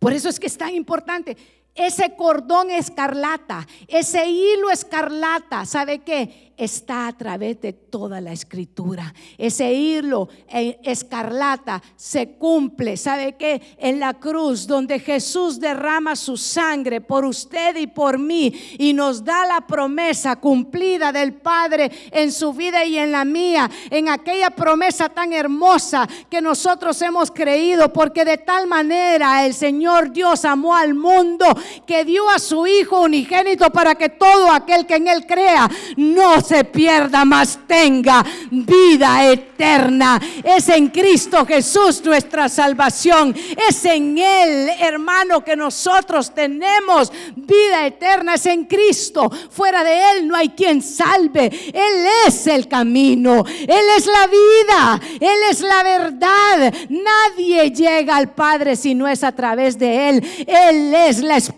Por 0.00 0.12
eso 0.12 0.28
es 0.28 0.40
que 0.40 0.48
es 0.48 0.58
tan 0.58 0.74
importante 0.74 1.36
ese 1.74 2.14
cordón 2.16 2.70
escarlata, 2.70 3.66
ese 3.88 4.26
hilo 4.26 4.70
escarlata, 4.70 5.64
¿sabe 5.64 6.00
qué? 6.00 6.52
está 6.56 7.08
a 7.08 7.12
través 7.12 7.60
de 7.60 7.72
toda 7.72 8.20
la 8.20 8.32
escritura. 8.32 9.12
Ese 9.38 9.72
hilo 9.72 10.28
escarlata 10.48 11.82
se 11.96 12.34
cumple, 12.34 12.96
¿sabe 12.96 13.36
qué? 13.36 13.60
En 13.78 13.98
la 13.98 14.14
cruz 14.14 14.66
donde 14.66 14.98
Jesús 14.98 15.58
derrama 15.58 16.14
su 16.14 16.36
sangre 16.36 17.00
por 17.00 17.24
usted 17.24 17.76
y 17.76 17.86
por 17.86 18.18
mí 18.18 18.52
y 18.78 18.92
nos 18.92 19.24
da 19.24 19.46
la 19.46 19.66
promesa 19.66 20.36
cumplida 20.36 21.12
del 21.12 21.34
Padre 21.34 21.90
en 22.10 22.30
su 22.30 22.52
vida 22.52 22.84
y 22.84 22.98
en 22.98 23.12
la 23.12 23.24
mía, 23.24 23.70
en 23.90 24.08
aquella 24.08 24.50
promesa 24.50 25.08
tan 25.08 25.32
hermosa 25.32 26.08
que 26.30 26.40
nosotros 26.40 27.00
hemos 27.02 27.30
creído, 27.30 27.92
porque 27.92 28.24
de 28.24 28.38
tal 28.38 28.66
manera 28.66 29.44
el 29.44 29.54
Señor 29.54 30.12
Dios 30.12 30.44
amó 30.44 30.76
al 30.76 30.94
mundo 30.94 31.46
que 31.86 32.04
dio 32.04 32.28
a 32.30 32.38
su 32.38 32.66
Hijo 32.66 33.00
unigénito 33.00 33.70
para 33.70 33.94
que 33.94 34.08
todo 34.08 34.50
aquel 34.50 34.86
que 34.86 34.96
en 34.96 35.08
Él 35.08 35.26
crea 35.26 35.70
no 35.96 36.40
se 36.40 36.64
pierda, 36.64 37.24
más 37.24 37.58
tenga 37.66 38.24
vida 38.50 39.30
eterna. 39.30 40.20
Es 40.42 40.68
en 40.68 40.88
Cristo 40.88 41.44
Jesús 41.46 42.02
nuestra 42.04 42.48
salvación. 42.48 43.34
Es 43.68 43.84
en 43.84 44.18
Él, 44.18 44.70
hermano, 44.80 45.44
que 45.44 45.56
nosotros 45.56 46.34
tenemos 46.34 47.12
vida 47.36 47.86
eterna. 47.86 48.34
Es 48.34 48.46
en 48.46 48.64
Cristo. 48.64 49.30
Fuera 49.50 49.84
de 49.84 50.12
Él 50.12 50.28
no 50.28 50.36
hay 50.36 50.50
quien 50.50 50.82
salve. 50.82 51.46
Él 51.72 52.06
es 52.26 52.46
el 52.46 52.68
camino. 52.68 53.44
Él 53.46 53.86
es 53.96 54.06
la 54.06 54.26
vida. 54.26 55.00
Él 55.20 55.38
es 55.50 55.60
la 55.60 55.82
verdad. 55.82 56.74
Nadie 56.88 57.70
llega 57.70 58.16
al 58.16 58.30
Padre 58.30 58.76
si 58.76 58.94
no 58.94 59.06
es 59.08 59.22
a 59.24 59.32
través 59.32 59.78
de 59.78 60.08
Él. 60.08 60.44
Él 60.46 60.94
es 60.94 61.18
la 61.20 61.36
esperanza 61.36 61.51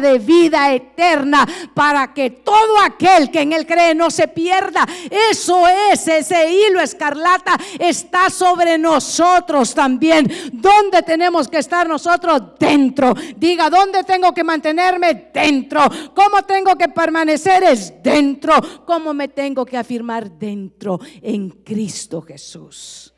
de 0.00 0.18
vida 0.18 0.72
eterna 0.72 1.46
para 1.74 2.12
que 2.12 2.30
todo 2.30 2.80
aquel 2.84 3.30
que 3.30 3.42
en 3.42 3.52
Él 3.52 3.66
cree 3.66 3.94
no 3.94 4.10
se 4.10 4.28
pierda. 4.28 4.86
Eso 5.30 5.66
es, 5.68 6.06
ese 6.08 6.50
hilo 6.52 6.80
escarlata 6.80 7.58
está 7.78 8.30
sobre 8.30 8.78
nosotros 8.78 9.74
también. 9.74 10.30
¿Dónde 10.52 11.02
tenemos 11.02 11.48
que 11.48 11.58
estar 11.58 11.88
nosotros? 11.88 12.58
Dentro. 12.58 13.14
Diga, 13.36 13.70
¿dónde 13.70 14.04
tengo 14.04 14.32
que 14.32 14.44
mantenerme? 14.44 15.30
Dentro. 15.32 15.82
¿Cómo 16.14 16.42
tengo 16.42 16.76
que 16.76 16.88
permanecer? 16.88 17.62
Es 17.64 18.02
dentro. 18.02 18.54
¿Cómo 18.86 19.14
me 19.14 19.28
tengo 19.28 19.64
que 19.64 19.76
afirmar? 19.76 20.30
Dentro, 20.30 20.98
en 21.22 21.50
Cristo 21.50 22.22
Jesús. 22.22 23.12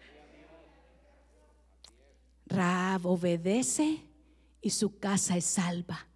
Rab 2.47 3.07
obedece 3.07 4.12
y 4.63 4.71
su 4.71 4.99
casa 4.99 5.37
es 5.37 5.45
salva. 5.45 6.07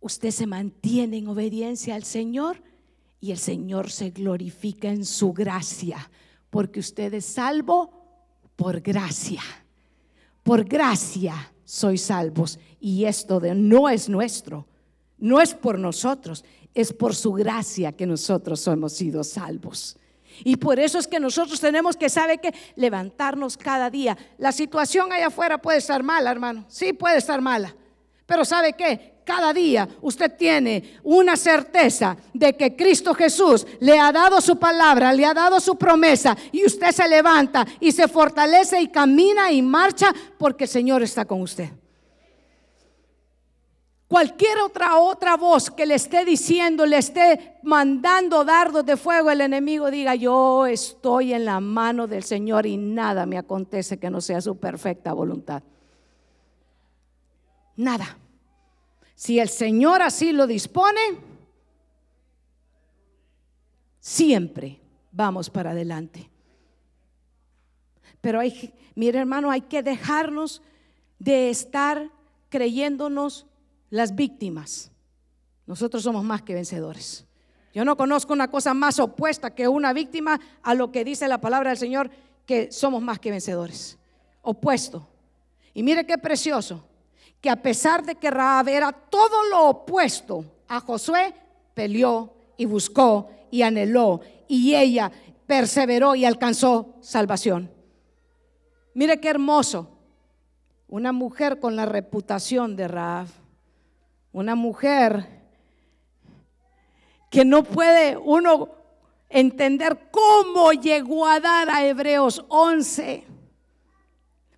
Usted 0.00 0.30
se 0.30 0.46
mantiene 0.46 1.16
en 1.16 1.28
obediencia 1.28 1.96
al 1.96 2.04
Señor 2.04 2.62
y 3.20 3.32
el 3.32 3.38
Señor 3.38 3.90
se 3.90 4.10
glorifica 4.10 4.88
en 4.88 5.04
su 5.04 5.32
gracia, 5.32 6.10
porque 6.50 6.78
usted 6.78 7.12
es 7.14 7.24
salvo 7.24 7.90
por 8.54 8.80
gracia. 8.80 9.40
Por 10.42 10.64
gracia 10.64 11.52
sois 11.64 12.02
salvos 12.02 12.58
y 12.78 13.04
esto 13.04 13.40
de, 13.40 13.54
no 13.54 13.88
es 13.88 14.08
nuestro, 14.08 14.68
no 15.18 15.40
es 15.40 15.54
por 15.54 15.78
nosotros, 15.78 16.44
es 16.74 16.92
por 16.92 17.14
su 17.14 17.32
gracia 17.32 17.90
que 17.90 18.06
nosotros 18.06 18.64
hemos 18.68 18.92
sido 18.92 19.24
salvos. 19.24 19.96
Y 20.44 20.56
por 20.56 20.78
eso 20.78 20.98
es 20.98 21.06
que 21.06 21.20
nosotros 21.20 21.60
tenemos 21.60 21.96
que 21.96 22.08
saber 22.08 22.40
que 22.40 22.54
levantarnos 22.74 23.56
cada 23.56 23.90
día. 23.90 24.16
La 24.38 24.52
situación 24.52 25.12
allá 25.12 25.28
afuera 25.28 25.58
puede 25.58 25.78
estar 25.78 26.02
mala, 26.02 26.30
hermano. 26.30 26.64
Sí, 26.68 26.92
puede 26.92 27.18
estar 27.18 27.40
mala. 27.40 27.74
Pero 28.26 28.44
¿sabe 28.44 28.72
qué? 28.72 29.16
cada 29.26 29.52
día 29.52 29.88
usted 30.00 30.36
tiene 30.36 30.98
una 31.02 31.36
certeza 31.36 32.16
de 32.32 32.56
que 32.56 32.76
Cristo 32.76 33.12
Jesús 33.12 33.66
le 33.80 33.98
ha 33.98 34.12
dado 34.12 34.40
su 34.40 34.56
palabra, 34.56 35.12
le 35.12 35.26
ha 35.26 35.34
dado 35.34 35.58
su 35.58 35.76
promesa 35.76 36.36
y 36.52 36.64
usted 36.64 36.92
se 36.92 37.08
levanta 37.08 37.66
y 37.80 37.90
se 37.90 38.06
fortalece 38.06 38.80
y 38.80 38.86
camina 38.86 39.50
y 39.50 39.60
marcha 39.60 40.14
porque 40.38 40.64
el 40.64 40.70
Señor 40.70 41.02
está 41.02 41.24
con 41.24 41.42
usted. 41.42 41.70
Cualquier 44.08 44.58
otra 44.58 44.98
otra 44.98 45.36
voz 45.36 45.68
que 45.68 45.84
le 45.84 45.96
esté 45.96 46.24
diciendo, 46.24 46.86
le 46.86 46.98
esté 46.98 47.58
mandando 47.64 48.44
dardos 48.44 48.86
de 48.86 48.96
fuego 48.96 49.30
el 49.32 49.40
enemigo, 49.40 49.90
diga, 49.90 50.14
yo 50.14 50.66
estoy 50.66 51.32
en 51.32 51.44
la 51.44 51.58
mano 51.58 52.06
del 52.06 52.22
Señor 52.22 52.66
y 52.66 52.76
nada 52.76 53.26
me 53.26 53.36
acontece 53.36 53.98
que 53.98 54.08
no 54.08 54.20
sea 54.20 54.40
su 54.40 54.58
perfecta 54.58 55.12
voluntad. 55.12 55.62
Nada. 57.74 58.16
Si 59.16 59.40
el 59.40 59.48
Señor 59.48 60.02
así 60.02 60.32
lo 60.32 60.46
dispone, 60.46 61.00
siempre 63.98 64.78
vamos 65.10 65.50
para 65.50 65.72
adelante. 65.72 66.30
Pero 68.20 68.38
hay, 68.38 68.72
mire 68.94 69.18
hermano, 69.18 69.50
hay 69.50 69.62
que 69.62 69.82
dejarnos 69.82 70.62
de 71.18 71.50
estar 71.50 72.08
creyéndonos 72.50 73.46
las 73.90 74.14
víctimas. 74.14 74.90
Nosotros 75.66 76.02
somos 76.02 76.24
más 76.24 76.42
que 76.42 76.54
vencedores. 76.54 77.26
Yo 77.74 77.84
no 77.84 77.96
conozco 77.96 78.32
una 78.32 78.50
cosa 78.50 78.72
más 78.72 78.98
opuesta 78.98 79.54
que 79.54 79.68
una 79.68 79.92
víctima 79.92 80.40
a 80.62 80.74
lo 80.74 80.90
que 80.90 81.04
dice 81.04 81.28
la 81.28 81.40
palabra 81.40 81.70
del 81.70 81.78
Señor, 81.78 82.10
que 82.46 82.72
somos 82.72 83.02
más 83.02 83.18
que 83.18 83.30
vencedores. 83.30 83.98
Opuesto. 84.42 85.08
Y 85.74 85.82
mire 85.82 86.06
qué 86.06 86.16
precioso 86.16 86.84
que 87.40 87.50
a 87.50 87.60
pesar 87.60 88.04
de 88.04 88.14
que 88.14 88.30
Raab 88.30 88.68
era 88.68 88.92
todo 88.92 89.44
lo 89.50 89.68
opuesto 89.68 90.44
a 90.68 90.80
Josué, 90.80 91.34
peleó 91.74 92.32
y 92.56 92.64
buscó 92.64 93.30
y 93.50 93.62
anheló 93.62 94.20
y 94.48 94.74
ella 94.74 95.12
perseveró 95.46 96.14
y 96.14 96.24
alcanzó 96.24 96.94
salvación. 97.00 97.70
Mire 98.94 99.20
qué 99.20 99.28
hermoso. 99.28 99.90
Una 100.88 101.12
mujer 101.12 101.60
con 101.60 101.76
la 101.76 101.84
reputación 101.84 102.76
de 102.76 102.88
Raab. 102.88 103.26
Una 104.36 104.54
mujer 104.54 105.26
que 107.30 107.44
no 107.46 107.64
puede 107.64 108.18
uno 108.18 108.68
entender 109.30 110.10
cómo 110.10 110.72
llegó 110.72 111.26
a 111.26 111.40
dar 111.40 111.70
a 111.70 111.86
Hebreos 111.86 112.44
11. 112.48 113.24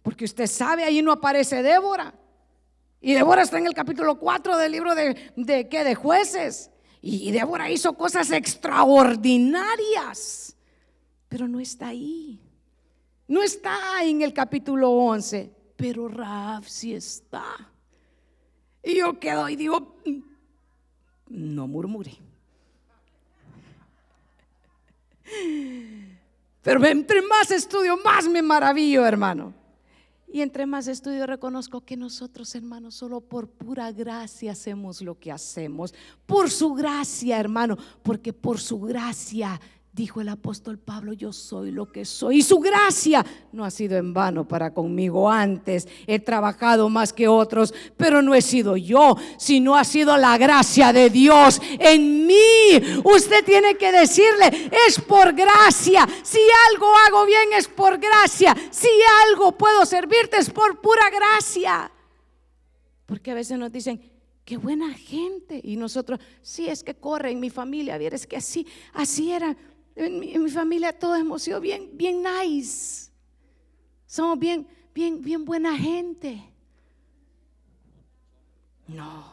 Porque 0.03 0.24
usted 0.24 0.49
sabe, 0.49 0.83
ahí 0.83 1.01
no 1.01 1.12
aparece 1.12 1.62
Débora. 1.62 2.12
Y 3.01 3.14
Débora 3.14 3.43
está 3.43 3.59
en 3.59 3.68
el 3.68 3.74
capítulo 3.74 4.18
4 4.18 4.57
del 4.57 4.72
libro 4.72 4.97
de, 4.97 5.31
de, 5.37 5.68
¿qué? 5.68 5.85
de 5.85 5.95
jueces. 5.95 6.72
Y 7.01 7.31
Débora 7.31 7.70
hizo 7.70 7.93
cosas 7.93 8.33
extraordinarias, 8.33 10.57
pero 11.29 11.47
no 11.47 11.61
está 11.61 11.87
ahí. 11.87 12.41
No 13.29 13.45
está 13.45 14.03
en 14.03 14.22
el 14.22 14.33
capítulo 14.33 14.91
11, 14.91 15.53
pero 15.76 16.09
Raab 16.09 16.64
sí 16.64 16.95
está. 16.95 17.70
Y 18.89 18.97
yo 18.97 19.20
quedo 19.20 19.47
y 19.51 19.55
digo, 19.55 19.97
no 21.28 21.68
murmure. 21.68 22.16
Pero 26.62 26.86
entre 26.86 27.20
más 27.20 27.51
estudio, 27.51 27.99
más 28.03 28.26
me 28.26 28.41
maravillo, 28.41 29.05
hermano. 29.05 29.53
Y 30.32 30.41
entre 30.41 30.64
más 30.64 30.89
estudio 30.89 31.26
reconozco 31.26 31.82
que 31.82 31.99
nosotros, 31.99 32.55
hermanos, 32.55 32.95
solo 32.95 33.20
por 33.20 33.47
pura 33.51 33.93
gracia 33.93 34.53
hacemos 34.53 35.03
lo 35.03 35.18
que 35.18 35.32
hacemos. 35.32 35.93
Por 36.24 36.49
su 36.49 36.72
gracia, 36.72 37.39
hermano, 37.39 37.76
porque 38.03 38.32
por 38.32 38.59
su 38.59 38.80
gracia 38.80 39.61
Dijo 39.99 40.21
el 40.21 40.29
apóstol 40.29 40.79
Pablo, 40.79 41.13
yo 41.13 41.33
soy 41.33 41.73
lo 41.73 41.91
que 41.91 42.05
soy. 42.05 42.37
Y 42.37 42.43
su 42.43 42.61
gracia 42.61 43.27
no 43.51 43.65
ha 43.65 43.71
sido 43.73 43.97
en 43.97 44.15
vano 44.15 44.47
para 44.47 44.73
conmigo. 44.73 45.29
Antes 45.29 45.89
he 46.07 46.21
trabajado 46.21 46.89
más 46.89 47.13
que 47.13 47.27
otros, 47.27 47.75
pero 47.97 48.23
no 48.23 48.33
he 48.33 48.41
sido 48.41 48.77
yo, 48.77 49.17
sino 49.39 49.75
ha 49.75 49.83
sido 49.83 50.17
la 50.17 50.39
gracia 50.39 50.93
de 50.93 51.11
Dios 51.11 51.61
en 51.81 52.29
mí. 52.29 53.01
Usted 53.03 53.45
tiene 53.45 53.75
que 53.75 53.91
decirle, 53.91 54.71
es 54.87 55.01
por 55.01 55.33
gracia. 55.33 56.07
Si 56.23 56.39
algo 56.71 56.87
hago 57.09 57.27
bien 57.27 57.55
es 57.57 57.67
por 57.67 57.99
gracia. 57.99 58.57
Si 58.71 58.87
algo 59.27 59.59
puedo 59.59 59.85
servirte 59.85 60.37
es 60.37 60.49
por 60.49 60.81
pura 60.81 61.11
gracia. 61.11 61.91
Porque 63.05 63.33
a 63.33 63.35
veces 63.35 63.59
nos 63.59 63.73
dicen, 63.73 64.01
qué 64.45 64.59
buena 64.59 64.95
gente. 64.95 65.61
Y 65.61 65.75
nosotros, 65.75 66.21
sí, 66.41 66.69
es 66.69 66.85
que 66.85 66.95
corre 66.95 67.33
en 67.33 67.41
mi 67.41 67.51
familia, 67.51 67.97
es 67.97 68.29
que 68.29 68.37
así, 68.37 68.65
así 68.93 69.33
era. 69.33 69.57
En 69.99 70.21
mi, 70.21 70.49
familia 70.49 70.97
todos 70.97 71.19
hemos 71.19 71.43
sido 71.43 71.61
bien, 71.61 71.91
bien 71.93 72.23
nice. 72.23 73.11
Somos 74.07 74.39
bien, 74.39 74.65
bien, 74.95 75.21
bien 75.21 75.45
buena 75.45 75.77
gente. 75.77 76.41
No, 78.87 79.25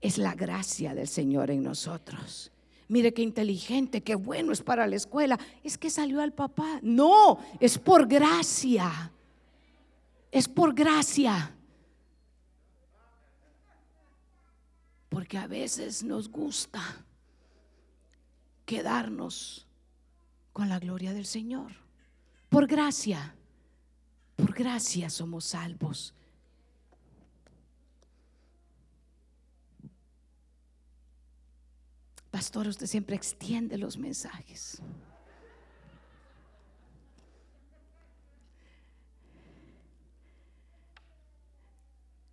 es 0.00 0.16
la 0.16 0.34
gracia 0.34 0.94
del 0.94 1.06
Señor 1.06 1.50
en 1.50 1.62
nosotros. 1.62 2.50
Mire 2.88 3.12
qué 3.12 3.20
inteligente, 3.20 4.02
qué 4.02 4.14
bueno 4.14 4.52
es 4.52 4.62
para 4.62 4.86
la 4.86 4.96
escuela. 4.96 5.38
Es 5.62 5.76
que 5.76 5.90
salió 5.90 6.22
al 6.22 6.32
papá. 6.32 6.80
No, 6.80 7.38
es 7.60 7.78
por 7.78 8.08
gracia. 8.08 9.12
Es 10.32 10.48
por 10.48 10.74
gracia. 10.74 11.54
Porque 15.10 15.36
a 15.36 15.46
veces 15.46 16.02
nos 16.02 16.30
gusta 16.30 16.80
quedarnos 18.68 19.66
con 20.52 20.68
la 20.68 20.78
gloria 20.78 21.14
del 21.14 21.24
Señor. 21.24 21.72
Por 22.50 22.66
gracia, 22.66 23.34
por 24.36 24.52
gracia 24.52 25.08
somos 25.08 25.46
salvos. 25.46 26.12
Pastor, 32.30 32.68
usted 32.68 32.86
siempre 32.86 33.16
extiende 33.16 33.78
los 33.78 33.96
mensajes. 33.96 34.82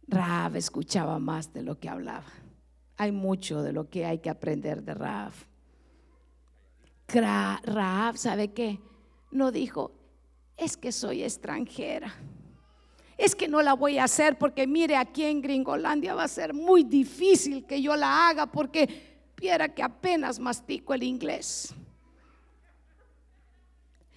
Rav 0.09 0.57
escuchaba 0.57 1.17
más 1.17 1.53
de 1.53 1.63
lo 1.63 1.79
que 1.79 1.87
hablaba. 1.87 2.27
Hay 2.97 3.13
mucho 3.13 3.63
de 3.63 3.71
lo 3.71 3.89
que 3.89 4.05
hay 4.05 4.19
que 4.19 4.29
aprender 4.29 4.83
de 4.83 4.95
Rav. 4.95 5.33
Raab, 7.21 8.17
¿sabe 8.17 8.49
qué? 8.49 8.79
No 9.31 9.51
dijo, 9.51 9.91
es 10.57 10.77
que 10.77 10.91
soy 10.91 11.23
extranjera. 11.23 12.13
Es 13.17 13.35
que 13.35 13.47
no 13.47 13.61
la 13.61 13.73
voy 13.73 13.97
a 13.97 14.05
hacer 14.05 14.37
porque 14.37 14.67
mire, 14.67 14.95
aquí 14.97 15.23
en 15.23 15.41
Gringolandia 15.41 16.15
va 16.15 16.23
a 16.23 16.27
ser 16.27 16.53
muy 16.53 16.83
difícil 16.83 17.65
que 17.65 17.81
yo 17.81 17.95
la 17.95 18.27
haga 18.27 18.45
porque 18.45 19.29
viera 19.37 19.73
que 19.73 19.83
apenas 19.83 20.39
mastico 20.39 20.93
el 20.93 21.03
inglés. 21.03 21.73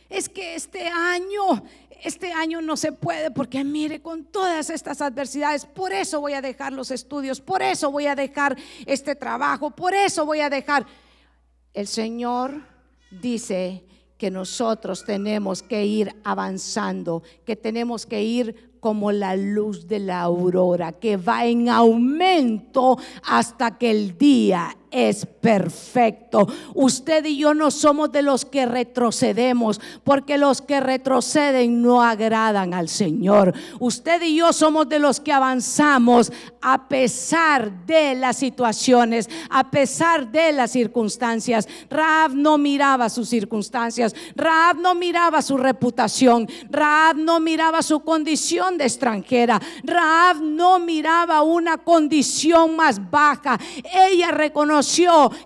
Es 0.09 0.29
que 0.29 0.55
este 0.55 0.89
año, 0.89 1.63
este 2.03 2.33
año 2.33 2.61
no 2.61 2.77
se 2.77 2.93
puede 2.93 3.31
porque 3.31 3.63
mire, 3.63 4.01
con 4.01 4.25
todas 4.25 4.71
estas 4.71 5.01
adversidades, 5.01 5.67
por 5.67 5.93
eso 5.93 6.21
voy 6.21 6.33
a 6.33 6.41
dejar 6.41 6.73
los 6.73 6.91
estudios, 6.91 7.41
por 7.41 7.63
eso 7.63 7.93
voy 7.93 8.07
a 8.07 8.17
dejar 8.17 8.57
este 8.87 9.15
trabajo, 9.15 9.71
por 9.71 9.95
eso 9.95 10.25
voy 10.25 10.41
a 10.41 10.51
dejar. 10.51 10.87
El 11.75 11.87
Señor 11.87 12.63
dice 13.11 13.85
que 14.17 14.31
nosotros 14.31 15.05
tenemos 15.05 15.63
que 15.63 15.85
ir 15.87 16.15
avanzando, 16.25 17.23
que 17.45 17.57
tenemos 17.57 18.05
que 18.07 18.23
ir 18.23 18.71
como 18.81 19.13
la 19.13 19.37
luz 19.37 19.87
de 19.87 19.99
la 19.99 20.23
aurora, 20.23 20.93
que 20.93 21.17
va 21.17 21.47
en 21.47 21.69
aumento 21.69 22.99
hasta 23.25 23.77
que 23.77 23.91
el 23.91 24.17
día 24.17 24.77
es 24.91 25.27
perfecto. 25.27 26.47
Usted 26.75 27.25
y 27.25 27.39
yo 27.39 27.55
no 27.55 27.71
somos 27.71 28.11
de 28.13 28.23
los 28.23 28.45
que 28.45 28.67
retrocedemos, 28.67 29.81
porque 30.05 30.39
los 30.39 30.63
que 30.63 30.81
retroceden 30.81 31.83
no 31.83 32.03
agradan 32.03 32.75
al 32.75 32.89
Señor. 32.89 33.53
Usted 33.79 34.23
y 34.23 34.37
yo 34.37 34.53
somos 34.53 34.89
de 34.89 34.99
los 34.99 35.21
que 35.21 35.33
avanzamos 35.33 36.33
a 36.61 36.89
pesar 36.89 37.87
de 37.87 38.15
las 38.15 38.37
situaciones, 38.37 39.29
a 39.51 39.71
pesar 39.71 40.31
de 40.31 40.53
las 40.53 40.73
circunstancias. 40.73 41.69
Raab 41.91 42.35
no 42.35 42.59
miraba 42.59 43.09
sus 43.09 43.29
circunstancias, 43.29 44.15
Raab 44.35 44.79
no 44.79 44.95
miraba 44.95 45.43
su 45.43 45.57
reputación, 45.57 46.49
Raab 46.71 47.17
no 47.17 47.41
miraba 47.41 47.83
su 47.83 48.01
condición 48.01 48.79
de 48.79 48.85
extranjera, 48.85 49.61
Raab 49.85 50.41
no 50.41 50.79
miraba 50.79 51.43
una 51.43 51.79
condición 51.79 52.77
más 52.77 53.11
baja. 53.11 53.59
Ella 53.93 54.31
reconoció 54.31 54.78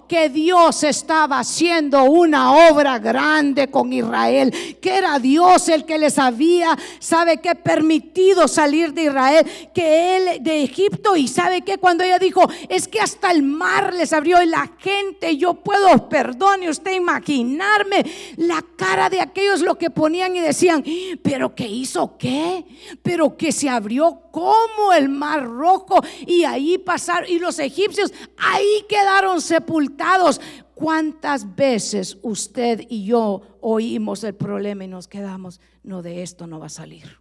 que 0.08 0.28
Dios 0.28 0.82
estaba 0.82 1.38
haciendo 1.38 2.04
una 2.04 2.70
obra 2.70 2.98
grande 2.98 3.68
con 3.68 3.92
Israel, 3.92 4.52
que 4.80 4.96
era 4.96 5.18
Dios 5.18 5.68
el 5.68 5.84
que 5.84 5.98
les 5.98 6.18
había, 6.18 6.76
sabe 6.98 7.38
que 7.38 7.54
permitido 7.54 8.48
salir 8.48 8.92
de 8.92 9.04
Israel, 9.04 9.46
que 9.74 10.16
él 10.16 10.42
de 10.42 10.62
Egipto 10.62 11.16
y 11.16 11.28
sabe 11.28 11.62
que 11.62 11.78
cuando 11.78 12.04
ella 12.04 12.18
dijo, 12.18 12.42
es 12.68 12.88
que 12.88 13.00
hasta 13.00 13.30
el 13.30 13.42
mar 13.42 13.94
les 13.94 14.12
abrió 14.12 14.42
y 14.42 14.46
la 14.46 14.70
gente, 14.78 15.36
yo 15.36 15.54
puedo, 15.54 16.08
perdone 16.08 16.68
usted 16.68 16.92
imaginarme 16.92 18.04
la 18.36 18.62
cara 18.76 19.08
de 19.08 19.20
aquellos 19.20 19.60
lo 19.60 19.76
que 19.78 19.90
ponían 19.90 20.36
y 20.36 20.40
decían, 20.40 20.84
pero 21.22 21.54
que 21.54 21.66
hizo 21.66 22.16
qué, 22.18 22.64
pero 23.02 23.36
que 23.36 23.52
se 23.52 23.68
abrió 23.68 24.22
como 24.32 24.92
el 24.96 25.08
mar 25.08 25.44
rojo 25.44 26.02
y 26.26 26.44
ahí 26.44 26.78
pasaron 26.78 27.30
y 27.30 27.38
los 27.38 27.58
egipcios 27.58 28.12
ahí 28.38 28.84
quedaron 28.88 29.21
sepultados. 29.40 30.40
¿Cuántas 30.74 31.54
veces 31.54 32.18
usted 32.22 32.86
y 32.88 33.04
yo 33.04 33.42
oímos 33.60 34.24
el 34.24 34.34
problema 34.34 34.84
y 34.84 34.88
nos 34.88 35.08
quedamos? 35.08 35.60
No, 35.82 36.02
de 36.02 36.22
esto 36.22 36.46
no 36.46 36.58
va 36.58 36.66
a 36.66 36.70
salir. 36.70 37.18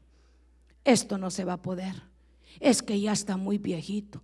Esto 0.83 1.17
no 1.17 1.29
se 1.29 1.45
va 1.45 1.53
a 1.53 1.61
poder. 1.61 2.03
Es 2.59 2.81
que 2.81 2.99
ya 2.99 3.11
está 3.11 3.37
muy 3.37 3.57
viejito. 3.57 4.21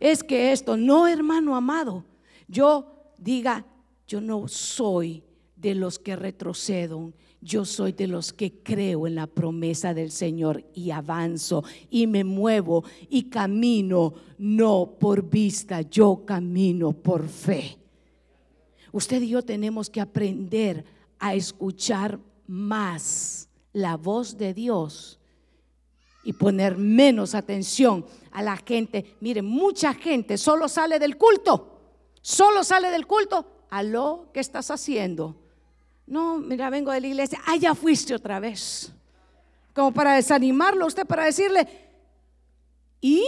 Es 0.00 0.22
que 0.22 0.52
esto, 0.52 0.76
no 0.76 1.06
hermano 1.06 1.56
amado, 1.56 2.04
yo 2.46 3.12
diga, 3.18 3.66
yo 4.06 4.20
no 4.20 4.48
soy 4.48 5.24
de 5.56 5.74
los 5.74 5.98
que 5.98 6.16
retrocedo, 6.16 7.12
yo 7.40 7.64
soy 7.64 7.92
de 7.92 8.08
los 8.08 8.32
que 8.32 8.52
creo 8.62 9.06
en 9.06 9.14
la 9.14 9.26
promesa 9.26 9.94
del 9.94 10.10
Señor 10.10 10.64
y 10.74 10.90
avanzo 10.90 11.64
y 11.88 12.06
me 12.06 12.24
muevo 12.24 12.84
y 13.08 13.24
camino 13.24 14.14
no 14.38 14.96
por 14.98 15.28
vista, 15.28 15.82
yo 15.82 16.24
camino 16.24 16.92
por 16.92 17.28
fe. 17.28 17.78
Usted 18.90 19.22
y 19.22 19.28
yo 19.28 19.42
tenemos 19.42 19.88
que 19.88 20.00
aprender 20.00 20.84
a 21.18 21.34
escuchar 21.34 22.18
más 22.46 23.48
la 23.72 23.96
voz 23.96 24.36
de 24.36 24.54
Dios 24.54 25.20
y 26.24 26.32
poner 26.32 26.76
menos 26.76 27.34
atención 27.34 28.04
a 28.32 28.42
la 28.42 28.56
gente. 28.56 29.16
Mire, 29.20 29.42
mucha 29.42 29.94
gente 29.94 30.38
solo 30.38 30.68
sale 30.68 30.98
del 30.98 31.16
culto, 31.16 31.80
solo 32.20 32.64
sale 32.64 32.90
del 32.90 33.06
culto 33.06 33.46
a 33.70 33.82
lo 33.82 34.30
que 34.32 34.40
estás 34.40 34.70
haciendo 34.70 35.36
no, 36.08 36.38
mira, 36.38 36.70
vengo 36.70 36.90
de 36.92 37.00
la 37.00 37.06
iglesia. 37.06 37.40
Ah, 37.46 37.56
ya 37.56 37.74
fuiste 37.74 38.14
otra 38.14 38.40
vez. 38.40 38.92
Como 39.74 39.92
para 39.92 40.14
desanimarlo 40.14 40.86
usted, 40.86 41.06
para 41.06 41.24
decirle, 41.24 41.68
¿y? 43.00 43.24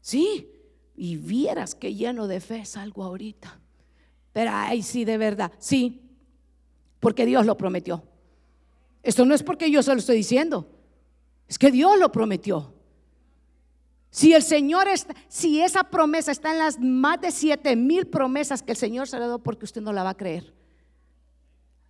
Sí, 0.00 0.48
y 0.96 1.16
vieras 1.16 1.74
que 1.74 1.94
lleno 1.94 2.26
de 2.26 2.40
fe 2.40 2.64
salgo 2.64 3.04
ahorita. 3.04 3.58
Pero 4.32 4.50
ay, 4.52 4.82
sí, 4.82 5.04
de 5.04 5.18
verdad, 5.18 5.52
sí, 5.58 6.02
porque 7.00 7.26
Dios 7.26 7.44
lo 7.46 7.56
prometió. 7.56 8.02
Esto 9.02 9.24
no 9.24 9.34
es 9.34 9.42
porque 9.42 9.70
yo 9.70 9.82
se 9.82 9.92
lo 9.92 9.98
estoy 9.98 10.16
diciendo, 10.16 10.68
es 11.48 11.58
que 11.58 11.70
Dios 11.70 11.98
lo 11.98 12.10
prometió. 12.10 12.74
Si 14.10 14.32
el 14.32 14.42
Señor 14.42 14.88
está, 14.88 15.14
si 15.28 15.60
esa 15.60 15.84
promesa 15.84 16.32
está 16.32 16.52
en 16.52 16.58
las 16.58 16.80
más 16.80 17.20
de 17.20 17.30
siete 17.30 17.76
mil 17.76 18.06
promesas 18.06 18.62
que 18.62 18.72
el 18.72 18.78
Señor 18.78 19.08
se 19.08 19.18
le 19.18 19.26
dio, 19.26 19.38
porque 19.38 19.66
usted 19.66 19.82
no 19.82 19.92
la 19.92 20.02
va 20.02 20.10
a 20.10 20.16
creer. 20.16 20.55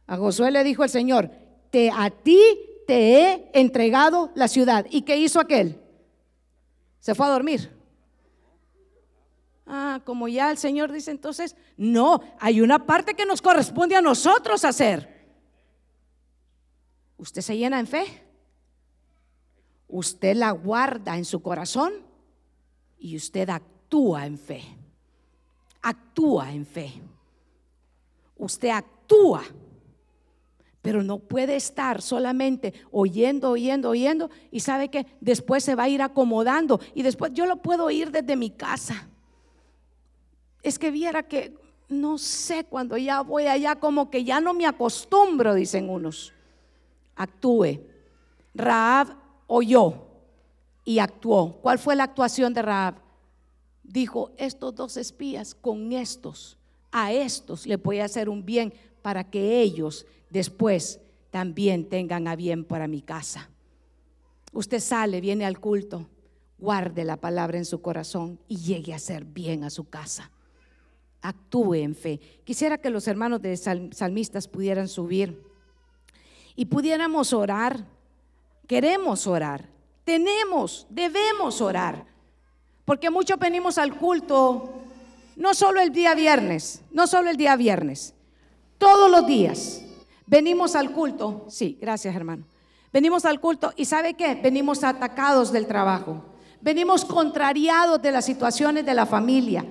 A 0.06 0.16
Josué 0.16 0.50
le 0.50 0.64
dijo 0.64 0.84
el 0.84 0.90
Señor, 0.90 1.30
te, 1.70 1.90
a 1.90 2.10
ti 2.10 2.40
te 2.86 3.20
he 3.20 3.50
entregado 3.54 4.30
la 4.34 4.48
ciudad. 4.48 4.86
¿Y 4.90 5.02
qué 5.02 5.16
hizo 5.16 5.40
aquel? 5.40 5.80
Se 7.00 7.14
fue 7.14 7.26
a 7.26 7.30
dormir. 7.30 7.72
Ah, 9.66 10.00
como 10.04 10.28
ya 10.28 10.50
el 10.50 10.58
Señor 10.58 10.92
dice 10.92 11.10
entonces, 11.10 11.56
no, 11.76 12.20
hay 12.38 12.60
una 12.60 12.86
parte 12.86 13.14
que 13.14 13.26
nos 13.26 13.42
corresponde 13.42 13.96
a 13.96 14.00
nosotros 14.00 14.64
hacer. 14.64 15.26
¿Usted 17.18 17.40
se 17.42 17.56
llena 17.56 17.80
en 17.80 17.86
fe? 17.86 18.26
usted 19.88 20.36
la 20.36 20.50
guarda 20.50 21.16
en 21.16 21.24
su 21.24 21.42
corazón 21.42 21.92
y 22.98 23.16
usted 23.16 23.48
actúa 23.50 24.26
en 24.26 24.38
fe. 24.38 24.62
Actúa 25.82 26.52
en 26.52 26.66
fe. 26.66 26.92
Usted 28.36 28.70
actúa 28.70 29.44
pero 30.86 31.02
no 31.02 31.18
puede 31.18 31.56
estar 31.56 32.00
solamente 32.00 32.72
oyendo, 32.92 33.50
oyendo, 33.50 33.88
oyendo 33.88 34.30
y 34.52 34.60
sabe 34.60 34.88
que 34.88 35.04
después 35.20 35.64
se 35.64 35.74
va 35.74 35.82
a 35.82 35.88
ir 35.88 36.00
acomodando 36.00 36.78
y 36.94 37.02
después 37.02 37.32
yo 37.34 37.44
lo 37.44 37.56
puedo 37.56 37.86
oír 37.86 38.12
desde 38.12 38.36
mi 38.36 38.50
casa. 38.50 39.08
Es 40.62 40.78
que 40.78 40.92
viera 40.92 41.24
que 41.24 41.58
no 41.88 42.18
sé 42.18 42.62
cuando 42.62 42.96
ya 42.96 43.22
voy 43.22 43.48
allá 43.48 43.74
como 43.74 44.10
que 44.10 44.22
ya 44.22 44.40
no 44.40 44.54
me 44.54 44.64
acostumbro, 44.64 45.54
dicen 45.54 45.90
unos. 45.90 46.32
Actúe. 47.16 47.80
Raab 48.54 49.08
oyó 49.48 50.06
y 50.84 51.00
actuó. 51.00 51.54
¿Cuál 51.62 51.80
fue 51.80 51.96
la 51.96 52.04
actuación 52.04 52.54
de 52.54 52.62
Raab? 52.62 52.94
Dijo, 53.82 54.30
estos 54.36 54.72
dos 54.72 54.96
espías 54.96 55.52
con 55.52 55.92
estos, 55.92 56.56
a 56.92 57.12
estos 57.12 57.66
le 57.66 57.74
voy 57.74 57.98
a 57.98 58.04
hacer 58.04 58.28
un 58.28 58.46
bien 58.46 58.72
para 59.06 59.22
que 59.22 59.60
ellos 59.60 60.04
después 60.30 60.98
también 61.30 61.88
tengan 61.88 62.26
a 62.26 62.34
bien 62.34 62.64
para 62.64 62.88
mi 62.88 63.02
casa. 63.02 63.48
Usted 64.52 64.80
sale, 64.80 65.20
viene 65.20 65.46
al 65.46 65.60
culto, 65.60 66.08
guarde 66.58 67.04
la 67.04 67.16
palabra 67.16 67.56
en 67.56 67.66
su 67.66 67.80
corazón 67.80 68.40
y 68.48 68.56
llegue 68.56 68.92
a 68.92 68.96
hacer 68.96 69.24
bien 69.24 69.62
a 69.62 69.70
su 69.70 69.88
casa. 69.88 70.32
Actúe 71.22 71.74
en 71.74 71.94
fe. 71.94 72.18
Quisiera 72.42 72.78
que 72.78 72.90
los 72.90 73.06
hermanos 73.06 73.40
de 73.42 73.56
salmistas 73.56 74.48
pudieran 74.48 74.88
subir 74.88 75.40
y 76.56 76.64
pudiéramos 76.64 77.32
orar. 77.32 77.86
Queremos 78.66 79.28
orar. 79.28 79.68
Tenemos, 80.02 80.84
debemos 80.90 81.60
orar. 81.60 82.06
Porque 82.84 83.10
muchos 83.10 83.38
venimos 83.38 83.78
al 83.78 83.96
culto, 83.96 84.68
no 85.36 85.54
solo 85.54 85.80
el 85.80 85.92
día 85.92 86.16
viernes, 86.16 86.82
no 86.90 87.06
solo 87.06 87.30
el 87.30 87.36
día 87.36 87.54
viernes, 87.54 88.15
todos 88.78 89.10
los 89.10 89.26
días. 89.26 89.82
Venimos 90.26 90.74
al 90.74 90.92
culto, 90.92 91.46
sí, 91.48 91.78
gracias 91.80 92.14
hermano. 92.14 92.44
Venimos 92.92 93.24
al 93.24 93.40
culto 93.40 93.72
y 93.76 93.84
¿sabe 93.84 94.14
qué? 94.14 94.34
Venimos 94.34 94.82
atacados 94.82 95.52
del 95.52 95.66
trabajo. 95.66 96.24
Venimos 96.60 97.04
contrariados 97.04 98.00
de 98.00 98.10
las 98.10 98.24
situaciones 98.24 98.86
de 98.86 98.94
la 98.94 99.06
familia. 99.06 99.64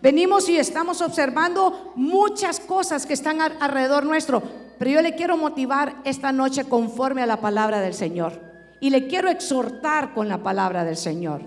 Venimos 0.00 0.48
y 0.48 0.56
estamos 0.56 1.02
observando 1.02 1.92
muchas 1.96 2.60
cosas 2.60 3.04
que 3.04 3.14
están 3.14 3.40
alrededor 3.40 4.06
nuestro. 4.06 4.42
Pero 4.78 4.92
yo 4.92 5.02
le 5.02 5.16
quiero 5.16 5.36
motivar 5.36 5.96
esta 6.04 6.30
noche 6.30 6.64
conforme 6.64 7.22
a 7.22 7.26
la 7.26 7.40
palabra 7.40 7.80
del 7.80 7.94
Señor. 7.94 8.40
Y 8.80 8.90
le 8.90 9.08
quiero 9.08 9.28
exhortar 9.28 10.14
con 10.14 10.28
la 10.28 10.38
palabra 10.38 10.84
del 10.84 10.96
Señor. 10.96 11.42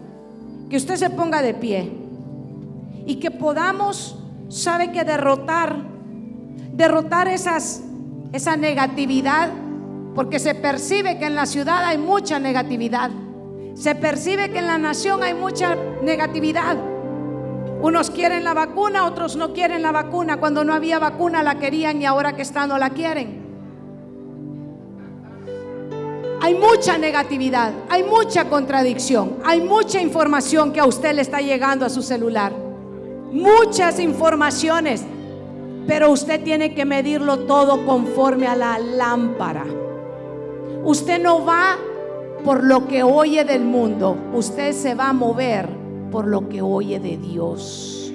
Que 0.70 0.76
usted 0.76 0.98
se 0.98 1.10
ponga 1.10 1.42
de 1.42 1.54
pie. 1.54 1.92
Y 3.06 3.16
que 3.16 3.32
podamos, 3.32 4.18
sabe 4.50 4.92
que 4.92 5.06
derrotar, 5.06 5.78
derrotar 6.74 7.28
esas 7.28 7.84
esa 8.34 8.56
negatividad, 8.56 9.50
porque 10.16 10.40
se 10.40 10.56
percibe 10.56 11.18
que 11.18 11.26
en 11.26 11.36
la 11.36 11.46
ciudad 11.46 11.84
hay 11.86 11.98
mucha 11.98 12.40
negatividad. 12.40 13.12
Se 13.76 13.96
percibe 13.96 14.52
que 14.52 14.60
en 14.60 14.68
la 14.68 14.78
nación 14.78 15.24
hay 15.24 15.34
mucha 15.34 15.76
negatividad. 16.02 16.78
Unos 17.82 18.10
quieren 18.12 18.44
la 18.44 18.54
vacuna, 18.54 19.06
otros 19.06 19.36
no 19.36 19.54
quieren 19.54 19.82
la 19.82 19.92
vacuna. 19.92 20.38
Cuando 20.38 20.64
no 20.64 20.74
había 20.74 21.00
vacuna 21.00 21.42
la 21.42 21.56
querían 21.56 22.02
y 22.02 22.06
ahora 22.06 22.36
que 22.36 22.42
está 22.42 22.68
no 22.68 22.78
la 22.78 22.92
quieren. 22.92 23.42
Hay 26.44 26.56
mucha 26.56 26.98
negatividad, 26.98 27.72
hay 27.88 28.04
mucha 28.04 28.46
contradicción, 28.46 29.38
hay 29.46 29.62
mucha 29.62 30.02
información 30.02 30.74
que 30.74 30.80
a 30.80 30.86
usted 30.86 31.14
le 31.14 31.22
está 31.22 31.40
llegando 31.40 31.86
a 31.86 31.90
su 31.90 32.02
celular. 32.02 32.52
Muchas 33.32 34.00
informaciones 34.00 35.06
pero 35.88 36.12
usted 36.12 36.44
tiene 36.44 36.74
que 36.74 36.86
medirlo 36.86 37.40
todo 37.40 37.86
conforme 37.86 38.48
a 38.48 38.56
la 38.56 38.80
lámpara. 38.80 39.66
Usted 40.84 41.22
no 41.22 41.46
va 41.46 41.78
por 42.44 42.64
lo 42.64 42.88
que 42.88 43.04
oye 43.04 43.44
del 43.44 43.64
mundo, 43.64 44.18
usted 44.34 44.74
se 44.74 44.96
va 44.96 45.10
a 45.10 45.14
mover 45.14 45.70
por 46.12 46.28
lo 46.28 46.50
que 46.50 46.62
oye 46.62 47.00
de 47.00 47.18
Dios. 47.18 48.12